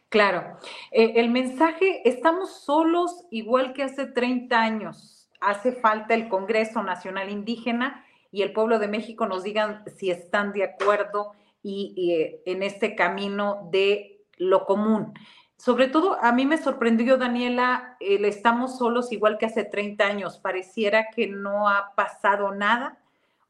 Claro, 0.08 0.58
eh, 0.92 1.14
el 1.18 1.30
mensaje, 1.30 2.08
estamos 2.08 2.64
solos 2.64 3.26
igual 3.32 3.74
que 3.74 3.84
hace 3.84 4.06
30 4.06 4.58
años. 4.58 5.30
Hace 5.42 5.74
falta 5.74 6.14
el 6.14 6.30
Congreso 6.30 6.82
Nacional 6.84 7.30
Indígena 7.30 8.06
y 8.32 8.44
el 8.44 8.54
pueblo 8.54 8.80
de 8.80 8.88
México 8.88 9.28
nos 9.28 9.44
digan 9.44 9.84
si 9.98 10.10
están 10.10 10.54
de 10.54 10.64
acuerdo 10.64 11.34
y, 11.64 12.12
eh, 12.12 12.42
en 12.46 12.64
este 12.64 12.96
camino 12.96 13.70
de 13.72 14.26
lo 14.38 14.66
común. 14.66 15.14
Sobre 15.58 15.88
todo, 15.88 16.18
a 16.22 16.32
mí 16.32 16.46
me 16.46 16.58
sorprendió, 16.58 17.18
Daniela, 17.18 17.98
el 18.00 18.26
estamos 18.26 18.78
solos 18.78 19.12
igual 19.12 19.38
que 19.38 19.48
hace 19.48 19.64
30 19.64 20.06
años. 20.06 20.38
Pareciera 20.38 21.08
que 21.16 21.28
no 21.28 21.68
ha 21.68 21.94
pasado 21.96 22.54
nada 22.54 23.00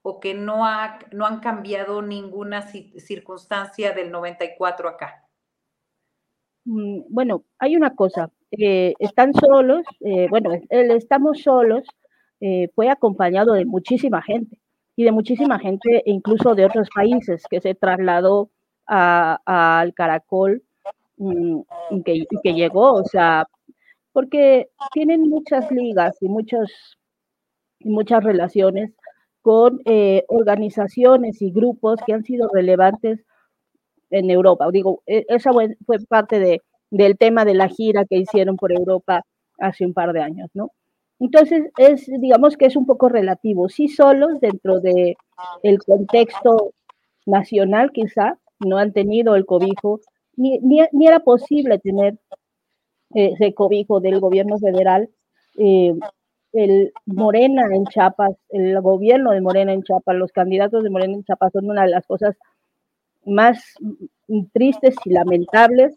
o 0.02 0.22
que 0.22 0.34
no, 0.34 0.66
ha, 0.66 1.00
no 1.12 1.26
han 1.26 1.42
cambiado 1.42 2.02
ninguna 2.02 2.62
circunstancia 2.62 3.92
del 3.92 4.10
94 4.10 4.88
acá. 4.88 5.26
Mm, 6.64 7.02
bueno, 7.10 7.44
hay 7.60 7.76
una 7.76 7.94
cosa, 7.94 8.32
eh, 8.52 8.94
están 9.00 9.34
solos, 9.34 9.84
eh, 10.00 10.28
bueno, 10.30 10.52
el 10.70 10.92
estamos 10.92 11.42
solos 11.42 11.84
fue 12.76 12.88
acompañado 12.88 13.54
de 13.54 13.66
muchísima 13.66 14.22
gente 14.22 14.60
y 14.98 15.04
de 15.04 15.12
muchísima 15.12 15.60
gente, 15.60 16.02
incluso 16.08 16.56
de 16.56 16.66
otros 16.66 16.90
países, 16.94 17.44
que 17.50 17.62
se 17.62 17.76
trasladó 17.76 18.50
al 18.88 19.94
Caracol 19.94 20.64
mm, 21.18 21.60
y 21.92 22.04
que, 22.44 22.54
llegó, 22.54 22.94
o 22.94 23.06
sea, 23.06 23.46
porque 24.12 24.70
tienen 24.94 25.22
muchas 25.30 25.72
ligas 25.72 26.18
y, 26.22 26.28
muchos, 26.30 26.98
muchas 27.82 28.24
relaciones 28.24 28.92
con 29.44 29.82
eh, 29.86 30.26
organizaciones 30.30 31.42
y 31.44 31.52
grupos 31.52 32.00
que 32.06 32.14
han 32.14 32.24
sido 32.24 32.50
relevantes 32.52 33.24
en 34.10 34.32
Europa. 34.32 34.68
Digo, 34.72 35.04
e, 35.06 35.26
esa 35.30 35.52
fue 35.54 36.00
parte 36.10 36.40
de, 36.40 36.62
del 36.90 37.18
tema 37.20 37.46
de 37.46 37.54
la 37.54 37.70
gira 37.70 38.06
que 38.06 38.18
hicieron 38.18 38.58
por 38.58 38.72
Europa 38.72 39.22
hace 39.60 39.86
un 39.86 39.94
par 39.94 40.14
de 40.14 40.22
años, 40.22 40.50
¿no? 40.56 40.72
Entonces, 41.20 41.72
es, 41.78 42.06
digamos 42.20 42.58
que 42.58 42.66
es 42.66 42.76
un 42.76 42.86
poco 42.86 43.10
relativo. 43.10 43.70
Sí, 43.70 43.88
solos 43.88 44.40
dentro 44.40 44.80
de 44.80 45.18
el 45.64 45.80
contexto 45.80 46.74
nacional, 47.26 47.92
quizá, 47.92 48.38
no 48.60 48.78
han 48.78 48.94
tenido 48.94 49.36
el 49.36 49.46
cobijo, 49.46 50.00
ni, 50.36 50.60
ni, 50.60 51.08
era 51.08 51.20
posible 51.20 51.80
tener 51.80 52.18
eh, 53.16 53.32
ese 53.34 53.54
cobijo 53.54 54.00
del 54.00 54.20
gobierno 54.20 54.58
federal. 54.58 55.10
Eh, 55.58 55.94
el 56.54 56.94
Morena 57.06 57.64
en 57.72 57.86
Chiapas, 57.86 58.36
el 58.50 58.80
gobierno 58.82 59.32
de 59.32 59.42
Morena 59.42 59.74
en 59.74 59.84
Chiapas, 59.84 60.16
los 60.16 60.32
candidatos 60.32 60.84
de 60.84 60.90
Morena 60.90 61.14
en 61.14 61.24
Chiapas 61.24 61.52
son 61.52 61.70
una 61.70 61.84
de 61.84 61.90
las 61.90 62.06
cosas 62.06 62.36
más 63.26 63.76
tristes 64.54 64.96
y 65.06 65.10
lamentables 65.12 65.96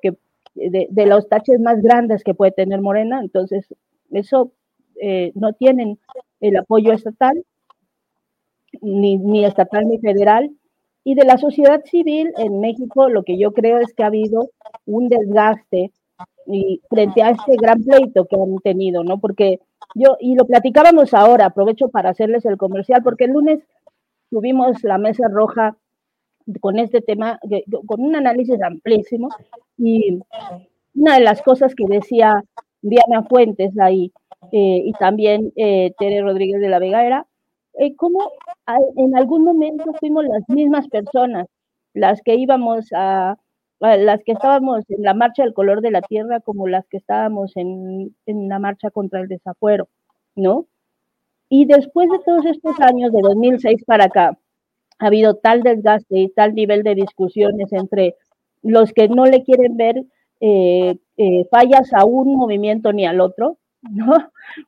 que 0.00 0.12
de, 0.54 0.86
de 0.90 1.06
los 1.06 1.28
taches 1.28 1.58
más 1.60 1.80
grandes 1.82 2.22
que 2.22 2.34
puede 2.34 2.52
tener 2.52 2.80
Morena. 2.80 3.20
Entonces, 3.20 3.66
eso 4.10 4.52
eh, 5.00 5.32
no 5.34 5.52
tienen 5.52 5.98
el 6.40 6.56
apoyo 6.56 6.92
estatal, 6.92 7.44
ni, 8.80 9.44
estatal 9.44 9.88
ni 9.88 9.98
federal. 9.98 10.50
Y 11.04 11.14
de 11.14 11.24
la 11.24 11.38
sociedad 11.38 11.82
civil 11.84 12.32
en 12.36 12.60
México, 12.60 13.08
lo 13.08 13.22
que 13.22 13.38
yo 13.38 13.52
creo 13.52 13.78
es 13.78 13.94
que 13.94 14.02
ha 14.02 14.08
habido 14.08 14.50
un 14.84 15.08
desgaste 15.08 15.92
y 16.46 16.80
frente 16.88 17.22
a 17.22 17.30
este 17.30 17.56
gran 17.56 17.82
pleito 17.82 18.26
que 18.26 18.36
han 18.36 18.58
tenido, 18.58 19.04
¿no? 19.04 19.18
Porque 19.18 19.60
yo, 19.94 20.16
y 20.20 20.34
lo 20.34 20.46
platicábamos 20.46 21.14
ahora, 21.14 21.46
aprovecho 21.46 21.88
para 21.88 22.10
hacerles 22.10 22.44
el 22.44 22.56
comercial, 22.56 23.02
porque 23.02 23.24
el 23.24 23.32
lunes 23.32 23.60
tuvimos 24.30 24.82
la 24.84 24.98
mesa 24.98 25.28
roja 25.28 25.76
con 26.60 26.78
este 26.78 27.00
tema, 27.00 27.38
con 27.86 28.00
un 28.00 28.16
análisis 28.16 28.60
amplísimo, 28.62 29.28
y 29.76 30.20
una 30.94 31.14
de 31.14 31.20
las 31.20 31.42
cosas 31.42 31.74
que 31.74 31.84
decía 31.86 32.42
Diana 32.82 33.22
Fuentes 33.24 33.78
ahí 33.78 34.12
eh, 34.52 34.82
y 34.84 34.92
también 34.92 35.52
eh, 35.56 35.92
Tere 35.98 36.22
Rodríguez 36.22 36.60
de 36.60 36.68
la 36.68 36.78
Vega 36.78 37.04
era 37.04 37.26
eh, 37.78 37.94
cómo 37.96 38.18
en 38.96 39.16
algún 39.16 39.44
momento 39.44 39.92
fuimos 40.00 40.24
las 40.24 40.48
mismas 40.48 40.88
personas 40.88 41.46
las 41.94 42.20
que 42.22 42.34
íbamos 42.34 42.86
a, 42.94 43.36
las 43.80 44.22
que 44.24 44.32
estábamos 44.32 44.84
en 44.88 45.02
la 45.02 45.14
marcha 45.14 45.42
del 45.42 45.54
color 45.54 45.80
de 45.80 45.90
la 45.90 46.02
tierra 46.02 46.40
como 46.40 46.68
las 46.68 46.86
que 46.88 46.96
estábamos 46.98 47.56
en, 47.56 48.14
en 48.26 48.48
la 48.48 48.58
marcha 48.58 48.90
contra 48.90 49.20
el 49.20 49.28
desafuero, 49.28 49.88
¿no? 50.34 50.66
Y 51.48 51.64
después 51.64 52.08
de 52.10 52.18
todos 52.24 52.44
estos 52.46 52.78
años, 52.80 53.12
de 53.12 53.20
2006 53.22 53.84
para 53.84 54.04
acá, 54.04 54.38
ha 54.98 55.06
habido 55.06 55.34
tal 55.34 55.62
desgaste 55.62 56.18
y 56.18 56.28
tal 56.28 56.54
nivel 56.54 56.82
de 56.82 56.94
discusiones 56.94 57.72
entre 57.72 58.16
los 58.62 58.92
que 58.92 59.08
no 59.08 59.24
le 59.24 59.44
quieren 59.44 59.76
ver 59.76 60.04
eh, 60.40 60.98
eh, 61.16 61.44
fallas 61.50 61.92
a 61.94 62.04
un 62.04 62.36
movimiento 62.36 62.92
ni 62.92 63.06
al 63.06 63.20
otro, 63.20 63.58
¿no? 63.82 64.12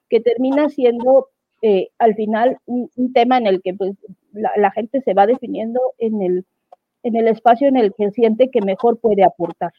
Que 0.08 0.20
termina 0.20 0.68
siendo 0.68 1.28
eh, 1.62 1.88
al 1.98 2.14
final 2.14 2.58
un, 2.66 2.88
tema 3.12 3.38
en 3.38 3.46
el 3.46 3.62
que 3.62 3.74
pues, 3.74 3.94
la, 4.32 4.70
gente 4.70 5.00
se 5.02 5.14
va 5.14 5.26
definiendo 5.26 5.80
en 5.98 6.22
el, 6.22 6.44
en 7.02 7.16
el 7.16 7.28
espacio 7.28 7.68
en 7.68 7.76
el 7.76 7.92
que 7.94 8.10
siente 8.10 8.50
que 8.50 8.60
mejor 8.62 8.98
puede 8.98 9.24
aportar. 9.24 9.72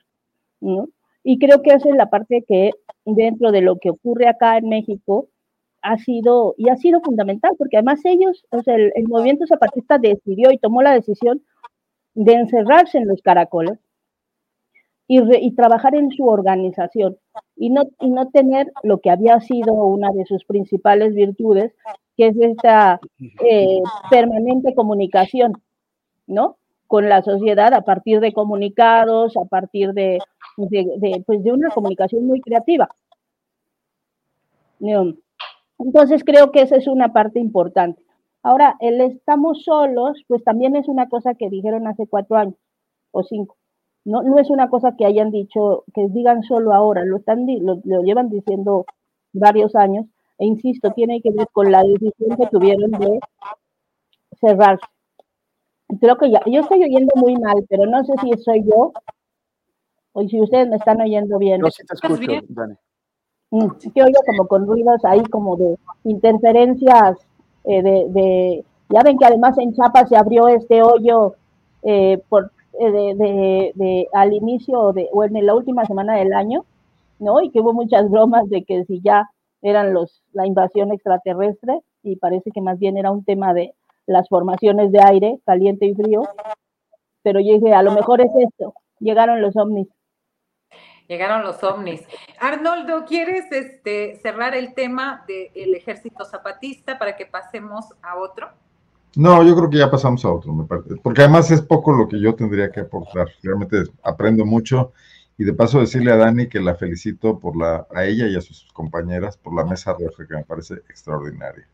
Y 1.24 1.40
creo 1.40 1.62
que 1.62 1.72
esa 1.72 1.90
es 1.90 1.96
la 1.96 2.10
parte 2.10 2.44
que 2.48 2.72
dentro 3.06 3.52
de 3.52 3.62
lo 3.62 3.78
que 3.78 3.90
ocurre 3.90 4.28
acá 4.28 4.58
en 4.58 4.70
México 4.70 5.28
ha 5.82 5.98
sido, 5.98 6.54
y 6.58 6.70
ha 6.70 6.76
sido 6.76 7.02
fundamental, 7.02 7.54
porque 7.58 7.78
además 7.78 8.02
ellos, 8.06 8.46
o 8.52 8.62
sea, 8.62 8.76
el 8.76 9.08
movimiento 9.08 9.48
zapatista 9.48 9.98
decidió 9.98 10.52
y 10.52 10.60
tomó 10.60 10.84
la 10.84 10.94
decisión 10.94 11.42
de 12.14 12.34
encerrarse 12.34 13.00
en 13.00 13.08
los 13.08 13.22
caracoles, 13.22 13.80
y, 15.08 15.52
trabajar 15.56 15.96
en 15.96 16.10
su 16.12 16.26
organización 16.26 17.18
y 17.58 17.70
no, 17.70 17.84
y 18.00 18.10
no 18.10 18.30
tener 18.30 18.72
lo 18.84 19.00
que 19.00 19.10
había 19.10 19.40
sido 19.42 19.74
una 19.74 20.12
de 20.12 20.26
sus 20.26 20.46
principales 20.46 21.14
virtudes, 21.14 21.74
que 22.16 22.28
es 22.28 22.38
esta 22.40 23.00
eh, 23.20 23.82
permanente 24.10 24.74
comunicación, 24.74 25.62
¿no? 26.28 26.58
Con 26.88 27.10
la 27.10 27.22
sociedad 27.24 27.74
a 27.74 27.82
partir 27.82 28.20
de 28.22 28.34
comunicados, 28.34 29.36
a 29.36 29.46
partir 29.46 29.94
de, 29.94 30.20
de, 30.58 31.24
pues 31.26 31.44
de 31.44 31.52
una 31.52 31.70
comunicación 31.70 32.26
muy 32.26 32.40
creativa. 32.42 32.90
Entonces 35.78 36.24
creo 36.24 36.52
que 36.52 36.62
esa 36.62 36.78
es 36.78 36.88
una 36.88 37.14
parte 37.14 37.40
importante. 37.40 38.02
Ahora, 38.44 38.76
el 38.80 39.02
estamos 39.02 39.64
solos, 39.64 40.24
pues 40.28 40.44
también 40.44 40.76
es 40.76 40.88
una 40.88 41.10
cosa 41.10 41.36
que 41.36 41.50
dijeron 41.50 41.88
hace 41.88 42.08
cuatro 42.08 42.38
años 42.38 42.56
o 43.12 43.24
cinco. 43.24 43.58
No, 44.04 44.24
no 44.24 44.40
es 44.40 44.50
una 44.50 44.70
cosa 44.70 44.96
que 44.98 45.06
hayan 45.06 45.32
dicho, 45.32 45.84
que 45.94 46.08
digan 46.10 46.44
solo 46.44 46.74
ahora, 46.74 47.06
lo, 47.06 47.18
están, 47.18 47.46
lo, 47.46 48.02
llevan 48.04 48.30
diciendo 48.30 48.86
varios 49.34 49.76
años, 49.76 50.06
e 50.40 50.46
insisto, 50.46 50.92
tiene 50.92 51.22
que 51.22 51.32
ver 51.32 51.48
con 51.52 51.72
la 51.72 51.84
decisión 51.84 52.36
que 52.36 52.48
tuvieron 52.48 52.92
de 52.92 53.20
cerrarse. 54.40 54.86
Creo 56.00 56.18
que 56.18 56.32
ya, 56.32 56.42
yo 56.48 56.62
estoy 56.62 56.84
oyendo 56.84 57.14
muy 57.16 57.36
mal, 57.36 57.64
pero 57.70 57.86
no 57.86 58.04
sé 58.04 58.14
si 58.22 58.32
soy 58.42 58.64
yo 58.64 58.92
Oye, 60.14 60.30
si 60.30 60.42
ustedes 60.42 60.68
me 60.68 60.76
están 60.76 61.00
oyendo 61.02 61.38
bien. 61.38 61.62
No, 61.62 61.72
sí 61.72 61.84
te 61.86 61.94
escucho, 61.94 62.32
Dani. 62.50 62.76
Mm, 63.52 63.68
que 63.94 64.04
oigo 64.04 64.20
como 64.26 64.48
con 64.48 64.66
ruidos 64.66 65.04
ahí 65.04 65.24
como 65.24 65.58
de 65.58 65.78
interferencias 66.06 67.18
eh, 67.66 67.84
de, 67.84 68.66
ya 68.90 69.04
ven 69.04 69.18
que 69.18 69.26
además 69.26 69.58
en 69.58 69.74
Chapa 69.74 70.06
se 70.08 70.16
abrió 70.16 70.48
este 70.48 70.82
hoyo 70.82 71.36
eh, 71.84 72.22
por 72.30 72.52
eh, 72.84 72.92
de, 72.92 73.72
de, 73.76 74.08
al 74.12 74.34
inicio 74.34 74.92
de, 74.92 75.08
o 75.14 75.24
en 75.24 75.46
la 75.46 75.54
última 75.54 75.86
semana 75.86 76.16
del 76.16 76.34
año, 76.34 76.66
¿no? 77.20 77.40
Y 77.42 77.52
que 77.52 77.60
hubo 77.60 77.74
muchas 77.74 78.10
bromas 78.10 78.50
de 78.50 78.64
que 78.64 78.84
si 78.86 79.02
ya 79.02 79.30
eran 79.62 79.94
los 79.94 80.24
la 80.34 80.48
invasión 80.48 80.92
extraterrestre 80.92 81.82
y 82.02 82.16
parece 82.16 82.50
que 82.50 82.60
más 82.60 82.80
bien 82.80 82.98
era 82.98 83.12
un 83.12 83.24
tema 83.24 83.54
de 83.54 83.76
las 84.08 84.28
formaciones 84.30 84.92
de 84.92 85.00
aire, 85.00 85.40
caliente 85.46 85.86
y 85.86 85.94
frío. 85.94 86.24
Pero 87.22 87.40
yo 87.40 87.54
dije, 87.54 87.72
a 87.72 87.84
lo 87.84 87.92
mejor 87.92 88.20
es 88.20 88.32
esto, 88.36 88.74
llegaron 89.00 89.44
los 89.44 89.56
ovnis. 89.56 89.88
Llegaron 91.08 91.44
los 91.44 91.64
ovnis. 91.64 92.04
Arnoldo, 92.40 93.06
¿quieres 93.06 93.52
este, 93.52 94.16
cerrar 94.24 94.56
el 94.56 94.74
tema 94.74 95.24
del 95.28 95.76
ejército 95.76 96.26
zapatista 96.26 96.98
para 96.98 97.16
que 97.16 97.28
pasemos 97.28 97.86
a 98.02 98.18
otro? 98.18 98.50
No, 99.16 99.44
yo 99.44 99.56
creo 99.56 99.70
que 99.70 99.78
ya 99.78 99.92
pasamos 99.92 100.24
a 100.24 100.32
otro, 100.32 100.54
me 100.54 100.66
parece. 100.66 100.96
Porque 101.04 101.22
además 101.22 101.52
es 101.52 101.62
poco 101.62 101.92
lo 101.92 102.08
que 102.08 102.20
yo 102.20 102.34
tendría 102.34 102.72
que 102.72 102.82
aportar. 102.82 103.28
Realmente 103.44 103.84
aprendo 104.04 104.46
mucho. 104.46 104.94
Y 105.38 105.44
de 105.44 105.54
paso 105.54 105.80
decirle 105.80 106.12
a 106.12 106.18
Dani 106.18 106.48
que 106.48 106.60
la 106.60 106.76
felicito 106.76 107.40
por 107.40 107.58
la, 107.58 107.88
a 107.94 108.06
ella 108.06 108.28
y 108.28 108.36
a 108.36 108.42
sus 108.42 108.72
compañeras 108.74 109.38
por 109.38 109.56
la 109.56 109.66
mesa 109.66 109.94
roja, 109.94 110.28
que 110.28 110.36
me 110.36 110.44
parece 110.44 110.76
extraordinaria. 110.90 111.68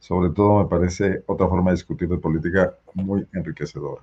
Sobre 0.00 0.30
todo 0.30 0.64
me 0.64 0.68
parece 0.68 1.22
otra 1.26 1.46
forma 1.46 1.70
de 1.70 1.76
discutir 1.76 2.08
de 2.08 2.18
política 2.18 2.74
muy 2.94 3.26
enriquecedora. 3.32 4.02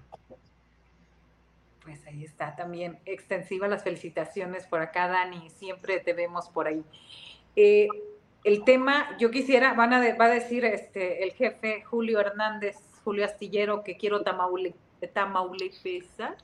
Pues 1.84 2.06
ahí 2.08 2.24
está 2.24 2.56
también 2.56 2.98
extensiva 3.06 3.68
las 3.68 3.84
felicitaciones 3.84 4.66
por 4.66 4.82
acá, 4.82 5.10
Dani. 5.10 5.50
Siempre 5.50 6.00
te 6.00 6.14
vemos 6.14 6.48
por 6.50 6.68
ahí. 6.68 6.84
Eh, 7.56 7.90
el 8.44 8.64
tema, 8.64 9.18
yo 9.18 9.32
quisiera, 9.32 9.74
van 9.74 9.94
a, 9.94 10.16
va 10.16 10.26
a 10.26 10.30
decir 10.30 10.66
este, 10.66 11.24
el 11.24 11.32
jefe 11.32 11.84
Julio 11.84 12.20
Hernández, 12.20 12.78
Julio 13.04 13.26
Astillero, 13.26 13.84
que 13.84 13.98
quiero 13.98 14.22
Tamauli, 14.22 14.74
Tamaulipesa. 15.14 16.36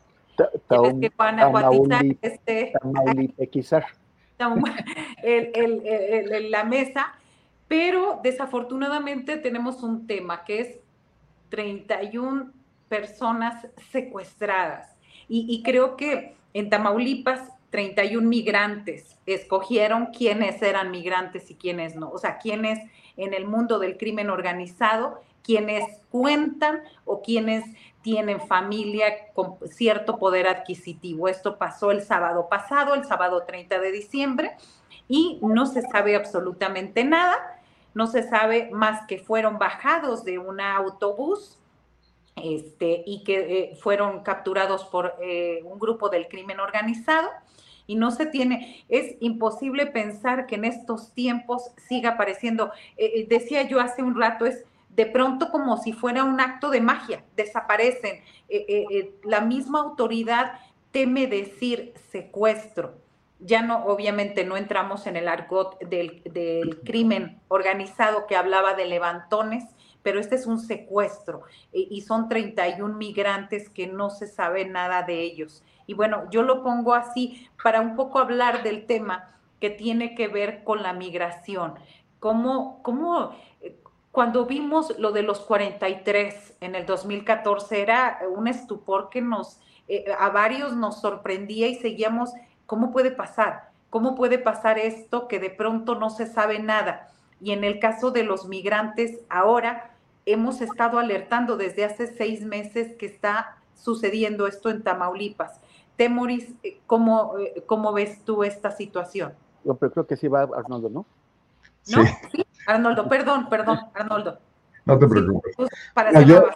que 1.00 1.12
van 1.16 1.39
a 1.39 2.02
este, 2.22 2.74
la 6.50 6.64
mesa, 6.66 7.16
pero 7.68 8.20
desafortunadamente 8.22 9.38
tenemos 9.38 9.82
un 9.82 10.06
tema 10.06 10.43
que 10.43 10.60
es 10.60 10.80
31 11.50 12.52
personas 12.89 13.68
secuestradas. 13.91 14.96
Y, 15.28 15.46
y 15.50 15.64
creo 15.64 15.96
que 15.96 16.36
en 16.54 16.70
Tamaulipas 16.70 17.55
31 17.70 18.28
migrantes 18.28 19.18
escogieron 19.26 20.07
quiénes 20.07 20.61
eran 20.61 20.91
migrantes 20.91 21.49
y 21.51 21.55
quiénes 21.55 21.95
no, 21.95 22.09
o 22.09 22.18
sea, 22.18 22.38
quiénes 22.38 22.80
en 23.18 23.34
el 23.34 23.45
mundo 23.45 23.80
del 23.80 23.97
crimen 23.97 24.30
organizado, 24.30 25.22
quienes 25.43 25.84
cuentan 26.09 26.82
o 27.05 27.22
quienes 27.22 27.63
tienen 28.01 28.39
familia 28.41 29.32
con 29.34 29.57
cierto 29.68 30.18
poder 30.18 30.47
adquisitivo. 30.47 31.28
Esto 31.28 31.57
pasó 31.57 31.91
el 31.91 32.01
sábado 32.01 32.47
pasado, 32.49 32.93
el 32.93 33.05
sábado 33.05 33.43
30 33.47 33.80
de 33.80 33.91
diciembre, 33.91 34.51
y 35.07 35.39
no 35.41 35.66
se 35.66 35.82
sabe 35.82 36.16
absolutamente 36.16 37.03
nada, 37.03 37.61
no 37.93 38.07
se 38.07 38.24
sabe 38.24 38.70
más 38.72 39.07
que 39.07 39.20
fueron 39.20 39.57
bajados 39.57 40.24
de 40.24 40.38
un 40.39 40.59
autobús 40.59 41.57
este, 42.36 43.03
y 43.05 43.24
que 43.24 43.59
eh, 43.59 43.76
fueron 43.76 44.22
capturados 44.22 44.84
por 44.86 45.16
eh, 45.22 45.61
un 45.63 45.80
grupo 45.80 46.09
del 46.09 46.28
crimen 46.28 46.59
organizado 46.59 47.30
y 47.88 47.95
no 47.95 48.11
se 48.11 48.25
tiene, 48.25 48.86
es 48.89 49.15
imposible 49.19 49.86
pensar 49.86 50.47
que 50.47 50.55
en 50.55 50.65
estos 50.65 51.13
tiempos 51.13 51.71
siga 51.88 52.11
apareciendo. 52.11 52.71
Eh, 52.97 53.11
eh, 53.15 53.27
decía 53.29 53.63
yo 53.63 53.79
hace 53.79 54.01
un 54.01 54.19
rato, 54.19 54.45
es 54.45 54.65
de 54.89 55.05
pronto 55.05 55.51
como 55.51 55.77
si 55.77 55.93
fuera 55.93 56.23
un 56.23 56.39
acto 56.39 56.69
de 56.69 56.81
magia, 56.81 57.23
desaparecen. 57.36 58.21
Eh, 58.47 59.15
la 59.23 59.41
misma 59.41 59.79
autoridad 59.79 60.59
teme 60.91 61.27
decir 61.27 61.93
secuestro. 62.11 62.95
Ya 63.39 63.61
no, 63.61 63.86
obviamente 63.86 64.45
no 64.45 64.55
entramos 64.55 65.05
en 65.07 65.17
el 65.17 65.27
argot 65.27 65.77
del, 65.79 66.23
del 66.23 66.79
crimen 66.83 67.41
organizado 67.49 68.25
que 68.27 68.38
hablaba 68.38 68.75
de 68.75 68.86
levantones, 68.86 69.65
pero 70.01 70.21
este 70.21 70.36
es 70.36 70.45
un 70.45 70.59
secuestro 70.59 71.41
y 71.73 71.99
son 72.01 72.29
31 72.29 72.95
migrantes 72.95 73.69
que 73.69 73.88
no 73.88 74.09
se 74.09 74.27
sabe 74.27 74.63
nada 74.65 75.03
de 75.03 75.19
ellos. 75.21 75.63
Y 75.88 75.93
bueno, 75.93 76.29
yo 76.29 76.43
lo 76.43 76.63
pongo 76.63 76.93
así 76.93 77.49
para 77.61 77.81
un 77.81 77.95
poco 77.95 78.19
hablar 78.19 78.63
del 78.63 78.86
tema 78.86 79.31
que 79.59 79.69
tiene 79.69 80.15
que 80.15 80.27
ver 80.27 80.63
con 80.63 80.83
la 80.83 80.93
migración. 80.93 81.75
¿Cómo, 82.19 82.81
cómo 82.83 83.36
eh, 83.61 83.77
cuando 84.11 84.45
vimos 84.45 84.97
lo 84.97 85.11
de 85.11 85.21
los 85.21 85.39
43 85.41 86.57
en 86.61 86.75
el 86.75 86.86
2014 86.86 87.81
era 87.81 88.19
un 88.36 88.47
estupor 88.47 89.09
que 89.09 89.21
nos, 89.21 89.59
eh, 89.88 90.05
a 90.17 90.29
varios 90.29 90.75
nos 90.75 91.01
sorprendía 91.01 91.67
y 91.67 91.75
seguíamos, 91.75 92.33
¿cómo 92.65 92.91
puede 92.91 93.11
pasar? 93.11 93.69
¿Cómo 93.89 94.15
puede 94.15 94.39
pasar 94.39 94.77
esto 94.77 95.27
que 95.27 95.39
de 95.39 95.49
pronto 95.49 95.95
no 95.95 96.09
se 96.09 96.27
sabe 96.27 96.59
nada? 96.59 97.09
Y 97.41 97.51
en 97.51 97.63
el 97.63 97.79
caso 97.79 98.11
de 98.11 98.23
los 98.23 98.47
migrantes, 98.47 99.19
ahora 99.29 99.91
hemos 100.25 100.61
estado 100.61 100.99
alertando 100.99 101.57
desde 101.57 101.86
hace 101.86 102.07
seis 102.07 102.41
meses 102.41 102.95
que 102.95 103.05
está 103.05 103.57
sucediendo 103.75 104.47
esto 104.47 104.69
en 104.69 104.83
Tamaulipas. 104.83 105.59
Temoris, 105.96 106.54
eh, 106.64 106.80
¿cómo, 106.86 107.38
eh, 107.39 107.64
¿cómo 107.66 107.93
ves 107.93 108.22
tú 108.24 108.43
esta 108.43 108.72
situación? 108.72 109.34
Yo 109.64 109.78
creo 109.78 110.06
que 110.06 110.18
sí 110.18 110.28
va 110.28 110.41
Arnoldo, 110.43 110.89
¿no? 110.89 111.06
¿No? 111.88 112.04
Sí. 112.32 112.46
Arnoldo, 112.68 113.08
perdón, 113.08 113.48
perdón, 113.50 113.80
Arnoldo. 113.93 114.39
No 114.86 115.00
te 115.00 115.08
preocupes. 115.08 115.56
Pues, 115.56 115.70
yo, 116.28 116.50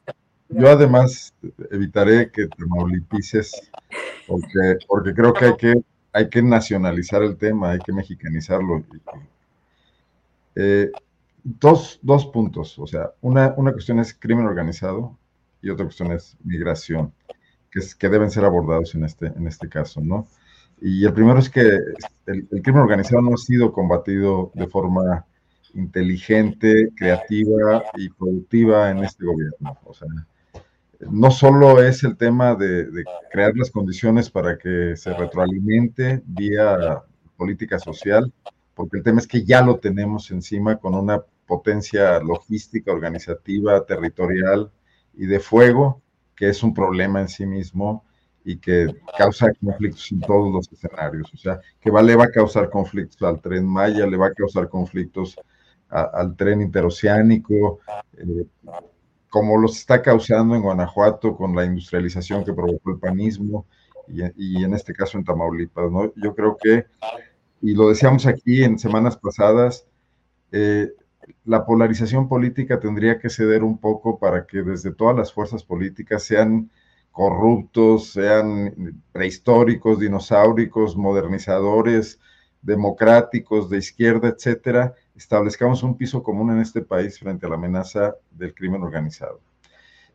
yo, 0.49 0.69
además 0.69 1.33
evitaré 1.71 2.31
que 2.31 2.47
Tamaulipises, 2.47 3.71
porque, 4.27 4.77
porque 4.87 5.13
creo 5.13 5.33
que 5.33 5.45
hay, 5.45 5.55
que 5.55 5.81
hay 6.13 6.29
que 6.29 6.41
nacionalizar 6.41 7.23
el 7.23 7.37
tema, 7.37 7.71
hay 7.71 7.79
que 7.79 7.93
mexicanizarlo. 7.93 8.83
Eh, 10.55 10.91
dos, 11.43 11.99
dos 12.01 12.25
puntos, 12.27 12.77
o 12.77 12.87
sea, 12.87 13.11
una, 13.21 13.53
una 13.57 13.71
cuestión 13.71 13.99
es 13.99 14.13
crimen 14.13 14.45
organizado 14.45 15.17
y 15.61 15.69
otra 15.69 15.85
cuestión 15.85 16.11
es 16.11 16.37
migración 16.43 17.13
que, 17.71 18.09
deben 18.09 18.31
ser 18.31 18.45
abordados 18.45 18.95
en 18.95 19.05
este, 19.05 19.27
en 19.27 19.47
este 19.47 19.69
caso, 19.69 20.01
¿no? 20.01 20.27
Y 20.81 21.05
el 21.05 21.13
primero 21.13 21.39
es 21.39 21.49
que 21.49 21.61
el, 22.25 22.47
crimen 22.63 22.81
organizado 22.81 23.21
no 23.21 23.33
ha 23.33 23.37
sido 23.37 23.73
combatido 23.73 24.51
de 24.53 24.67
forma 24.67 25.25
inteligente, 25.73 26.89
creativa 26.95 27.83
y 27.95 28.09
productiva 28.09 28.89
en 28.89 29.03
este 29.03 29.25
gobierno. 29.25 29.77
O 29.83 29.93
sea, 29.93 30.07
no 31.11 31.31
solo 31.31 31.81
es 31.81 32.03
el 32.03 32.17
tema 32.17 32.55
de, 32.55 32.87
crear 33.31 33.55
las 33.55 33.71
condiciones 33.71 34.29
para 34.29 34.57
que 34.57 34.95
se 34.95 35.13
retroalimente 35.13 36.21
vía 36.25 37.03
política 37.37 37.77
social, 37.77 38.31
porque 38.73 38.97
el 38.97 39.03
tema 39.03 39.19
es 39.19 39.27
que 39.27 39.43
ya 39.43 39.61
lo 39.61 39.79
tenemos 39.79 40.31
encima 40.31 40.77
con 40.77 40.95
una 40.95 41.21
potencia 41.45 42.19
logística, 42.19 42.91
organizativa, 42.91 43.85
territorial 43.85 44.71
y 45.13 45.25
de 45.25 45.39
fuego 45.39 46.01
que 46.39 46.47
es 46.47 46.63
un 46.63 46.73
problema 46.73 47.19
en 47.19 47.27
sí 47.27 47.45
mismo 47.45 48.05
y 48.45 48.55
que 48.55 48.87
causa 49.17 49.51
conflictos 49.61 50.09
en 50.13 50.21
todos 50.21 50.49
los 50.49 50.71
escenarios. 50.71 51.29
O 51.33 51.37
sea, 51.37 51.59
que 51.81 51.91
va, 51.91 52.01
le 52.01 52.15
va 52.15 52.23
a 52.23 52.31
causar 52.31 52.69
conflictos 52.69 53.21
al 53.23 53.41
tren 53.41 53.67
Maya, 53.67 54.07
le 54.07 54.15
va 54.15 54.27
a 54.27 54.33
causar 54.33 54.69
conflictos 54.69 55.35
al 55.89 56.37
tren 56.37 56.61
interoceánico, 56.61 57.79
eh, 58.17 58.45
como 59.27 59.57
los 59.57 59.77
está 59.79 60.01
causando 60.01 60.55
en 60.55 60.61
Guanajuato 60.61 61.35
con 61.35 61.53
la 61.53 61.65
industrialización 61.65 62.45
que 62.45 62.53
provocó 62.53 62.91
el 62.91 62.99
panismo 62.99 63.65
y, 64.07 64.21
y, 64.37 64.63
en 64.63 64.73
este 64.73 64.93
caso 64.93 65.17
en 65.17 65.25
Tamaulipas. 65.25 65.91
¿no? 65.91 66.13
Yo 66.15 66.33
creo 66.33 66.55
que, 66.55 66.85
y 67.61 67.73
lo 67.73 67.89
decíamos 67.89 68.25
aquí 68.25 68.63
en 68.63 68.79
semanas 68.79 69.17
pasadas, 69.17 69.85
eh, 70.53 70.87
la 71.45 71.65
polarización 71.65 72.27
política 72.27 72.79
tendría 72.79 73.19
que 73.19 73.29
ceder 73.29 73.63
un 73.63 73.77
poco 73.77 74.19
para 74.19 74.45
que 74.45 74.61
desde 74.61 74.91
todas 74.91 75.15
las 75.15 75.33
fuerzas 75.33 75.63
políticas 75.63 76.23
sean 76.23 76.69
corruptos, 77.11 78.11
sean 78.11 79.01
prehistóricos, 79.11 79.99
dinosauricos, 79.99 80.95
modernizadores, 80.95 82.19
democráticos, 82.61 83.69
de 83.69 83.77
izquierda, 83.77 84.29
etcétera, 84.29 84.93
establezcamos 85.15 85.83
un 85.83 85.97
piso 85.97 86.23
común 86.23 86.51
en 86.51 86.59
este 86.59 86.81
país 86.81 87.19
frente 87.19 87.45
a 87.45 87.49
la 87.49 87.55
amenaza 87.55 88.15
del 88.31 88.53
crimen 88.53 88.83
organizado, 88.83 89.39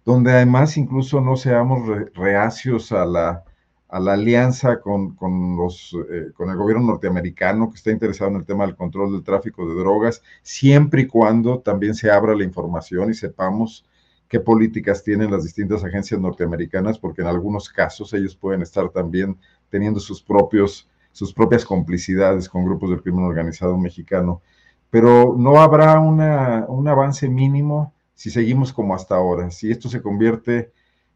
donde 0.04 0.32
además 0.32 0.76
incluso 0.76 1.20
no 1.20 1.36
seamos 1.36 1.88
reacios 2.14 2.92
a 2.92 3.04
la 3.04 3.44
a 3.88 4.00
la 4.00 4.14
alianza 4.14 4.80
con, 4.80 5.14
con 5.14 5.56
los, 5.56 5.96
eh, 6.10 6.32
con 6.34 6.50
el 6.50 6.56
gobierno 6.56 6.86
norteamericano 6.86 7.70
que 7.70 7.76
está 7.76 7.90
interesado 7.90 8.30
en 8.30 8.36
el 8.38 8.44
tema 8.44 8.66
del 8.66 8.76
control 8.76 9.12
del 9.12 9.22
tráfico 9.22 9.68
de 9.68 9.74
drogas, 9.74 10.22
siempre 10.42 11.02
y 11.02 11.06
cuando 11.06 11.60
también 11.60 11.94
se 11.94 12.10
abra 12.10 12.34
la 12.34 12.44
información 12.44 13.10
y 13.10 13.14
sepamos 13.14 13.84
qué 14.28 14.40
políticas 14.40 15.04
tienen 15.04 15.30
las 15.30 15.44
distintas 15.44 15.84
agencias 15.84 16.20
norteamericanas, 16.20 16.98
porque 16.98 17.22
en 17.22 17.28
algunos 17.28 17.68
casos 17.68 18.12
ellos 18.14 18.34
pueden 18.34 18.62
estar 18.62 18.88
también 18.88 19.38
teniendo 19.68 20.00
sus, 20.00 20.22
propios, 20.22 20.88
sus 21.12 21.32
propias 21.32 21.64
complicidades 21.64 22.48
con 22.48 22.64
grupos 22.64 22.90
del 22.90 23.02
crimen 23.02 23.24
organizado 23.24 23.76
mexicano. 23.78 24.42
Pero 24.90 25.34
no 25.38 25.60
habrá 25.60 26.00
una, 26.00 26.64
un 26.68 26.88
avance 26.88 27.28
mínimo 27.28 27.92
si 28.14 28.30
seguimos 28.30 28.72
como 28.72 28.94
hasta 28.94 29.16
ahora, 29.16 29.50
si 29.50 29.70
esto 29.70 29.88
se 29.88 30.00
convierte 30.00 30.72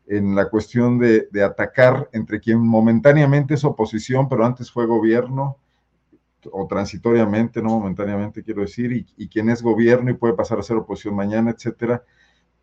en 0.09 0.35
la 0.35 0.49
cuestión 0.49 0.99
de, 0.99 1.29
atacar 1.45 2.09
entre 2.13 2.41
quien 2.41 2.59
momentáneamente 2.59 3.55
es 3.55 3.65
oposición, 3.65 4.29
pero 4.29 4.45
antes 4.45 4.71
fue 4.71 4.87
gobierno, 4.87 5.59
o 6.51 6.67
transitoriamente, 6.67 7.61
no 7.61 7.71
momentáneamente 7.71 8.43
quiero 8.43 8.63
decir, 8.63 8.93
y, 8.93 9.07
y, 9.17 9.29
quien 9.29 9.51
es 9.51 9.61
gobierno 9.63 10.11
y 10.11 10.15
puede 10.15 10.35
pasar 10.35 10.59
a 10.59 10.63
ser 10.63 10.77
oposición 10.77 11.15
mañana, 11.15 11.51
etcétera, 11.51 12.03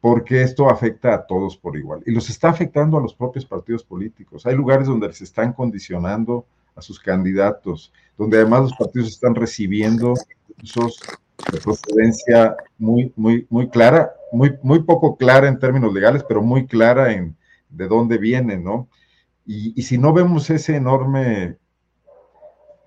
porque 0.02 0.42
esto 0.42 0.70
afecta 0.70 1.14
a 1.14 1.26
todos 1.26 1.58
por 1.58 1.78
igual. 1.78 2.02
Y 2.06 2.12
los 2.12 2.30
está 2.30 2.50
afectando 2.50 2.98
a 2.98 3.02
los 3.02 3.14
propios 3.14 3.46
partidos 3.46 3.84
políticos. 3.84 4.46
Hay 4.46 4.56
lugares 4.56 4.88
donde 4.88 5.12
se 5.14 5.24
están 5.24 5.54
condicionando 5.54 6.46
a 6.76 6.82
sus 6.82 7.00
candidatos, 7.00 7.94
donde 8.18 8.38
además 8.38 8.62
los 8.62 8.76
partidos 8.76 9.08
están 9.10 9.36
recibiendo 9.36 10.14
esos 10.64 11.00
de 11.52 11.60
procedencia 11.60 12.56
muy, 12.78 13.12
muy, 13.16 13.46
muy 13.50 13.70
clara, 13.70 14.14
muy, 14.36 14.58
muy 14.62 14.84
poco 14.84 15.18
clara 15.18 15.48
en 15.48 15.60
términos 15.60 15.94
legales, 15.94 16.24
pero 16.28 16.42
muy 16.42 16.68
clara 16.68 17.14
en 17.14 17.38
de 17.70 17.88
dónde 17.88 18.18
viene, 18.18 18.58
¿no? 18.58 18.90
Y, 19.46 19.82
si 19.84 19.98
no 19.98 20.12
vemos 20.12 20.50
ese 20.50 20.76
enorme 20.76 21.58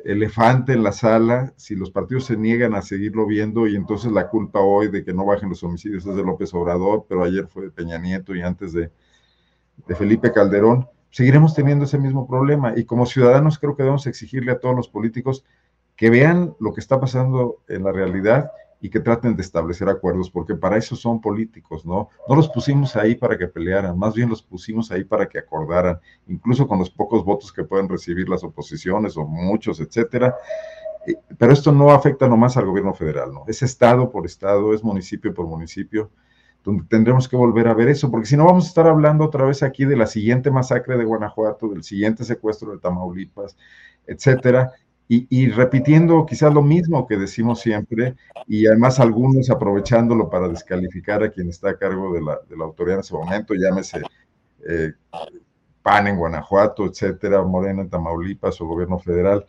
elefante 0.05 0.73
en 0.73 0.83
la 0.83 0.93
sala, 0.93 1.53
si 1.57 1.77
los 1.77 1.91
partidos 1.91 2.25
se 2.27 2.37
niegan 2.37 2.75
a 2.75 2.83
seguirlo 2.83 3.27
viendo 3.27 3.67
y 3.67 3.77
entonces 3.77 4.11
la 4.11 4.29
culpa 4.29 4.61
hoy 4.61 4.89
de 4.89 5.05
que 5.05 5.15
no 5.15 5.25
bajen 5.25 5.51
los 5.51 5.63
homicidios 5.63 6.05
es 6.05 6.17
de 6.17 6.23
López 6.23 6.53
Obrador, 6.55 7.07
pero 7.09 7.23
ayer 7.23 7.47
fue 7.47 7.65
de 7.65 7.71
Peña 7.71 7.99
Nieto 7.99 8.35
y 8.35 8.43
antes 8.43 8.73
de, 8.73 8.91
de 9.87 9.95
Felipe 9.95 10.33
Calderón, 10.33 10.89
seguiremos 11.11 11.55
teniendo 11.55 11.85
ese 11.85 11.99
mismo 11.99 12.27
problema. 12.27 12.75
Y 12.77 12.85
como 12.85 13.07
ciudadanos 13.07 13.59
creo 13.59 13.77
que 13.77 13.85
debemos 13.85 14.07
exigirle 14.07 14.53
a 14.53 14.59
todos 14.59 14.75
los 14.75 14.89
políticos 14.89 15.45
que 15.97 16.11
vean 16.11 16.55
lo 16.59 16.75
que 16.75 16.81
está 16.81 17.01
pasando 17.01 17.63
en 17.69 17.85
la 17.85 17.93
realidad 17.93 18.51
y 18.81 18.91
que 18.91 19.01
traten 19.01 19.35
de 19.35 19.43
establecer 19.43 19.89
acuerdos, 19.89 20.31
porque 20.31 20.55
para 20.55 20.77
eso 20.77 20.95
son 20.95 21.21
políticos, 21.21 21.85
¿no? 21.85 22.11
No 22.29 22.37
los 22.37 22.49
pusimos 22.49 22.95
ahí 22.97 23.17
para 23.17 23.37
que 23.37 23.49
pelearan, 23.49 23.99
más 23.99 24.15
bien 24.15 24.29
los 24.29 24.43
pusimos 24.43 24.91
ahí 24.93 25.05
para 25.05 25.29
que 25.29 25.39
acordaran, 25.39 25.99
incluso 26.29 26.69
con 26.69 26.79
los 26.79 26.91
pocos 26.91 27.25
votos 27.25 27.53
que 27.53 27.65
pueden 27.65 27.89
recibir 27.89 28.29
las 28.29 28.45
oposiciones 28.45 29.17
o 29.17 29.27
muchos, 29.27 29.81
etcétera. 29.81 30.37
Eh, 31.07 31.17
pero 31.37 31.53
esto 31.53 31.73
no 31.73 31.91
afecta 31.91 32.29
nomás 32.29 32.57
al 32.57 32.67
gobierno 32.67 32.95
federal, 32.95 33.33
¿no? 33.33 33.45
Es 33.49 33.63
estado 33.63 34.11
por 34.11 34.27
estado, 34.27 34.73
es 34.73 34.85
municipio 34.85 35.35
por 35.35 35.47
municipio, 35.47 36.11
donde 36.63 36.85
tendremos 36.85 37.29
que 37.29 37.37
volver 37.37 37.67
a 37.67 37.75
ver 37.75 37.89
eso, 37.89 38.11
porque 38.11 38.27
si 38.27 38.37
no 38.37 38.45
vamos 38.45 38.67
a 38.67 38.69
estar 38.69 38.87
hablando 38.87 39.25
otra 39.25 39.45
vez 39.45 39.63
aquí 39.63 39.85
de 39.85 39.97
la 39.97 40.07
siguiente 40.07 40.51
masacre 40.51 40.97
de 40.97 41.05
Guanajuato, 41.05 41.69
del 41.69 41.83
siguiente 41.83 42.25
secuestro 42.25 42.73
de 42.73 42.79
Tamaulipas, 42.79 43.57
etcétera, 44.07 44.73
y, 45.11 45.49
repitiendo 45.49 46.27
quizás 46.27 46.53
lo 46.53 46.63
mismo 46.63 47.07
que 47.07 47.17
decimos 47.17 47.61
siempre, 47.61 48.15
y 48.47 48.67
además 48.67 49.01
algunos 49.01 49.49
aprovechándolo 49.49 50.29
para 50.29 50.49
descalificar 50.49 51.23
a 51.23 51.31
quien 51.31 51.49
está 51.49 51.71
a 51.71 51.79
cargo 51.79 52.13
de 52.13 52.21
la, 52.21 52.39
de 52.47 52.57
la 52.57 52.65
autoridad 52.65 52.97
en 52.97 53.01
ese 53.01 53.15
momento, 53.15 53.55
llámese 53.55 54.03
eh, 54.69 54.93
PAN 55.83 56.09
en 56.09 56.17
Guanajuato, 56.17 56.85
etcétera, 56.85 57.43
Morena 57.43 57.81
en 57.81 57.89
Tamaulipas 57.89 58.61
o 58.61 58.67
gobierno 58.67 58.99
federal. 58.99 59.47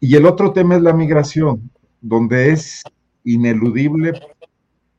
Y 0.00 0.16
el 0.16 0.26
otro 0.26 0.52
tema 0.52 0.74
es 0.74 0.82
la 0.82 0.92
migración, 0.92 1.70
donde 2.00 2.50
es 2.50 2.82
ineludible 3.22 4.20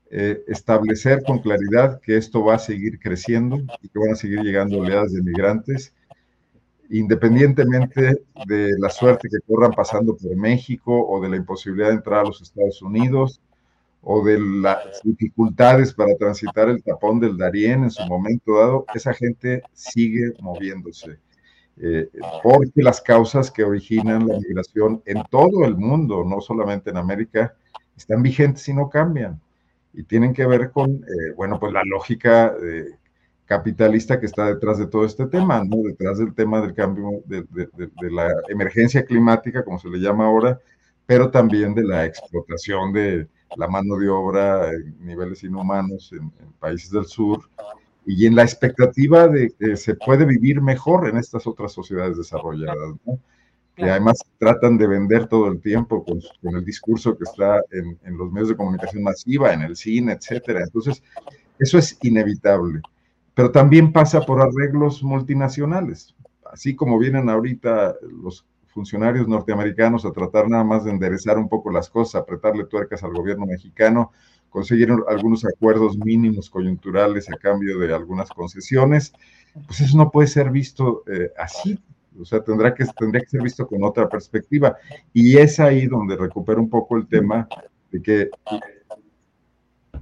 eh, 0.09 0.41
establecer 0.47 1.23
con 1.23 1.39
claridad 1.39 1.99
que 1.99 2.15
esto 2.15 2.45
va 2.45 2.55
a 2.55 2.59
seguir 2.59 2.97
creciendo 2.97 3.57
y 3.81 3.89
que 3.89 3.99
van 3.99 4.11
a 4.11 4.15
seguir 4.15 4.39
llegando 4.39 4.79
oleadas 4.79 5.11
de 5.11 5.21
migrantes 5.21 5.93
independientemente 6.91 8.21
de 8.45 8.77
la 8.77 8.89
suerte 8.89 9.29
que 9.29 9.39
corran 9.47 9.71
pasando 9.71 10.15
por 10.15 10.35
México 10.35 11.07
o 11.07 11.21
de 11.21 11.29
la 11.29 11.37
imposibilidad 11.37 11.87
de 11.87 11.95
entrar 11.95 12.19
a 12.19 12.27
los 12.27 12.41
Estados 12.41 12.81
Unidos 12.81 13.39
o 14.01 14.23
de 14.25 14.39
las 14.39 15.01
dificultades 15.03 15.93
para 15.93 16.15
transitar 16.15 16.69
el 16.69 16.83
tapón 16.83 17.19
del 17.19 17.37
Darién 17.37 17.83
en 17.83 17.91
su 17.91 18.03
momento 18.07 18.57
dado, 18.57 18.85
esa 18.93 19.13
gente 19.13 19.61
sigue 19.73 20.33
moviéndose. 20.41 21.17
Eh, 21.77 22.09
porque 22.43 22.83
las 22.83 22.99
causas 22.99 23.49
que 23.49 23.63
originan 23.63 24.27
la 24.27 24.37
migración 24.37 25.01
en 25.05 25.23
todo 25.29 25.65
el 25.65 25.77
mundo, 25.77 26.25
no 26.25 26.41
solamente 26.41 26.89
en 26.89 26.97
América, 26.97 27.55
están 27.95 28.21
vigentes 28.21 28.67
y 28.67 28.73
no 28.73 28.89
cambian. 28.89 29.39
Y 29.93 30.03
tienen 30.03 30.33
que 30.33 30.45
ver 30.45 30.71
con, 30.71 30.91
eh, 30.91 31.33
bueno, 31.35 31.59
pues 31.59 31.71
la 31.71 31.83
lógica 31.83 32.51
de 32.51 32.95
capitalista 33.51 34.17
que 34.17 34.27
está 34.27 34.45
detrás 34.45 34.77
de 34.77 34.87
todo 34.87 35.03
este 35.03 35.25
tema, 35.25 35.61
¿no? 35.65 35.83
Detrás 35.83 36.19
del 36.19 36.33
tema 36.33 36.61
del 36.61 36.73
cambio, 36.73 37.21
de, 37.25 37.45
la 38.09 38.33
emergencia 38.47 39.03
climática, 39.03 39.65
como 39.65 39.77
se 39.77 39.89
le 39.89 39.99
llama 39.99 40.25
ahora, 40.25 40.57
pero 41.05 41.29
también 41.29 41.73
de 41.73 41.83
la 41.83 42.05
explotación 42.05 42.93
de 42.93 43.27
la 43.57 43.67
mano 43.67 43.97
de 43.97 44.07
obra 44.07 44.71
en 44.71 44.95
niveles 45.05 45.43
inhumanos 45.43 46.13
en, 46.13 46.31
países 46.61 46.91
del 46.91 47.03
sur 47.03 47.41
y 48.05 48.25
en 48.25 48.35
la 48.35 48.43
expectativa 48.43 49.27
de 49.27 49.51
que 49.59 49.75
se 49.75 49.95
puede 49.95 50.23
vivir 50.23 50.61
mejor 50.61 51.09
en 51.09 51.17
estas 51.17 51.45
otras 51.45 51.73
sociedades 51.73 52.15
desarrolladas, 52.15 52.93
¿no? 53.05 53.19
que 53.75 53.83
además 53.83 54.19
tratan 54.37 54.77
de 54.77 54.87
vender 54.87 55.27
todo 55.27 55.49
el 55.49 55.59
tiempo 55.59 56.05
con, 56.05 56.21
con 56.41 56.55
el 56.55 56.63
discurso 56.63 57.17
que 57.17 57.25
está 57.25 57.61
en, 57.69 57.99
en, 58.05 58.17
los 58.17 58.31
medios 58.31 58.47
de 58.47 58.55
comunicación 58.55 59.03
masiva, 59.03 59.51
en 59.51 59.63
el 59.63 59.75
cine, 59.75 60.13
etcétera. 60.13 60.61
Entonces, 60.61 61.03
eso 61.59 61.77
es 61.77 61.97
inevitable 62.01 62.81
pero 63.33 63.51
también 63.51 63.91
pasa 63.91 64.21
por 64.21 64.41
arreglos 64.41 65.03
multinacionales, 65.03 66.15
así 66.51 66.75
como 66.75 66.99
vienen 66.99 67.29
ahorita 67.29 67.95
los 68.23 68.45
funcionarios 68.67 69.27
norteamericanos 69.27 70.05
a 70.05 70.11
tratar 70.11 70.49
nada 70.49 70.63
más 70.63 70.85
de 70.85 70.91
enderezar 70.91 71.37
un 71.37 71.49
poco 71.49 71.71
las 71.71 71.89
cosas, 71.89 72.21
apretarle 72.21 72.65
tuercas 72.65 73.03
al 73.03 73.13
gobierno 73.13 73.45
mexicano, 73.45 74.11
conseguir 74.49 74.89
algunos 75.07 75.45
acuerdos 75.45 75.97
mínimos 75.97 76.49
coyunturales 76.49 77.29
a 77.29 77.37
cambio 77.37 77.77
de 77.79 77.93
algunas 77.93 78.29
concesiones, 78.29 79.13
pues 79.67 79.81
eso 79.81 79.97
no 79.97 80.11
puede 80.11 80.27
ser 80.27 80.49
visto 80.49 81.03
eh, 81.07 81.31
así, 81.37 81.79
o 82.19 82.25
sea, 82.25 82.43
tendrá 82.43 82.73
que, 82.73 82.85
tendría 82.97 83.21
que 83.21 83.29
ser 83.29 83.41
visto 83.41 83.65
con 83.65 83.83
otra 83.83 84.07
perspectiva. 84.09 84.77
Y 85.13 85.37
es 85.37 85.59
ahí 85.59 85.87
donde 85.87 86.17
recupero 86.17 86.59
un 86.59 86.69
poco 86.69 86.97
el 86.97 87.07
tema 87.07 87.47
de 87.91 88.01
que 88.01 88.29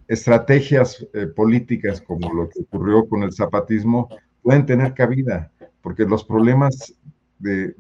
estrategias 0.09 1.07
eh, 1.13 1.27
políticas 1.27 2.01
como 2.01 2.33
lo 2.33 2.49
que 2.49 2.61
ocurrió 2.61 3.07
con 3.07 3.21
el 3.21 3.31
zapatismo 3.31 4.09
pueden 4.41 4.65
tener 4.65 4.95
cabida, 4.95 5.51
porque 5.81 6.03
los 6.03 6.23
problemas 6.23 6.95
de, 7.37 7.75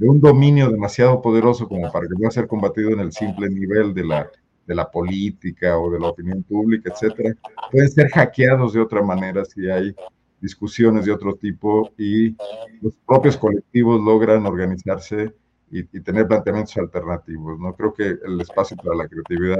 un 0.00 0.20
dominio 0.20 0.70
demasiado 0.70 1.20
poderoso 1.20 1.68
como 1.68 1.90
para 1.90 2.06
que 2.06 2.14
pueda 2.14 2.30
ser 2.30 2.46
combatido 2.46 2.90
en 2.90 3.00
el 3.00 3.12
simple 3.12 3.50
nivel 3.50 3.92
de 3.92 4.04
la, 4.04 4.30
de 4.66 4.74
la 4.74 4.88
política 4.88 5.76
o 5.78 5.90
de 5.90 5.98
la 5.98 6.08
opinión 6.08 6.44
pública, 6.44 6.92
etcétera, 6.92 7.34
pueden 7.72 7.90
ser 7.90 8.08
hackeados 8.10 8.72
de 8.72 8.80
otra 8.80 9.02
manera 9.02 9.44
si 9.44 9.68
hay 9.68 9.94
discusiones 10.40 11.06
de 11.06 11.12
otro 11.12 11.34
tipo 11.34 11.90
y 11.98 12.36
los 12.80 12.94
propios 13.04 13.36
colectivos 13.36 14.00
logran 14.00 14.46
organizarse 14.46 15.34
y, 15.72 15.80
y, 15.80 16.00
tener 16.02 16.28
planteamientos 16.28 16.76
alternativos. 16.76 17.58
No 17.58 17.74
creo 17.74 17.92
que 17.92 18.16
el 18.24 18.40
espacio 18.40 18.76
para 18.76 18.94
la 18.94 19.08
creatividad 19.08 19.58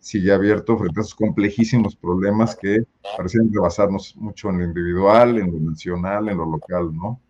sigue 0.00 0.32
abierto 0.32 0.78
frente 0.78 1.00
a 1.00 1.02
esos 1.02 1.14
complejísimos 1.14 1.96
problemas 1.96 2.56
que 2.56 2.84
parecen 3.16 3.52
rebasarnos 3.52 4.16
mucho 4.16 4.50
en 4.50 4.58
lo 4.58 4.64
individual, 4.64 5.38
en 5.38 5.52
lo 5.52 5.70
nacional, 5.70 6.28
en 6.28 6.38
lo 6.38 6.46
local, 6.46 6.94
¿no? 6.94 7.20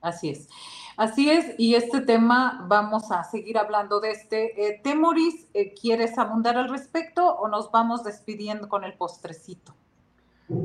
Así 0.00 0.30
es. 0.30 0.48
Así 0.96 1.30
es, 1.30 1.54
y 1.56 1.74
este 1.74 2.02
tema 2.02 2.66
vamos 2.68 3.10
a 3.10 3.24
seguir 3.24 3.56
hablando 3.56 3.98
de 3.98 4.10
este. 4.10 4.68
Eh, 4.68 4.80
Temoris, 4.84 5.48
eh, 5.54 5.72
¿quieres 5.72 6.18
abundar 6.18 6.56
al 6.58 6.68
respecto 6.68 7.26
o 7.26 7.48
nos 7.48 7.70
vamos 7.70 8.04
despidiendo 8.04 8.68
con 8.68 8.84
el 8.84 8.92
postrecito? 8.94 9.74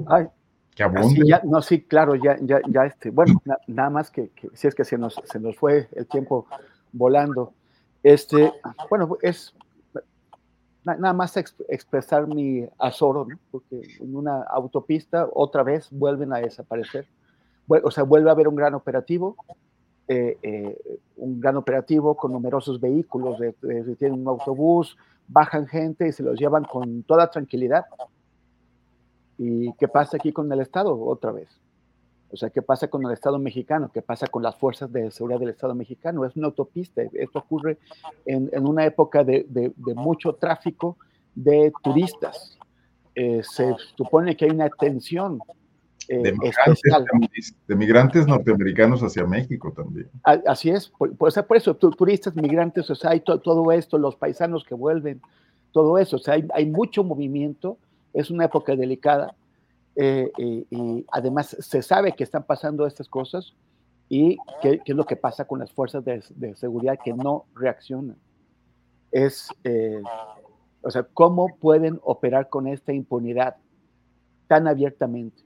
Ay, 0.07 0.27
que 0.75 0.83
abunde. 0.83 1.23
no, 1.45 1.61
sí, 1.61 1.81
claro, 1.81 2.15
ya, 2.15 2.37
ya, 2.41 2.59
ya, 2.67 2.85
este, 2.85 3.09
bueno, 3.09 3.41
nada 3.67 3.89
más 3.89 4.11
que, 4.11 4.31
si 4.53 4.67
es 4.67 4.75
que 4.75 4.83
se 4.83 4.97
nos, 4.97 5.15
se 5.23 5.39
nos 5.39 5.55
fue 5.55 5.87
el 5.93 6.05
tiempo 6.07 6.45
volando. 6.91 7.53
Este, 8.03 8.51
bueno, 8.89 9.17
es 9.21 9.55
nada 10.95 11.13
más 11.13 11.35
expresar 11.37 12.27
mi 12.27 12.67
azoro, 12.77 13.27
porque 13.51 13.81
en 13.99 14.15
una 14.15 14.43
autopista 14.43 15.27
otra 15.33 15.63
vez 15.63 15.87
vuelven 15.91 16.33
a 16.33 16.37
desaparecer. 16.37 17.07
O 17.83 17.91
sea, 17.91 18.03
vuelve 18.03 18.29
a 18.29 18.33
haber 18.33 18.47
un 18.47 18.55
gran 18.55 18.73
operativo, 18.75 19.35
eh, 20.07 20.37
eh, 20.41 20.99
un 21.17 21.39
gran 21.39 21.57
operativo 21.57 22.15
con 22.15 22.31
numerosos 22.31 22.79
vehículos, 22.79 23.37
tienen 23.99 24.21
un 24.21 24.27
autobús, 24.27 24.97
bajan 25.27 25.67
gente 25.67 26.07
y 26.07 26.11
se 26.11 26.23
los 26.23 26.39
llevan 26.39 26.63
con 26.63 27.03
toda 27.03 27.29
tranquilidad. 27.29 27.85
¿Y 29.37 29.73
qué 29.73 29.87
pasa 29.87 30.17
aquí 30.17 30.31
con 30.31 30.51
el 30.51 30.61
Estado 30.61 30.97
otra 30.99 31.31
vez? 31.31 31.49
O 32.31 32.37
sea, 32.37 32.49
¿qué 32.49 32.61
pasa 32.61 32.89
con 32.89 33.05
el 33.05 33.11
Estado 33.11 33.39
mexicano? 33.39 33.89
¿Qué 33.93 34.01
pasa 34.01 34.27
con 34.27 34.43
las 34.43 34.55
fuerzas 34.55 34.91
de 34.91 35.11
seguridad 35.11 35.39
del 35.39 35.49
Estado 35.49 35.75
mexicano? 35.75 36.25
Es 36.25 36.35
una 36.35 36.47
autopista. 36.47 37.01
Esto 37.13 37.39
ocurre 37.39 37.77
en, 38.25 38.67
una 38.67 38.85
época 38.85 39.23
de, 39.23 39.73
mucho 39.95 40.33
tráfico 40.33 40.97
de 41.35 41.71
turistas. 41.83 42.57
Eh, 43.15 43.41
se 43.43 43.73
supone 43.95 44.35
que 44.35 44.45
hay 44.45 44.51
una 44.51 44.69
tensión 44.69 45.39
eh, 46.09 46.21
de, 46.21 46.31
migrantes, 46.31 47.55
de, 47.67 47.75
migrantes, 47.75 48.27
norteamericanos 48.27 49.01
hacia 49.01 49.25
México 49.25 49.73
también. 49.75 50.09
Así 50.23 50.69
es, 50.69 50.87
por, 50.87 51.15
por 51.17 51.57
eso, 51.57 51.75
turistas, 51.75 52.33
migrantes, 52.35 52.89
o 52.89 52.95
sea, 52.95 53.11
hay 53.11 53.19
todo 53.19 53.71
esto, 53.73 53.97
los 53.97 54.15
paisanos 54.15 54.63
que 54.63 54.73
vuelven, 54.73 55.21
todo 55.73 55.97
eso, 55.97 56.15
o 56.15 56.19
sea, 56.19 56.37
hay, 56.53 56.65
mucho 56.65 57.03
movimiento, 57.03 57.77
es 58.13 58.31
una 58.31 58.45
época 58.45 58.75
delicada, 58.75 59.35
eh, 59.97 60.31
y, 60.37 61.05
además 61.11 61.57
se 61.59 61.81
sabe 61.81 62.13
que 62.13 62.23
están 62.23 62.43
pasando 62.43 62.85
estas 62.85 63.09
cosas 63.09 63.53
y 64.09 64.37
qué, 64.61 64.81
es 64.85 64.95
lo 64.95 65.05
que 65.05 65.15
pasa 65.15 65.45
con 65.45 65.59
las 65.59 65.71
fuerzas 65.71 66.05
de, 66.05 66.55
seguridad 66.55 66.97
que 67.03 67.13
no 67.13 67.45
reaccionan. 67.55 68.17
Es, 69.11 69.49
eh, 69.63 70.01
o 70.81 70.91
sea, 70.91 71.03
¿cómo 71.13 71.57
pueden 71.57 71.99
operar 72.03 72.49
con 72.49 72.67
esta 72.67 72.93
impunidad 72.93 73.57
tan 74.47 74.67
abiertamente? 74.67 75.43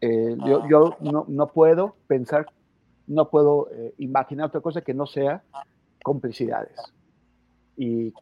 Eh, 0.00 0.36
yo, 0.68 0.96
no, 1.00 1.46
puedo 1.48 1.96
pensar, 2.06 2.46
no 3.06 3.30
puedo 3.30 3.68
eh, 3.72 3.94
imaginar 3.98 4.46
otra 4.46 4.60
cosa 4.60 4.82
que 4.82 4.94
no 4.94 5.06
sea 5.06 5.42
complicidades. 6.02 6.78
Y, 7.76 8.12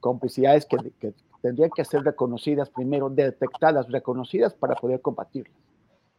complicidades 0.00 0.66
que, 0.66 1.12
tendrían 1.46 1.70
que 1.70 1.84
ser 1.84 2.02
reconocidas 2.02 2.70
primero, 2.70 3.08
detectadas, 3.08 3.88
reconocidas 3.88 4.54
para 4.54 4.74
poder 4.74 5.00
combatirlas. 5.00 5.56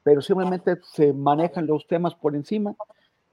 Pero 0.03 0.21
simplemente 0.21 0.79
se 0.83 1.13
manejan 1.13 1.67
los 1.67 1.85
temas 1.87 2.15
por 2.15 2.35
encima 2.35 2.75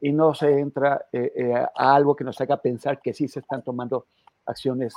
y 0.00 0.12
no 0.12 0.34
se 0.34 0.58
entra 0.58 1.06
eh, 1.12 1.52
a 1.54 1.94
algo 1.94 2.16
que 2.16 2.24
nos 2.24 2.40
haga 2.40 2.56
pensar 2.56 3.00
que 3.00 3.12
sí 3.12 3.28
se 3.28 3.40
están 3.40 3.62
tomando 3.62 4.06
acciones 4.46 4.94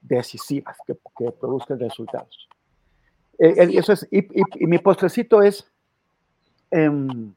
decisivas 0.00 0.76
que, 0.86 0.96
produzcan 1.32 1.78
resultados. 1.78 2.48
eso 3.38 3.92
es, 3.92 4.08
y, 4.10 4.26
y 4.62 4.66
mi 4.66 4.78
postrecito 4.78 5.42
es 5.42 5.70
Em, 6.70 7.34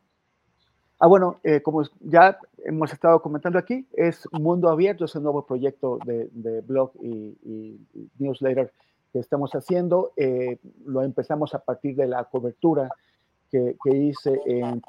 ah, 1.00 1.08
bueno, 1.08 1.40
eh, 1.44 1.62
como 1.62 1.84
ya 2.02 2.38
hemos 2.66 2.94
estado 2.94 3.22
comentando 3.22 3.58
aquí, 3.58 3.88
es 3.94 4.28
Mundo 4.32 4.70
Abierto, 4.70 5.06
es 5.06 5.16
nuevo 5.16 5.46
proyecto 5.46 5.98
de, 6.06 6.62
blog 6.62 6.92
y, 7.02 7.80
newsletter 8.20 8.72
que 9.14 9.20
estamos 9.20 9.52
haciendo. 9.54 10.12
Eh, 10.18 10.58
lo 10.86 11.04
empezamos 11.04 11.54
a 11.54 11.60
partir 11.60 11.96
de 11.96 12.08
la 12.08 12.26
cobertura 12.26 12.90
que, 13.50 13.78
hice 13.86 14.42
en, 14.48 14.82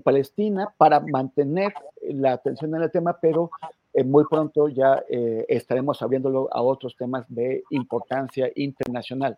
Palestina 0.00 0.72
para 0.76 1.00
mantener 1.00 1.74
la 2.02 2.34
atención 2.34 2.72
en 2.76 2.82
el 2.82 2.90
tema, 2.92 3.18
pero 3.20 3.50
eh, 3.92 4.04
muy 4.04 4.24
pronto 4.30 4.68
ya 4.68 5.02
estaremos 5.08 6.00
abriéndolo 6.02 6.48
a 6.52 6.62
otros 6.62 6.96
temas 6.96 7.26
de 7.28 7.64
importancia 7.70 8.48
internacional 8.54 9.36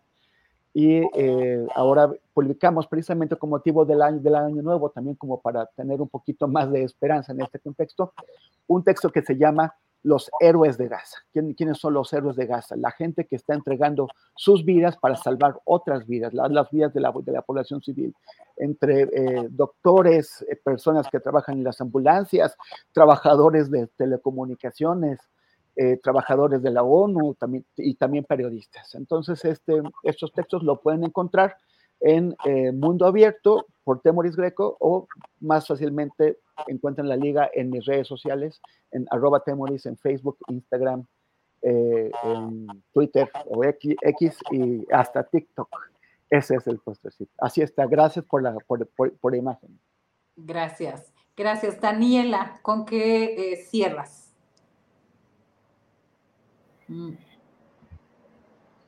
y 0.75 1.03
eh, 1.15 1.65
ahora 1.73 2.11
publicamos 2.33 2.85
precisamente 2.87 3.37
con 3.37 3.49
motivo 3.49 3.85
del 3.85 4.01
año, 4.01 4.19
del 4.19 4.35
año 4.35 4.61
nuevo, 4.61 4.89
también 4.89 5.15
como 5.15 5.39
para 5.39 5.65
tener 5.67 6.01
un 6.01 6.09
poquito 6.09 6.49
más 6.49 6.69
de 6.69 6.83
esperanza 6.83 7.31
en 7.31 7.39
este 7.41 7.59
contexto, 7.59 8.11
un 8.67 8.83
texto 8.83 9.09
que 9.09 9.21
se 9.21 9.37
llama 9.37 9.73
Los 10.05 10.29
héroes 10.39 10.77
de 10.77 10.87
Gaza. 10.87 11.17
¿Quiénes 11.33 11.79
son 11.79 11.95
los 11.95 12.13
héroes 12.13 12.35
de 12.35 12.45
Gaza? 12.45 12.75
La 12.75 12.91
gente 12.91 13.25
que 13.25 13.35
está 13.35 13.55
entregando 13.55 14.07
sus 14.35 14.63
vidas 14.63 14.97
para 14.97 15.15
salvar 15.15 15.59
otras 15.65 16.05
vidas, 16.05 16.31
las, 16.31 16.69
vidas 16.69 16.93
de 16.93 17.01
la, 17.01 17.11
de 17.11 17.31
la, 17.31 17.41
población 17.41 17.81
civil, 17.81 18.13
entre 18.55 19.01
eh, 19.01 19.47
doctores, 19.49 20.45
eh, 20.47 20.57
personas 20.63 21.07
que 21.09 21.19
trabajan 21.19 21.57
en 21.57 21.63
las 21.63 21.81
ambulancias, 21.81 22.55
trabajadores 22.91 23.71
de 23.71 23.87
telecomunicaciones, 23.97 25.19
eh, 25.75 25.97
trabajadores 25.97 26.61
de 26.61 26.69
la 26.69 26.83
ONU 26.83 27.33
también, 27.33 27.65
y 27.75 27.95
también 27.95 28.25
periodistas. 28.25 28.93
Entonces, 28.93 29.43
este, 29.43 29.81
estos 30.03 30.31
textos 30.33 30.61
lo 30.61 30.81
pueden 30.81 31.03
encontrar 31.03 31.57
en 31.99 32.35
Mundo 32.73 33.07
Abierto 33.07 33.65
por 33.85 34.01
Temoris 34.01 34.35
Greco 34.35 34.75
o 34.81 35.07
más 35.39 35.67
fácilmente 35.67 36.39
encuentran 36.67 37.07
la 37.07 37.15
liga 37.15 37.49
en 37.53 37.69
mis 37.69 37.85
redes 37.85 38.07
sociales, 38.07 38.59
en 38.91 39.05
arroba 39.11 39.41
Temoris, 39.41 39.85
en 39.85 39.95
Facebook, 39.97 40.37
Instagram, 40.47 41.05
eh, 41.61 42.11
Twitter 42.91 43.29
o 43.45 43.63
X, 43.63 44.37
y 44.51 44.85
hasta 44.91 45.23
TikTok. 45.23 45.69
Ese 46.29 46.55
es 46.55 46.67
el 46.67 46.79
postrecito. 46.79 47.31
Así 47.37 47.61
está. 47.61 47.85
Gracias 47.85 48.25
por 48.25 48.41
la, 48.41 48.55
por, 48.67 48.87
por, 48.87 49.31
la 49.31 49.37
imagen. 49.37 49.79
Gracias. 50.35 51.13
Gracias. 51.37 51.79
Daniela, 51.79 52.59
¿con 52.63 52.85
qué 52.85 53.63
cierras? 53.69 54.33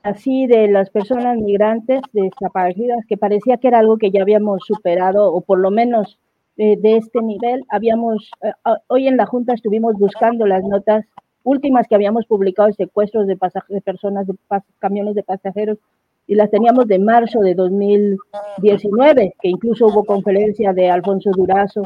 Así 0.08 0.48
de 0.48 0.70
las 0.70 0.90
personas 0.90 1.38
migrantes 1.38 2.00
desaparecidas, 2.14 3.06
que 3.10 3.18
parecía 3.18 3.58
que 3.58 3.68
era 3.68 3.80
algo 3.80 3.98
que 3.98 4.10
ya 4.10 4.22
habíamos 4.22 4.64
superado, 4.66 5.34
o 5.34 5.42
por 5.42 5.60
lo 5.60 5.70
menos 5.70 6.18
eh, 6.56 6.78
de 6.78 6.96
este 6.96 7.22
nivel, 7.22 7.66
habíamos, 7.68 8.32
eh, 8.42 8.54
hoy 8.88 9.10
en 9.10 9.18
la 9.18 9.26
Junta 9.26 9.54
estuvimos 9.54 9.96
buscando 9.96 10.48
las 10.48 10.64
notas 10.64 11.06
últimas 11.44 11.90
que 11.90 11.96
habíamos 11.96 12.26
publicado 12.26 12.70
de 12.70 12.76
secuestros 12.76 13.28
de, 13.28 13.38
de 13.68 13.82
personas, 13.82 14.26
de 14.26 14.34
camiones 14.80 15.14
de 15.14 15.24
pasajeros, 15.24 15.78
y 16.26 16.36
las 16.36 16.52
teníamos 16.52 16.88
de 16.88 17.00
marzo 17.00 17.42
de 17.42 17.54
2019, 17.54 19.36
que 19.42 19.50
incluso 19.50 19.88
hubo 19.88 20.06
conferencia 20.06 20.72
de 20.72 20.90
Alfonso 20.90 21.32
Durazo 21.36 21.82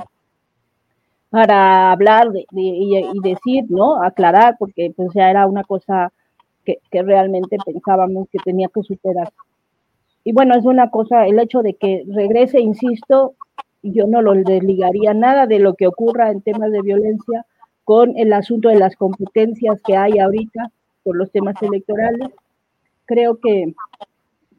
para 1.31 1.91
hablar 1.91 2.27
y, 2.51 3.19
decir, 3.23 3.65
¿no? 3.69 4.03
Aclarar, 4.03 4.57
porque 4.59 4.93
pues 4.95 5.09
ya 5.15 5.27
era 5.31 5.47
una 5.47 5.63
cosa 5.63 6.13
que, 6.65 6.79
realmente 6.91 7.57
pensábamos 7.65 8.27
que 8.29 8.39
tenía 8.39 8.67
que 8.73 8.83
superar. 8.83 9.31
Y 10.23 10.33
bueno, 10.33 10.55
es 10.55 10.65
una 10.65 10.89
cosa, 10.89 11.25
el 11.25 11.39
hecho 11.39 11.61
de 11.61 11.73
que 11.73 12.03
regrese, 12.07 12.59
insisto, 12.59 13.33
yo 13.81 14.05
no 14.07 14.21
lo 14.21 14.33
desligaría 14.33 15.13
nada 15.13 15.47
de 15.47 15.59
lo 15.59 15.73
que 15.73 15.87
ocurra 15.87 16.31
en 16.31 16.41
temas 16.41 16.71
de 16.71 16.81
violencia 16.81 17.45
con 17.83 18.17
el 18.17 18.31
asunto 18.33 18.69
de 18.69 18.77
las 18.77 18.95
competencias 18.95 19.81
que 19.81 19.97
hay 19.97 20.19
ahorita 20.19 20.71
por 21.03 21.15
los 21.15 21.31
temas 21.31 21.55
electorales. 21.63 22.29
Creo 23.05 23.39
que, 23.39 23.73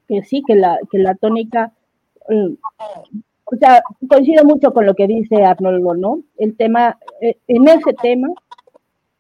que 0.09 0.23
sí, 0.25 0.43
que 0.45 0.57
la, 0.57 0.79
que 0.91 0.99
la 0.99 1.15
tónica 1.15 1.73
mm, 2.29 2.55
o 3.53 3.57
sea, 3.57 3.83
coincido 4.09 4.45
mucho 4.45 4.73
con 4.73 4.87
lo 4.87 4.95
que 4.95 5.07
dice 5.07 5.45
Arnoldo, 5.45 5.95
¿no? 5.95 6.23
El 6.39 6.57
tema, 6.57 6.99
eh, 7.21 7.37
en 7.49 7.69
ese 7.69 7.93
tema, 8.01 8.29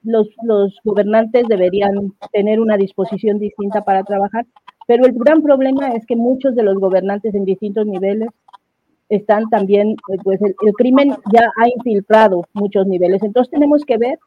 los, 0.05 0.28
los 0.42 0.78
gobernantes 0.84 1.46
deberían 1.48 2.12
tener 2.32 2.61
una 2.61 2.76
disposición 2.76 3.38
distinta 3.38 3.84
para 3.84 4.03
trabajar, 4.03 4.46
pero 4.86 5.07
el 5.07 5.12
gran 5.12 5.42
problema 5.42 5.88
es 5.92 6.07
que 6.07 6.16
muchos 6.16 6.55
de 6.55 6.62
los 6.62 6.78
gobernantes 6.78 7.34
en 7.34 7.44
distintos 7.44 7.86
niveles 7.86 8.28
están 9.09 9.48
también, 9.50 9.90
eh, 9.90 10.16
pues 10.22 10.40
el, 10.40 10.55
crimen 10.74 11.14
ya 11.32 11.50
ha 11.57 11.68
infiltrado 11.68 12.46
muchos 12.55 12.86
niveles. 12.86 13.22
Entonces 13.22 13.50
tenemos 13.50 13.84
que 13.84 13.98
ver 13.98 14.18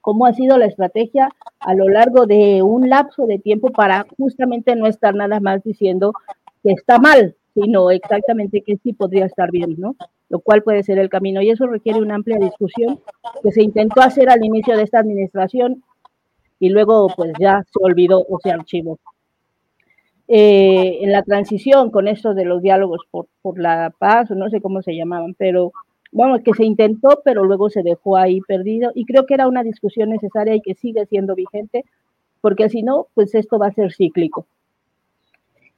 cómo 0.00 0.26
ha 0.26 0.32
sido 0.32 0.58
la 0.58 0.66
estrategia 0.66 1.30
a 1.60 1.74
lo 1.74 1.88
largo 1.88 2.26
de 2.26 2.62
un 2.62 2.88
lapso 2.88 3.26
de 3.26 3.38
tiempo 3.38 3.70
para 3.70 4.06
justamente 4.18 4.74
no 4.76 4.86
estar 4.86 5.14
nada 5.14 5.40
más 5.40 5.62
diciendo 5.62 6.12
que 6.62 6.72
está 6.72 6.98
mal, 6.98 7.36
sino 7.54 7.90
exactamente 7.90 8.62
que 8.62 8.76
sí 8.76 8.92
podría 8.92 9.26
estar 9.26 9.50
bien, 9.50 9.76
¿no? 9.78 9.96
Lo 10.28 10.40
cual 10.40 10.62
puede 10.62 10.82
ser 10.82 10.98
el 10.98 11.08
camino. 11.08 11.40
Y 11.42 11.50
eso 11.50 11.66
requiere 11.66 12.00
una 12.00 12.16
amplia 12.16 12.38
discusión 12.38 13.00
que 13.42 13.52
se 13.52 13.62
intentó 13.62 14.00
hacer 14.00 14.28
al 14.28 14.44
inicio 14.44 14.76
de 14.76 14.82
esta 14.82 14.98
administración 14.98 15.82
y 16.58 16.70
luego 16.70 17.08
pues 17.14 17.32
ya 17.38 17.62
se 17.62 17.78
olvidó 17.80 18.24
o 18.28 18.38
se 18.40 18.50
archivó. 18.50 18.98
Eh, 20.28 20.98
en 21.02 21.12
la 21.12 21.22
transición 21.22 21.90
con 21.90 22.08
esto 22.08 22.34
de 22.34 22.44
los 22.44 22.60
diálogos 22.60 23.02
por, 23.10 23.28
por 23.42 23.60
la 23.60 23.92
paz, 23.96 24.30
no 24.30 24.50
sé 24.50 24.60
cómo 24.60 24.82
se 24.82 24.96
llamaban, 24.96 25.34
pero 25.34 25.72
bueno, 26.10 26.42
que 26.42 26.54
se 26.54 26.64
intentó, 26.64 27.20
pero 27.24 27.44
luego 27.44 27.70
se 27.70 27.82
dejó 27.82 28.16
ahí 28.16 28.40
perdido 28.40 28.90
y 28.94 29.04
creo 29.04 29.26
que 29.26 29.34
era 29.34 29.46
una 29.46 29.62
discusión 29.62 30.10
necesaria 30.10 30.54
y 30.54 30.60
que 30.60 30.74
sigue 30.74 31.06
siendo 31.06 31.34
vigente, 31.34 31.84
porque 32.40 32.68
si 32.68 32.82
no, 32.82 33.06
pues 33.14 33.34
esto 33.34 33.58
va 33.58 33.68
a 33.68 33.72
ser 33.72 33.92
cíclico. 33.92 34.46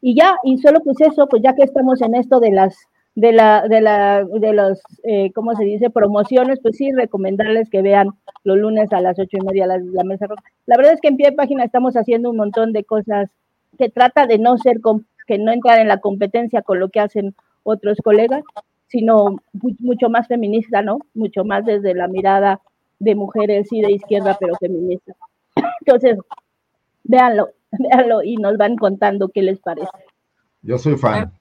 Y 0.00 0.14
ya, 0.14 0.36
y 0.44 0.58
solo 0.58 0.80
pues 0.80 1.00
eso, 1.00 1.26
pues 1.26 1.42
ya 1.42 1.54
que 1.54 1.64
estamos 1.64 2.00
en 2.02 2.14
esto 2.14 2.40
de 2.40 2.52
las, 2.52 2.76
de 3.18 3.32
la, 3.32 3.66
de 3.66 3.80
la, 3.80 4.24
de 4.24 4.52
los, 4.52 4.80
eh, 5.02 5.32
¿cómo 5.34 5.52
se 5.56 5.64
dice? 5.64 5.90
Promociones, 5.90 6.60
pues 6.62 6.76
sí, 6.76 6.92
recomendarles 6.92 7.68
que 7.68 7.82
vean 7.82 8.10
los 8.44 8.56
lunes 8.56 8.92
a 8.92 9.00
las 9.00 9.18
ocho 9.18 9.38
y 9.38 9.44
media 9.44 9.66
la, 9.66 9.78
la 9.78 10.04
mesa 10.04 10.28
roja. 10.28 10.40
La 10.66 10.76
verdad 10.76 10.92
es 10.92 11.00
que 11.00 11.08
en 11.08 11.16
pie 11.16 11.30
de 11.30 11.36
página 11.36 11.64
estamos 11.64 11.94
haciendo 11.96 12.30
un 12.30 12.36
montón 12.36 12.72
de 12.72 12.84
cosas 12.84 13.28
que 13.76 13.88
trata 13.88 14.28
de 14.28 14.38
no 14.38 14.56
ser, 14.58 14.78
que 15.26 15.36
no 15.36 15.50
entrar 15.50 15.80
en 15.80 15.88
la 15.88 15.98
competencia 15.98 16.62
con 16.62 16.78
lo 16.78 16.90
que 16.90 17.00
hacen 17.00 17.34
otros 17.64 17.98
colegas, 18.04 18.44
sino 18.86 19.42
mucho 19.80 20.08
más 20.10 20.28
feminista, 20.28 20.82
¿no? 20.82 21.00
Mucho 21.12 21.44
más 21.44 21.64
desde 21.66 21.94
la 21.94 22.06
mirada 22.06 22.60
de 23.00 23.16
mujeres 23.16 23.66
y 23.72 23.80
de 23.80 23.90
izquierda, 23.90 24.36
pero 24.38 24.54
feminista. 24.60 25.12
Entonces, 25.80 26.18
véanlo, 27.02 27.48
véanlo 27.72 28.22
y 28.22 28.36
nos 28.36 28.56
van 28.56 28.76
contando 28.76 29.28
qué 29.28 29.42
les 29.42 29.58
parece. 29.58 29.90
Yo 30.62 30.78
soy 30.78 30.96
fan. 30.96 31.32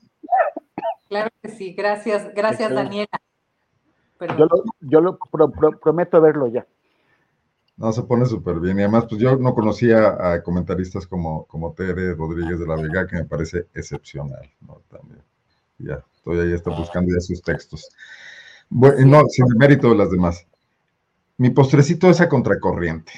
Claro 1.10 1.30
que 1.42 1.50
sí, 1.50 1.74
gracias, 1.74 2.34
gracias 2.34 2.74
Daniela. 2.74 3.22
Yo 4.82 5.00
lo, 5.02 5.20
prometo 5.80 6.20
verlo 6.22 6.48
ya. 6.48 6.66
No, 7.78 7.92
se 7.92 8.02
pone 8.04 8.26
súper 8.26 8.60
bien. 8.60 8.80
Y 8.80 8.82
además, 8.82 9.06
pues 9.08 9.22
yo 9.22 9.36
no 9.38 9.54
conocía 9.54 10.34
a 10.34 10.42
comentaristas 10.42 11.06
como, 11.06 11.46
como 11.46 11.74
Tere 11.74 12.16
Rodríguez 12.16 12.60
de 12.60 12.66
la 12.66 12.76
Vega, 12.76 13.06
que 13.06 13.18
me 13.18 13.26
parece 13.26 13.68
excepcional, 13.76 14.50
¿no? 14.62 14.82
También. 14.90 15.22
Ya, 15.78 16.04
estoy 16.16 16.40
ahí, 16.40 16.54
está 16.54 16.72
buscando 16.72 17.14
ya 17.14 17.20
sus 17.20 17.42
textos. 17.44 17.88
Bueno, 18.70 19.06
no, 19.06 19.30
sin 19.30 19.46
mérito 19.58 19.90
de 19.90 19.96
las 19.96 20.10
demás. 20.10 20.48
Mi 21.38 21.52
postrecito 21.52 22.10
es 22.10 22.20
a 22.20 22.28
contracorriente. 22.28 23.14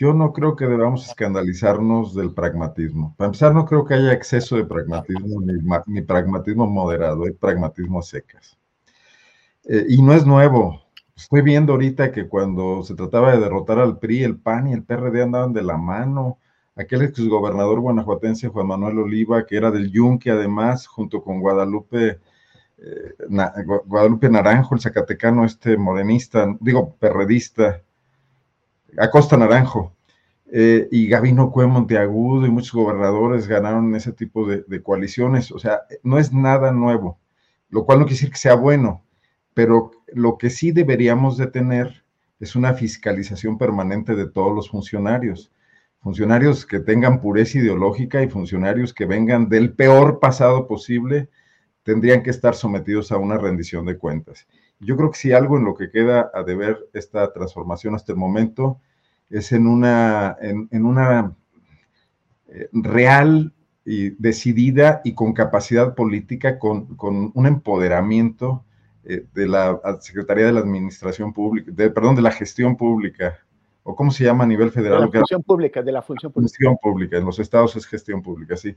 Yo 0.00 0.14
no 0.14 0.32
creo 0.32 0.56
que 0.56 0.64
debamos 0.64 1.06
escandalizarnos 1.06 2.14
del 2.14 2.32
pragmatismo. 2.32 3.14
Para 3.18 3.26
empezar, 3.26 3.52
no 3.52 3.66
creo 3.66 3.84
que 3.84 3.92
haya 3.92 4.14
exceso 4.14 4.56
de 4.56 4.64
pragmatismo 4.64 5.42
ni, 5.42 6.00
pragmatismo 6.00 6.66
moderado, 6.66 7.24
hay 7.24 7.32
pragmatismo 7.32 8.00
secas. 8.00 8.58
Eh, 9.64 9.84
y 9.90 10.00
no 10.00 10.14
es 10.14 10.24
nuevo. 10.24 10.80
Estoy 11.14 11.42
viendo 11.42 11.74
ahorita 11.74 12.12
que 12.12 12.28
cuando 12.28 12.82
se 12.82 12.94
trataba 12.94 13.32
de 13.32 13.40
derrotar 13.40 13.78
al 13.78 13.98
PRI, 13.98 14.22
el 14.22 14.38
PAN 14.38 14.68
y 14.68 14.72
el 14.72 14.84
PRD 14.84 15.20
andaban 15.20 15.52
de 15.52 15.62
la 15.62 15.76
mano. 15.76 16.38
Aquel 16.76 17.02
exgobernador 17.02 17.80
guanajuatense 17.80 18.48
Juan 18.48 18.68
Manuel 18.68 19.00
Oliva, 19.00 19.44
que 19.44 19.58
era 19.58 19.70
del 19.70 19.92
Yunque 19.92 20.30
además, 20.30 20.86
junto 20.86 21.22
con 21.22 21.40
Guadalupe, 21.40 22.20
eh, 22.78 23.14
Guadalupe 23.84 24.30
Naranjo, 24.30 24.74
el 24.74 24.80
zacatecano 24.80 25.44
este 25.44 25.76
morenista, 25.76 26.56
digo, 26.58 26.96
perredista, 26.98 27.82
Acosta 28.98 29.36
Naranjo, 29.36 29.94
eh, 30.52 30.88
y 30.90 31.06
Gabino 31.08 31.52
Cue 31.52 31.66
Monteagudo 31.66 32.44
y 32.44 32.50
muchos 32.50 32.72
gobernadores 32.72 33.46
ganaron 33.46 33.94
ese 33.94 34.12
tipo 34.12 34.46
de, 34.46 34.64
de, 34.66 34.82
coaliciones. 34.82 35.52
O 35.52 35.58
sea, 35.60 35.82
no 36.02 36.18
es 36.18 36.32
nada 36.32 36.72
nuevo, 36.72 37.20
lo 37.68 37.84
cual 37.84 38.00
no 38.00 38.04
quiere 38.04 38.16
decir 38.16 38.30
que 38.30 38.38
sea 38.38 38.56
bueno, 38.56 39.04
pero 39.54 39.92
lo 40.12 40.38
que 40.38 40.50
sí 40.50 40.72
deberíamos 40.72 41.36
de 41.36 41.46
tener 41.46 42.04
es 42.40 42.56
una 42.56 42.74
fiscalización 42.74 43.58
permanente 43.58 44.16
de 44.16 44.26
todos 44.26 44.54
los 44.54 44.70
funcionarios. 44.70 45.52
Funcionarios 46.00 46.64
que 46.66 46.80
tengan 46.80 47.20
pureza 47.20 47.58
ideológica 47.58 48.22
y 48.22 48.28
funcionarios 48.28 48.94
que 48.94 49.04
vengan 49.04 49.48
del 49.48 49.74
peor 49.74 50.18
pasado 50.18 50.66
posible 50.66 51.28
tendrían 51.82 52.22
que 52.22 52.30
estar 52.30 52.54
sometidos 52.54 53.12
a 53.12 53.18
una 53.18 53.36
rendición 53.38 53.84
de 53.84 53.98
cuentas. 53.98 54.48
Yo 54.80 54.96
creo 54.96 55.10
que 55.10 55.18
si 55.18 55.32
algo 55.32 55.58
en 55.58 55.64
lo 55.64 55.74
que 55.74 55.90
queda 55.90 56.30
a 56.32 56.42
deber 56.42 56.88
esta 56.94 57.32
transformación 57.32 57.94
hasta 57.94 58.12
el 58.12 58.18
momento 58.18 58.80
es 59.28 59.52
en 59.52 59.66
una, 59.66 60.36
en, 60.40 60.84
una 60.84 61.36
eh, 62.48 62.68
real 62.72 63.52
y 63.84 64.10
decidida 64.10 65.02
y 65.04 65.14
con 65.14 65.34
capacidad 65.34 65.94
política, 65.94 66.58
con, 66.58 66.96
con 66.96 67.30
un 67.34 67.46
empoderamiento 67.46 68.64
eh, 69.04 69.24
de 69.34 69.48
la 69.48 69.80
Secretaría 70.00 70.46
de 70.46 70.52
la 70.52 70.60
Administración 70.60 71.32
Pública, 71.32 71.70
de, 71.74 71.90
perdón, 71.90 72.16
de 72.16 72.22
la 72.22 72.30
gestión 72.30 72.76
pública, 72.76 73.38
o 73.82 73.96
cómo 73.96 74.10
se 74.10 74.24
llama 74.24 74.44
a 74.44 74.46
nivel 74.46 74.70
federal. 74.70 75.00
De 75.00 75.06
la 75.06 75.20
función 75.20 75.42
pública, 75.42 75.82
de 75.82 75.92
la 75.92 76.02
función 76.02 76.32
pública. 76.32 76.48
Función 76.48 76.76
pública, 76.82 77.16
en 77.18 77.24
los 77.24 77.38
estados 77.38 77.76
es 77.76 77.86
gestión 77.86 78.22
pública, 78.22 78.56
sí. 78.56 78.76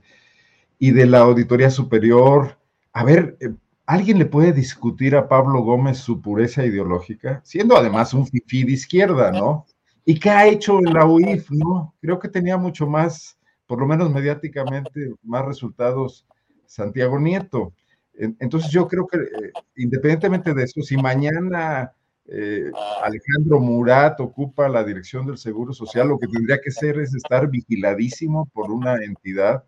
Y 0.80 0.92
de 0.92 1.06
la 1.06 1.20
Auditoría 1.20 1.70
Superior. 1.70 2.58
A 2.94 3.04
ver, 3.04 3.38
eh, 3.42 3.50
¿alguien 3.94 4.18
le 4.18 4.26
puede 4.26 4.54
discutir 4.54 5.16
a 5.16 5.28
Pablo 5.28 5.62
Gómez 5.62 6.00
su 6.00 6.20
pureza 6.20 6.66
ideológica? 6.66 7.42
Siendo 7.44 7.78
además 7.78 8.14
un 8.16 8.26
fifí 8.26 8.64
de 8.64 8.72
izquierda, 8.72 9.32
¿no? 9.32 9.68
¿Y 10.04 10.20
qué 10.20 10.32
ha 10.32 10.48
hecho 10.48 10.80
en 10.80 10.94
la 10.94 11.06
UIF, 11.06 11.52
no? 11.52 11.94
Creo 12.02 12.18
que 12.18 12.28
tenía 12.28 12.58
mucho 12.58 12.88
más, 12.88 13.38
por 13.68 13.80
lo 13.80 13.86
menos 13.86 14.12
mediáticamente, 14.12 15.14
más 15.22 15.46
resultados 15.46 16.26
Santiago 16.66 17.20
Nieto. 17.20 17.72
Entonces 18.16 18.72
yo 18.72 18.88
creo 18.88 19.06
que 19.06 19.18
eh, 19.18 19.52
independientemente 19.76 20.56
de 20.56 20.64
eso, 20.64 20.82
si 20.82 20.98
mañana 20.98 21.94
eh, 22.26 22.72
Alejandro 23.04 23.60
Murat 23.60 24.20
ocupa 24.20 24.70
la 24.70 24.84
dirección 24.84 25.28
del 25.28 25.38
Seguro 25.38 25.72
Social, 25.72 26.08
lo 26.08 26.18
que 26.18 26.28
tendría 26.28 26.60
que 26.60 26.72
ser 26.72 26.98
es 27.00 27.14
estar 27.14 27.48
vigiladísimo 27.48 28.48
por 28.54 28.72
una 28.72 28.96
entidad 29.04 29.64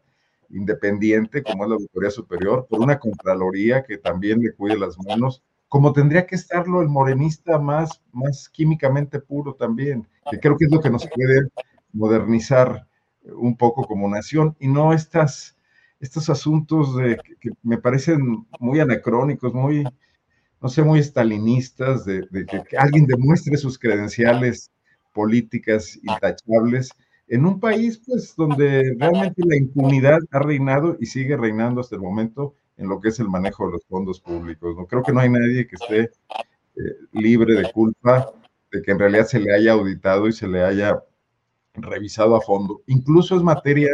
independiente 0.50 1.44
como 1.44 1.64
es 1.64 1.70
la 1.70 1.76
Auditoría 1.76 2.12
Superior, 2.12 2.68
por 2.70 2.82
una 2.82 3.00
Contraloría 3.00 3.84
que 3.84 3.98
también 3.98 4.42
le 4.42 4.54
cuide 4.54 4.78
las 4.78 4.98
manos, 4.98 5.44
como 5.68 5.94
tendría 5.94 6.26
que 6.26 6.36
estarlo 6.36 6.82
el 6.82 6.90
morenista 6.90 7.60
más, 7.60 8.02
más 8.12 8.50
químicamente 8.50 9.20
puro 9.20 9.56
también, 9.56 10.08
que 10.30 10.40
creo 10.40 10.58
que 10.58 10.66
es 10.66 10.72
lo 10.72 10.80
que 10.80 10.90
nos 10.90 11.08
puede 11.08 11.50
modernizar 11.92 12.88
un 13.24 13.58
poco 13.58 13.84
como 13.86 14.08
nación. 14.08 14.56
Y 14.60 14.68
no 14.68 14.94
estas 14.94 15.56
estos 16.00 16.30
asuntos 16.30 16.96
de, 16.96 17.18
que, 17.40 17.52
me 17.64 17.78
parecen 17.78 18.46
muy 18.60 18.80
anacrónicos, 18.80 19.54
muy, 19.54 19.84
no 20.62 20.70
sé, 20.70 20.84
muy 20.84 21.00
estalinistas, 21.00 22.06
de, 22.06 22.28
que, 22.48 22.78
alguien 22.78 23.06
demuestre 23.06 23.58
sus 23.58 23.80
credenciales 23.80 24.72
políticas 25.14 25.98
intachables 26.04 26.90
en 27.28 27.46
un 27.46 27.60
país 27.60 28.02
pues 28.06 28.36
donde 28.36 28.96
realmente 29.00 29.42
la 29.46 29.56
impunidad 29.56 30.20
ha 30.32 30.40
reinado 30.40 30.98
y 31.00 31.06
sigue 31.06 31.38
reinando 31.38 31.82
hasta 31.82 31.96
el 31.96 32.02
momento 32.02 32.56
en 32.78 32.90
lo 32.90 33.00
que 33.00 33.10
es 33.10 33.20
el 33.20 33.30
manejo 33.30 33.66
de 33.68 33.74
los 33.74 33.86
fondos 33.86 34.20
públicos. 34.20 34.76
No 34.76 34.86
creo 34.86 35.04
que 35.04 35.14
no 35.14 35.22
hay 35.22 35.30
nadie 35.30 35.68
que 35.68 35.76
esté 35.76 36.12
eh, 36.76 36.96
libre 37.14 37.56
de 37.56 37.72
culpa 37.72 38.32
de 38.72 38.82
que 38.82 38.92
en 38.92 39.00
realidad 39.00 39.26
se 39.26 39.40
le 39.40 39.54
haya 39.54 39.74
auditado 39.74 40.28
y 40.28 40.34
se 40.34 40.48
le 40.48 40.62
haya 40.64 41.02
revisado 41.74 42.36
a 42.36 42.42
fondo. 42.42 42.82
Incluso 42.88 43.36
es 43.36 43.44
materia 43.44 43.90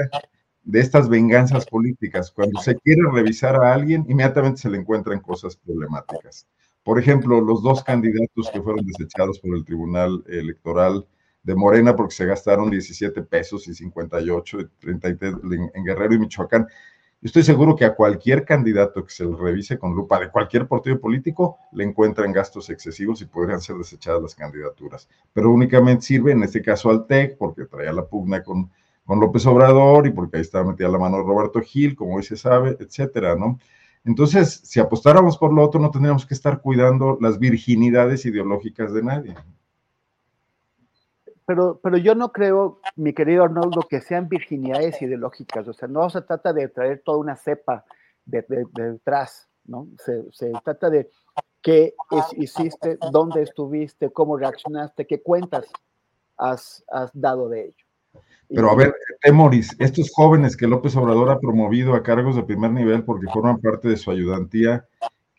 de 0.64 0.80
estas 0.80 1.10
venganzas 1.10 1.66
políticas. 1.66 2.32
Cuando 2.32 2.60
se 2.62 2.76
quiere 2.78 3.02
revisar 3.12 3.56
a 3.56 3.74
alguien, 3.74 4.06
inmediatamente 4.08 4.62
se 4.62 4.70
le 4.70 4.78
encuentran 4.78 5.20
cosas 5.20 5.56
problemáticas. 5.58 6.48
Por 6.84 7.00
ejemplo, 7.00 7.42
los 7.42 7.62
dos 7.62 7.84
candidatos 7.84 8.50
que 8.52 8.62
fueron 8.62 8.86
desechados 8.86 9.40
por 9.40 9.56
el 9.56 9.66
Tribunal 9.66 10.24
Electoral 10.28 11.06
de 11.44 11.56
Morena 11.56 11.96
porque 11.96 12.16
se 12.16 12.26
gastaron 12.26 12.70
17 12.70 13.22
pesos 13.24 13.68
y 13.68 13.74
58 13.74 14.58
33 14.80 15.34
en 15.74 15.84
Guerrero 15.84 16.14
y 16.14 16.20
Michoacán. 16.20 16.68
Estoy 17.22 17.44
seguro 17.44 17.76
que 17.76 17.86
a 17.86 17.94
cualquier 17.94 18.46
candidato 18.46 19.04
que 19.04 19.12
se 19.12 19.26
le 19.26 19.36
revise 19.36 19.78
con 19.78 19.94
lupa 19.94 20.20
de 20.20 20.30
cualquier 20.30 20.68
partido 20.68 21.00
político 21.00 21.60
le 21.72 21.84
encuentran 21.84 22.32
gastos 22.32 22.70
excesivos 22.70 23.22
y 23.22 23.26
podrían 23.26 23.62
ser 23.62 23.76
desechadas 23.76 24.22
las 24.22 24.36
candidaturas. 24.36 25.08
Pero 25.34 25.52
únicamente 25.52 26.04
sirve 26.04 26.32
en 26.32 26.44
este 26.44 26.62
caso 26.62 26.90
al 26.90 27.06
TEC 27.06 27.38
porque 27.38 27.66
traía 27.66 27.94
la 27.94 28.06
pugna 28.06 28.44
con 28.44 28.72
con 29.06 29.20
López 29.20 29.46
Obrador 29.46 30.08
y 30.08 30.12
porque 30.12 30.38
ahí 30.38 30.42
estaba 30.42 30.70
metida 30.72 30.88
la 30.88 30.98
mano 30.98 31.22
Roberto 31.24 31.60
Gil, 31.62 31.96
como 31.96 32.16
hoy 32.16 32.24
se 32.24 32.38
sabe, 32.38 32.78
etcétera, 32.80 33.36
¿no? 33.36 33.60
Entonces, 34.04 34.62
si 34.64 34.80
apostáramos 34.80 35.38
por 35.38 35.54
lo 35.54 35.64
otro, 35.64 35.80
no 35.80 35.92
tendríamos 35.92 36.26
que 36.26 36.34
estar 36.34 36.62
cuidando 36.62 37.18
las 37.22 37.38
virginidades 37.38 38.26
ideológicas 38.26 38.94
de 38.94 39.04
nadie. 39.04 39.36
Pero, 41.52 41.82
pero 41.84 41.98
yo 41.98 42.16
no 42.16 42.32
creo, 42.32 42.80
mi 42.96 43.12
querido 43.12 43.44
Arnoldo, 43.44 43.82
que 43.82 44.00
sean 44.00 44.30
virginidades 44.30 45.02
ideológicas. 45.02 45.68
O 45.68 45.74
sea, 45.74 45.90
no 45.90 46.10
se 46.10 46.22
trata 46.22 46.54
de 46.54 46.70
traer 46.70 47.02
toda 47.04 47.18
una 47.18 47.36
cepa 47.36 47.84
de, 48.24 48.46
detrás, 48.72 49.50
¿no? 49.66 49.90
Se, 49.98 50.32
se, 50.32 50.54
trata 50.64 50.90
de 50.90 51.10
qué 51.62 51.94
hiciste, 52.38 52.98
dónde 53.12 53.42
estuviste, 53.42 54.12
cómo 54.12 54.38
reaccionaste, 54.38 55.06
qué 55.06 55.22
cuentas 55.22 55.66
has, 56.38 56.86
has 56.90 57.12
dado 57.14 57.50
de 57.50 57.66
ello. 57.66 57.86
Pero 58.48 58.72
a 58.72 58.76
ver, 58.76 58.96
Temoris, 59.22 59.76
estos 59.78 60.10
jóvenes 60.16 60.56
que 60.56 60.68
López 60.68 60.96
Obrador 60.96 61.32
ha 61.32 61.40
promovido 61.42 61.96
a 61.96 62.04
cargos 62.04 62.38
de 62.38 62.44
primer 62.44 62.72
nivel 62.72 63.04
porque 63.04 63.28
forman 63.28 63.60
parte 63.60 63.90
de 63.90 63.98
su 63.98 64.10
ayudantía, 64.10 64.86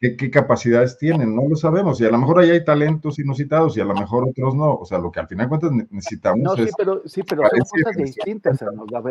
¿qué, 0.03 0.31
capacidades 0.31 0.99
tienen? 0.99 1.35
No 1.35 1.49
lo 1.49 1.55
sabemos. 1.55 2.01
Y 2.01 2.05
a 2.05 2.11
lo 2.11 2.19
mejor 2.19 2.41
ahí 2.41 2.51
hay 2.51 2.65
talentos 2.65 3.19
inusitados 3.19 3.77
y 3.77 3.81
a 3.81 3.85
lo 3.85 3.95
mejor 3.95 4.29
otros 4.29 4.55
no. 4.55 4.75
O 4.75 4.85
sea, 4.85 4.99
lo 4.99 5.13
que 5.13 5.21
al 5.21 5.29
final 5.29 5.47
de 5.47 5.49
cuentas 5.49 5.89
necesitamos 5.91 6.41
no, 6.41 6.57
sí, 6.57 6.71
pero, 6.77 7.03
sí, 7.07 7.23
pero 7.23 7.43
son 7.43 7.83
cosas 7.83 7.97
distintas. 7.97 8.63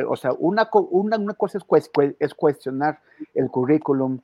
O 0.08 0.16
sea, 0.16 0.34
una, 0.34 0.70
una, 0.90 1.18
una 1.18 1.34
cosa 1.34 1.60
es 2.20 2.34
cuestionar 2.34 3.00
el 3.34 3.50
currículum, 3.50 4.20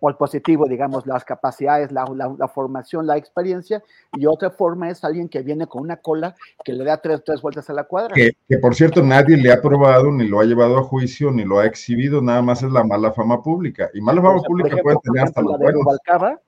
o 0.00 0.08
el 0.08 0.16
positivo, 0.16 0.66
digamos, 0.66 1.06
las 1.06 1.24
capacidades, 1.24 1.90
la, 1.92 2.04
la, 2.38 2.48
formación, 2.48 3.06
la 3.06 3.16
experiencia, 3.16 3.82
y 4.12 4.26
otra 4.26 4.50
forma 4.50 4.90
es 4.90 5.04
alguien 5.04 5.28
que 5.28 5.42
viene 5.42 5.66
con 5.66 5.82
una 5.82 5.96
cola 5.96 6.34
que 6.64 6.72
le 6.72 6.84
da 6.84 6.98
tres, 6.98 7.22
tres 7.24 7.40
vueltas 7.40 7.68
a 7.70 7.72
la 7.72 7.84
cuadra. 7.84 8.14
Que, 8.14 8.32
que, 8.48 8.58
por 8.58 8.74
cierto 8.74 9.02
nadie 9.02 9.36
le 9.36 9.52
ha 9.52 9.60
probado, 9.60 10.10
ni 10.12 10.26
lo 10.28 10.40
ha 10.40 10.44
llevado 10.44 10.78
a 10.78 10.82
juicio, 10.82 11.30
ni 11.30 11.44
lo 11.44 11.58
ha 11.58 11.66
exhibido, 11.66 12.20
nada 12.20 12.42
más 12.42 12.62
es 12.62 12.70
la 12.70 12.84
mala 12.84 13.12
fama 13.12 13.42
pública. 13.42 13.90
Y 13.94 14.00
mala 14.00 14.20
fama 14.20 14.42
pública 14.42 14.76
puede 14.82 14.98
tener 15.02 15.24
hasta 15.24 15.40
los 15.40 15.58
de 15.58 15.72
Rubalcaba, 15.72 16.40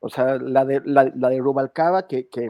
o 0.00 0.08
sea, 0.08 0.36
la 0.36 0.64
de, 0.64 0.82
la, 0.84 1.10
la 1.14 1.28
de 1.30 1.38
Rubalcaba 1.38 2.06
que, 2.06 2.28
que, 2.28 2.46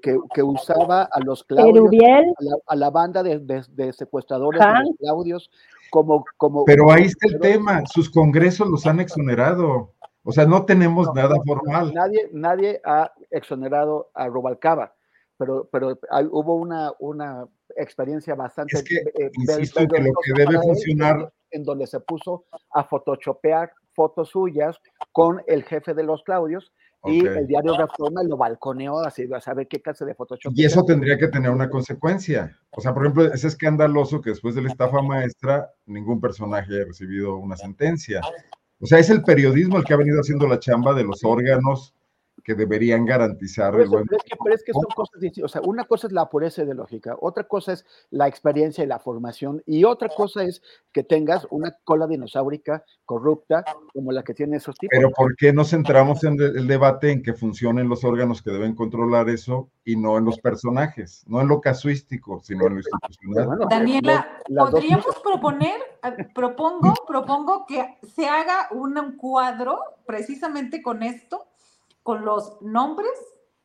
que, 0.00 0.18
que, 0.34 0.42
usaba 0.42 1.02
a 1.02 1.20
los 1.20 1.44
Claudios, 1.44 1.88
a 1.92 2.44
la, 2.44 2.56
a 2.66 2.76
la, 2.76 2.90
banda 2.90 3.22
de, 3.22 3.38
de, 3.38 3.62
de 3.70 3.92
secuestradores 3.92 4.60
de 4.60 4.66
los 4.66 4.96
Claudios, 4.98 5.50
como, 5.90 6.24
como... 6.36 6.64
Pero 6.64 6.90
ahí 6.90 7.04
está 7.04 7.28
el 7.28 7.38
tema, 7.40 7.82
sus 7.86 8.10
congresos 8.10 8.68
los 8.68 8.86
han 8.86 9.00
exonerado. 9.00 9.94
O 10.22 10.32
sea, 10.32 10.46
no 10.46 10.64
tenemos 10.64 11.12
nada 11.14 11.36
formal. 11.44 11.92
Nadie, 11.94 12.28
nadie 12.32 12.80
ha 12.84 13.12
exonerado 13.30 14.10
a 14.14 14.28
Robalcaba, 14.28 14.94
pero, 15.36 15.68
pero 15.72 15.98
hubo 16.30 16.54
una, 16.56 16.92
una 16.98 17.46
experiencia 17.76 18.34
bastante... 18.34 18.76
Es 18.76 18.84
que, 18.84 18.96
eh, 18.96 19.30
insisto, 19.34 19.80
que 19.88 20.00
lo 20.00 20.12
que 20.24 20.32
debe 20.34 20.60
funcionar... 20.60 21.32
En 21.52 21.64
donde 21.64 21.88
se 21.88 21.98
puso 21.98 22.44
a 22.72 22.84
photoshopear 22.84 23.72
fotos 23.92 24.28
suyas 24.28 24.80
con 25.10 25.42
el 25.48 25.64
jefe 25.64 25.94
de 25.94 26.04
los 26.04 26.22
Claudios 26.22 26.72
y 27.04 27.26
el 27.26 27.46
diario 27.46 27.76
Reforma 27.76 28.22
lo 28.22 28.36
balconeó 28.36 28.98
así, 28.98 29.26
a 29.32 29.40
saber 29.40 29.66
qué 29.68 29.80
clase 29.80 30.04
de 30.04 30.14
Photoshop. 30.14 30.52
Y 30.54 30.64
eso 30.64 30.84
tendría 30.84 31.16
que 31.16 31.28
tener 31.28 31.50
una 31.50 31.70
consecuencia. 31.70 32.58
O 32.70 32.80
sea, 32.80 32.92
por 32.92 33.04
ejemplo, 33.04 33.32
es 33.32 33.44
escandaloso 33.44 34.20
que 34.20 34.30
después 34.30 34.54
de 34.54 34.62
la 34.62 34.68
estafa 34.68 35.00
maestra 35.00 35.70
ningún 35.86 36.20
personaje 36.20 36.74
haya 36.74 36.84
recibido 36.84 37.36
una 37.36 37.56
sentencia. 37.56 38.20
O 38.80 38.86
sea, 38.86 38.98
es 38.98 39.10
el 39.10 39.22
periodismo 39.22 39.78
el 39.78 39.84
que 39.84 39.94
ha 39.94 39.98
venido 39.98 40.20
haciendo 40.20 40.46
la 40.46 40.58
chamba 40.58 40.94
de 40.94 41.04
los 41.04 41.24
órganos 41.24 41.94
que 42.50 42.56
deberían 42.56 43.04
garantizar 43.04 43.72
el 43.78 43.88
buen... 43.88 44.04
pero, 44.06 44.16
es 44.16 44.24
que, 44.24 44.36
pero 44.42 44.54
es 44.56 44.64
que 44.64 44.72
son 44.72 44.86
cosas 44.96 45.20
distintas. 45.20 45.50
O 45.50 45.52
sea, 45.52 45.62
una 45.64 45.84
cosa 45.84 46.08
es 46.08 46.12
la 46.12 46.28
pureza 46.28 46.64
ideológica, 46.64 47.16
otra 47.20 47.44
cosa 47.44 47.74
es 47.74 47.86
la 48.10 48.26
experiencia 48.26 48.82
y 48.82 48.88
la 48.88 48.98
formación, 48.98 49.62
y 49.66 49.84
otra 49.84 50.08
cosa 50.08 50.42
es 50.42 50.60
que 50.92 51.04
tengas 51.04 51.46
una 51.50 51.76
cola 51.84 52.08
dinosaurica 52.08 52.84
corrupta 53.04 53.64
como 53.92 54.10
la 54.10 54.24
que 54.24 54.34
tiene 54.34 54.56
esos 54.56 54.74
tipos. 54.76 54.90
Pero 54.96 55.10
¿por 55.10 55.36
qué 55.36 55.52
nos 55.52 55.70
centramos 55.70 56.24
en 56.24 56.40
el 56.40 56.66
debate 56.66 57.12
en 57.12 57.22
que 57.22 57.34
funcionen 57.34 57.88
los 57.88 58.02
órganos 58.02 58.42
que 58.42 58.50
deben 58.50 58.74
controlar 58.74 59.28
eso 59.28 59.70
y 59.84 59.94
no 59.94 60.18
en 60.18 60.24
los 60.24 60.40
personajes, 60.40 61.22
no 61.28 61.40
en 61.40 61.46
lo 61.46 61.60
casuístico, 61.60 62.40
sino 62.42 62.66
en 62.66 62.74
lo 62.74 62.80
institucional? 62.80 63.68
Daniela, 63.70 64.38
¿podríamos 64.56 65.20
proponer, 65.22 65.80
propongo, 66.34 66.94
propongo 67.06 67.64
que 67.64 67.98
se 68.12 68.26
haga 68.26 68.66
un 68.72 69.16
cuadro 69.16 69.78
precisamente 70.04 70.82
con 70.82 71.04
esto? 71.04 71.46
Con 72.10 72.24
los 72.24 72.60
nombres, 72.60 73.12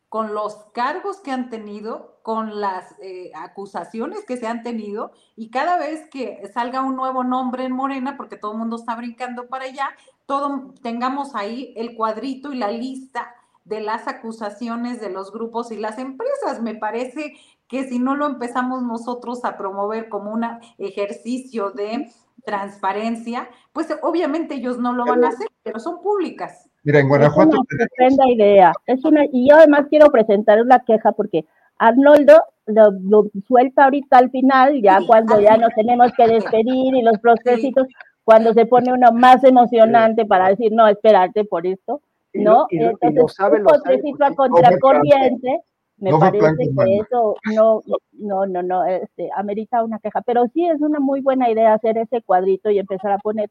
con 0.07 0.35
los 0.35 0.53
cargos 0.71 1.19
que 1.19 1.31
han 1.31 1.49
tenido, 1.49 2.19
con 2.21 2.61
las 2.61 2.93
eh, 3.01 3.31
acusaciones 3.33 4.23
que 4.23 4.37
se 4.37 4.45
han 4.45 4.61
tenido, 4.61 5.13
y 5.35 5.49
cada 5.49 5.79
vez 5.79 6.07
que 6.11 6.47
salga 6.53 6.83
un 6.83 6.95
nuevo 6.95 7.23
nombre 7.23 7.65
en 7.65 7.71
Morena, 7.71 8.17
porque 8.17 8.37
todo 8.37 8.51
el 8.51 8.59
mundo 8.59 8.75
está 8.75 8.95
brincando 8.95 9.47
para 9.47 9.65
allá, 9.65 9.89
todo, 10.27 10.75
tengamos 10.83 11.33
ahí 11.33 11.73
el 11.75 11.95
cuadrito 11.95 12.53
y 12.53 12.57
la 12.57 12.69
lista 12.69 13.33
de 13.63 13.81
las 13.81 14.07
acusaciones 14.07 15.01
de 15.01 15.09
los 15.09 15.31
grupos 15.31 15.71
y 15.71 15.77
las 15.77 15.97
empresas. 15.97 16.61
Me 16.61 16.75
parece 16.75 17.33
que 17.67 17.89
si 17.89 17.97
no 17.97 18.15
lo 18.15 18.27
empezamos 18.27 18.83
nosotros 18.83 19.43
a 19.43 19.57
promover 19.57 20.07
como 20.07 20.31
un 20.31 20.45
ejercicio 20.77 21.71
de 21.71 22.11
transparencia, 22.45 23.49
pues 23.73 23.87
obviamente 24.03 24.53
ellos 24.53 24.77
no 24.77 24.93
lo 24.93 25.03
van 25.03 25.23
a 25.23 25.29
hacer, 25.29 25.47
pero 25.63 25.79
son 25.79 25.99
públicas. 25.99 26.69
Mira, 26.85 26.99
en 26.99 27.09
Guanajuato. 27.09 27.57
Es 27.97 28.13
una 28.13 28.31
idea. 28.31 28.71
Es 28.85 29.03
una, 29.03 29.25
y 29.31 29.49
yo 29.49 29.55
además 29.55 29.87
quiero 29.89 30.11
presentar 30.11 30.61
una 30.61 30.79
queja 30.79 31.11
porque 31.11 31.45
Arnoldo 31.77 32.41
lo, 32.67 33.25
suelta 33.47 33.85
ahorita 33.85 34.17
al 34.17 34.29
final, 34.29 34.81
ya 34.81 34.99
cuando 35.05 35.39
ya 35.41 35.57
nos 35.57 35.73
tenemos 35.73 36.11
que 36.15 36.27
despedir 36.27 36.95
y 36.95 37.01
los 37.01 37.17
procesos, 37.19 37.87
cuando 38.23 38.53
se 38.53 38.65
pone 38.67 38.93
uno 38.93 39.11
más 39.11 39.43
emocionante 39.43 40.25
para 40.25 40.49
decir, 40.49 40.71
no, 40.71 40.87
espérate 40.87 41.43
por 41.45 41.65
esto, 41.65 42.01
¿no? 42.33 42.67
Entonces, 42.69 44.01
un 44.03 44.23
a 44.23 44.35
contracorriente, 44.35 45.61
me 45.97 46.11
parece 46.11 46.69
que 46.69 46.97
eso 46.97 47.35
no, 47.55 47.81
no, 48.13 48.45
no, 48.45 48.63
no, 48.63 48.85
este, 48.85 49.29
amerita 49.35 49.83
una 49.83 49.99
queja, 49.99 50.21
pero 50.21 50.45
sí 50.53 50.67
es 50.67 50.81
una 50.81 50.99
muy 50.99 51.21
buena 51.21 51.49
idea 51.49 51.73
hacer 51.73 51.97
ese 51.97 52.21
cuadrito 52.21 52.69
y 52.69 52.79
empezar 52.79 53.11
a 53.11 53.19
poner 53.19 53.49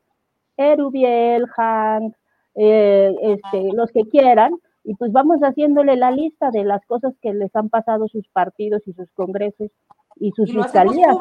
Erubiel, 0.56 1.46
Hank, 1.48 2.14
eh, 2.54 3.14
este, 3.22 3.72
los 3.74 3.90
que 3.90 4.08
quieran, 4.08 4.52
y 4.84 4.94
pues 4.94 5.12
vamos 5.12 5.40
haciéndole 5.40 5.96
la 5.96 6.10
lista 6.10 6.50
de 6.50 6.62
las 6.62 6.84
cosas 6.86 7.14
que 7.22 7.32
les 7.32 7.54
han 7.56 7.70
pasado 7.70 8.06
sus 8.08 8.28
partidos 8.28 8.82
y 8.86 8.92
sus 8.92 9.10
congresos 9.12 9.70
y 10.16 10.30
sus 10.32 10.52
fiscalías. 10.52 11.16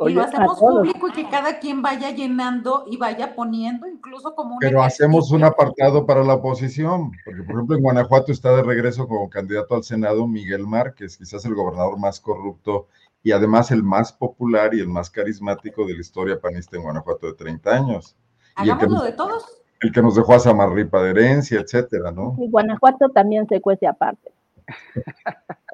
y 0.00 0.12
lo 0.12 0.22
hacemos 0.22 0.58
público 0.58 1.08
y 1.08 1.12
que 1.12 1.28
cada 1.28 1.60
quien 1.60 1.82
vaya 1.82 2.10
llenando 2.10 2.84
y 2.90 2.96
vaya 2.96 3.34
poniendo 3.36 3.86
incluso 3.86 4.34
como 4.34 4.54
un 4.54 4.58
Pero 4.58 4.82
hacemos 4.82 5.30
un 5.30 5.44
apartado 5.44 6.04
para 6.04 6.24
la 6.24 6.34
oposición, 6.34 7.12
porque 7.24 7.42
por 7.42 7.54
ejemplo 7.54 7.76
en 7.76 7.82
Guanajuato 7.82 8.32
está 8.32 8.56
de 8.56 8.62
regreso 8.64 9.06
como 9.06 9.30
candidato 9.30 9.76
al 9.76 9.84
Senado 9.84 10.26
Miguel 10.26 10.66
Márquez, 10.66 11.16
quizás 11.16 11.44
el 11.44 11.54
gobernador 11.54 11.96
más 11.98 12.18
corrupto 12.18 12.88
y 13.22 13.32
además 13.32 13.70
el 13.70 13.84
más 13.84 14.12
popular 14.12 14.74
y 14.74 14.80
el 14.80 14.88
más 14.88 15.10
carismático 15.10 15.86
de 15.86 15.94
la 15.94 16.00
historia 16.00 16.40
panista 16.40 16.76
en 16.76 16.82
Guanajuato 16.82 17.28
de 17.28 17.34
30 17.34 17.70
años. 17.70 18.16
Hagámoslo 18.56 19.02
de 19.02 19.12
todos 19.12 19.59
el 19.80 19.92
que 19.92 20.02
nos 20.02 20.14
dejó 20.14 20.34
a 20.34 20.40
Samarripa 20.40 21.02
de 21.02 21.10
herencia, 21.10 21.60
etcétera, 21.60 22.10
¿no? 22.10 22.36
Y 22.38 22.50
Guanajuato 22.50 23.08
también 23.08 23.46
se 23.48 23.60
cuece 23.60 23.86
aparte. 23.86 24.32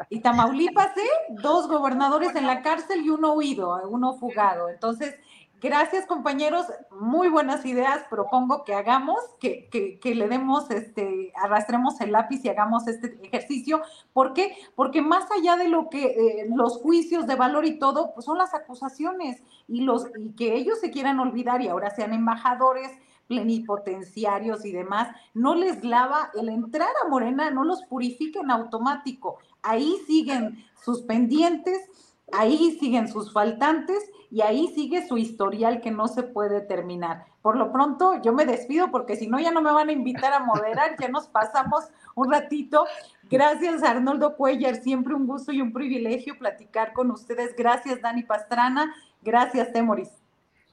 Y 0.08 0.20
Tamaulipas, 0.20 0.96
¿eh? 0.96 1.34
Dos 1.42 1.68
gobernadores 1.68 2.34
en 2.36 2.46
la 2.46 2.62
cárcel 2.62 3.04
y 3.04 3.10
uno 3.10 3.34
huido, 3.34 3.76
uno 3.88 4.14
fugado. 4.14 4.68
Entonces, 4.68 5.16
gracias 5.60 6.06
compañeros, 6.06 6.66
muy 6.90 7.28
buenas 7.28 7.66
ideas. 7.66 8.04
Propongo 8.08 8.64
que 8.64 8.74
hagamos, 8.74 9.18
que, 9.40 9.68
que, 9.68 10.14
le 10.14 10.28
demos, 10.28 10.70
este, 10.70 11.32
arrastremos 11.42 12.00
el 12.00 12.12
lápiz 12.12 12.44
y 12.44 12.48
hagamos 12.48 12.86
este 12.86 13.18
ejercicio. 13.22 13.82
¿Por 14.12 14.32
qué? 14.32 14.56
Porque 14.76 15.02
más 15.02 15.24
allá 15.32 15.56
de 15.56 15.68
lo 15.68 15.90
que 15.90 16.04
eh, 16.04 16.46
los 16.54 16.78
juicios 16.78 17.26
de 17.26 17.34
valor 17.34 17.64
y 17.64 17.78
todo, 17.78 18.12
pues 18.14 18.24
son 18.24 18.38
las 18.38 18.54
acusaciones 18.54 19.42
y 19.66 19.80
los 19.80 20.06
y 20.18 20.32
que 20.36 20.54
ellos 20.54 20.78
se 20.78 20.90
quieran 20.90 21.18
olvidar 21.18 21.60
y 21.62 21.68
ahora 21.68 21.90
sean 21.90 22.12
embajadores 22.12 22.90
plenipotenciarios 23.26 24.64
y 24.64 24.72
demás, 24.72 25.08
no 25.34 25.54
les 25.54 25.84
lava 25.84 26.30
el 26.34 26.48
entrar 26.48 26.90
a 27.04 27.08
Morena, 27.08 27.50
no 27.50 27.64
los 27.64 27.82
purifica 27.84 28.40
en 28.40 28.50
automático. 28.50 29.38
Ahí 29.62 29.96
siguen 30.06 30.64
sus 30.82 31.02
pendientes, 31.02 31.88
ahí 32.32 32.76
siguen 32.80 33.08
sus 33.08 33.32
faltantes 33.32 34.10
y 34.30 34.40
ahí 34.40 34.68
sigue 34.68 35.06
su 35.06 35.16
historial 35.18 35.80
que 35.80 35.90
no 35.90 36.08
se 36.08 36.22
puede 36.22 36.60
terminar. 36.60 37.26
Por 37.42 37.56
lo 37.56 37.72
pronto, 37.72 38.20
yo 38.22 38.32
me 38.32 38.44
despido 38.44 38.90
porque 38.90 39.16
si 39.16 39.28
no, 39.28 39.38
ya 39.38 39.52
no 39.52 39.62
me 39.62 39.72
van 39.72 39.88
a 39.88 39.92
invitar 39.92 40.32
a 40.32 40.40
moderar, 40.40 40.96
ya 41.00 41.08
nos 41.08 41.28
pasamos 41.28 41.84
un 42.14 42.30
ratito. 42.32 42.86
Gracias, 43.30 43.82
Arnoldo 43.82 44.36
Cuellar, 44.36 44.76
siempre 44.76 45.14
un 45.14 45.26
gusto 45.26 45.52
y 45.52 45.60
un 45.60 45.72
privilegio 45.72 46.38
platicar 46.38 46.92
con 46.92 47.10
ustedes. 47.10 47.54
Gracias, 47.56 48.00
Dani 48.02 48.24
Pastrana. 48.24 48.92
Gracias, 49.22 49.72
Temoris. 49.72 50.25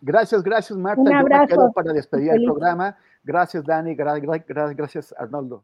Gracias, 0.06 0.44
gracias 0.44 0.78
Marta. 0.78 1.02
Un 1.02 1.14
abrazo. 1.14 1.56
Yo 1.56 1.68
me 1.68 1.72
para 1.74 1.94
despedir 1.94 2.32
el 2.32 2.46
programa. 2.46 2.98
Gracias 3.24 3.64
Dani, 3.64 3.96
gracias 3.96 5.14
Arnoldo. 5.18 5.64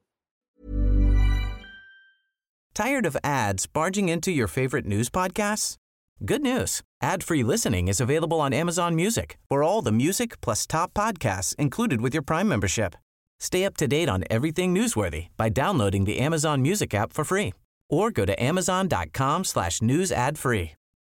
Tired 2.73 3.05
of 3.05 3.17
ads 3.21 3.67
barging 3.67 4.07
into 4.07 4.31
your 4.31 4.47
favorite 4.47 4.85
news 4.85 5.09
podcasts? 5.09 5.75
Good 6.23 6.41
news. 6.41 6.81
Ad-free 7.01 7.43
listening 7.43 7.89
is 7.89 7.99
available 7.99 8.39
on 8.39 8.53
Amazon 8.53 8.95
Music 8.95 9.37
for 9.49 9.61
all 9.61 9.81
the 9.81 9.91
music 9.91 10.39
plus 10.39 10.65
top 10.65 10.93
podcasts 10.93 11.53
included 11.55 11.99
with 11.99 12.13
your 12.13 12.23
Prime 12.23 12.47
membership. 12.47 12.95
Stay 13.41 13.65
up 13.65 13.75
to 13.77 13.87
date 13.87 14.07
on 14.07 14.23
everything 14.29 14.73
newsworthy 14.73 15.27
by 15.35 15.49
downloading 15.49 16.05
the 16.05 16.19
Amazon 16.19 16.61
Music 16.61 16.93
app 16.93 17.11
for 17.11 17.25
free 17.25 17.53
or 17.89 18.11
go 18.11 18.25
to 18.25 18.41
amazon.com 18.41 19.43
slash 19.43 19.81
news 19.81 20.11
ad 20.11 20.37
free. 20.37 20.78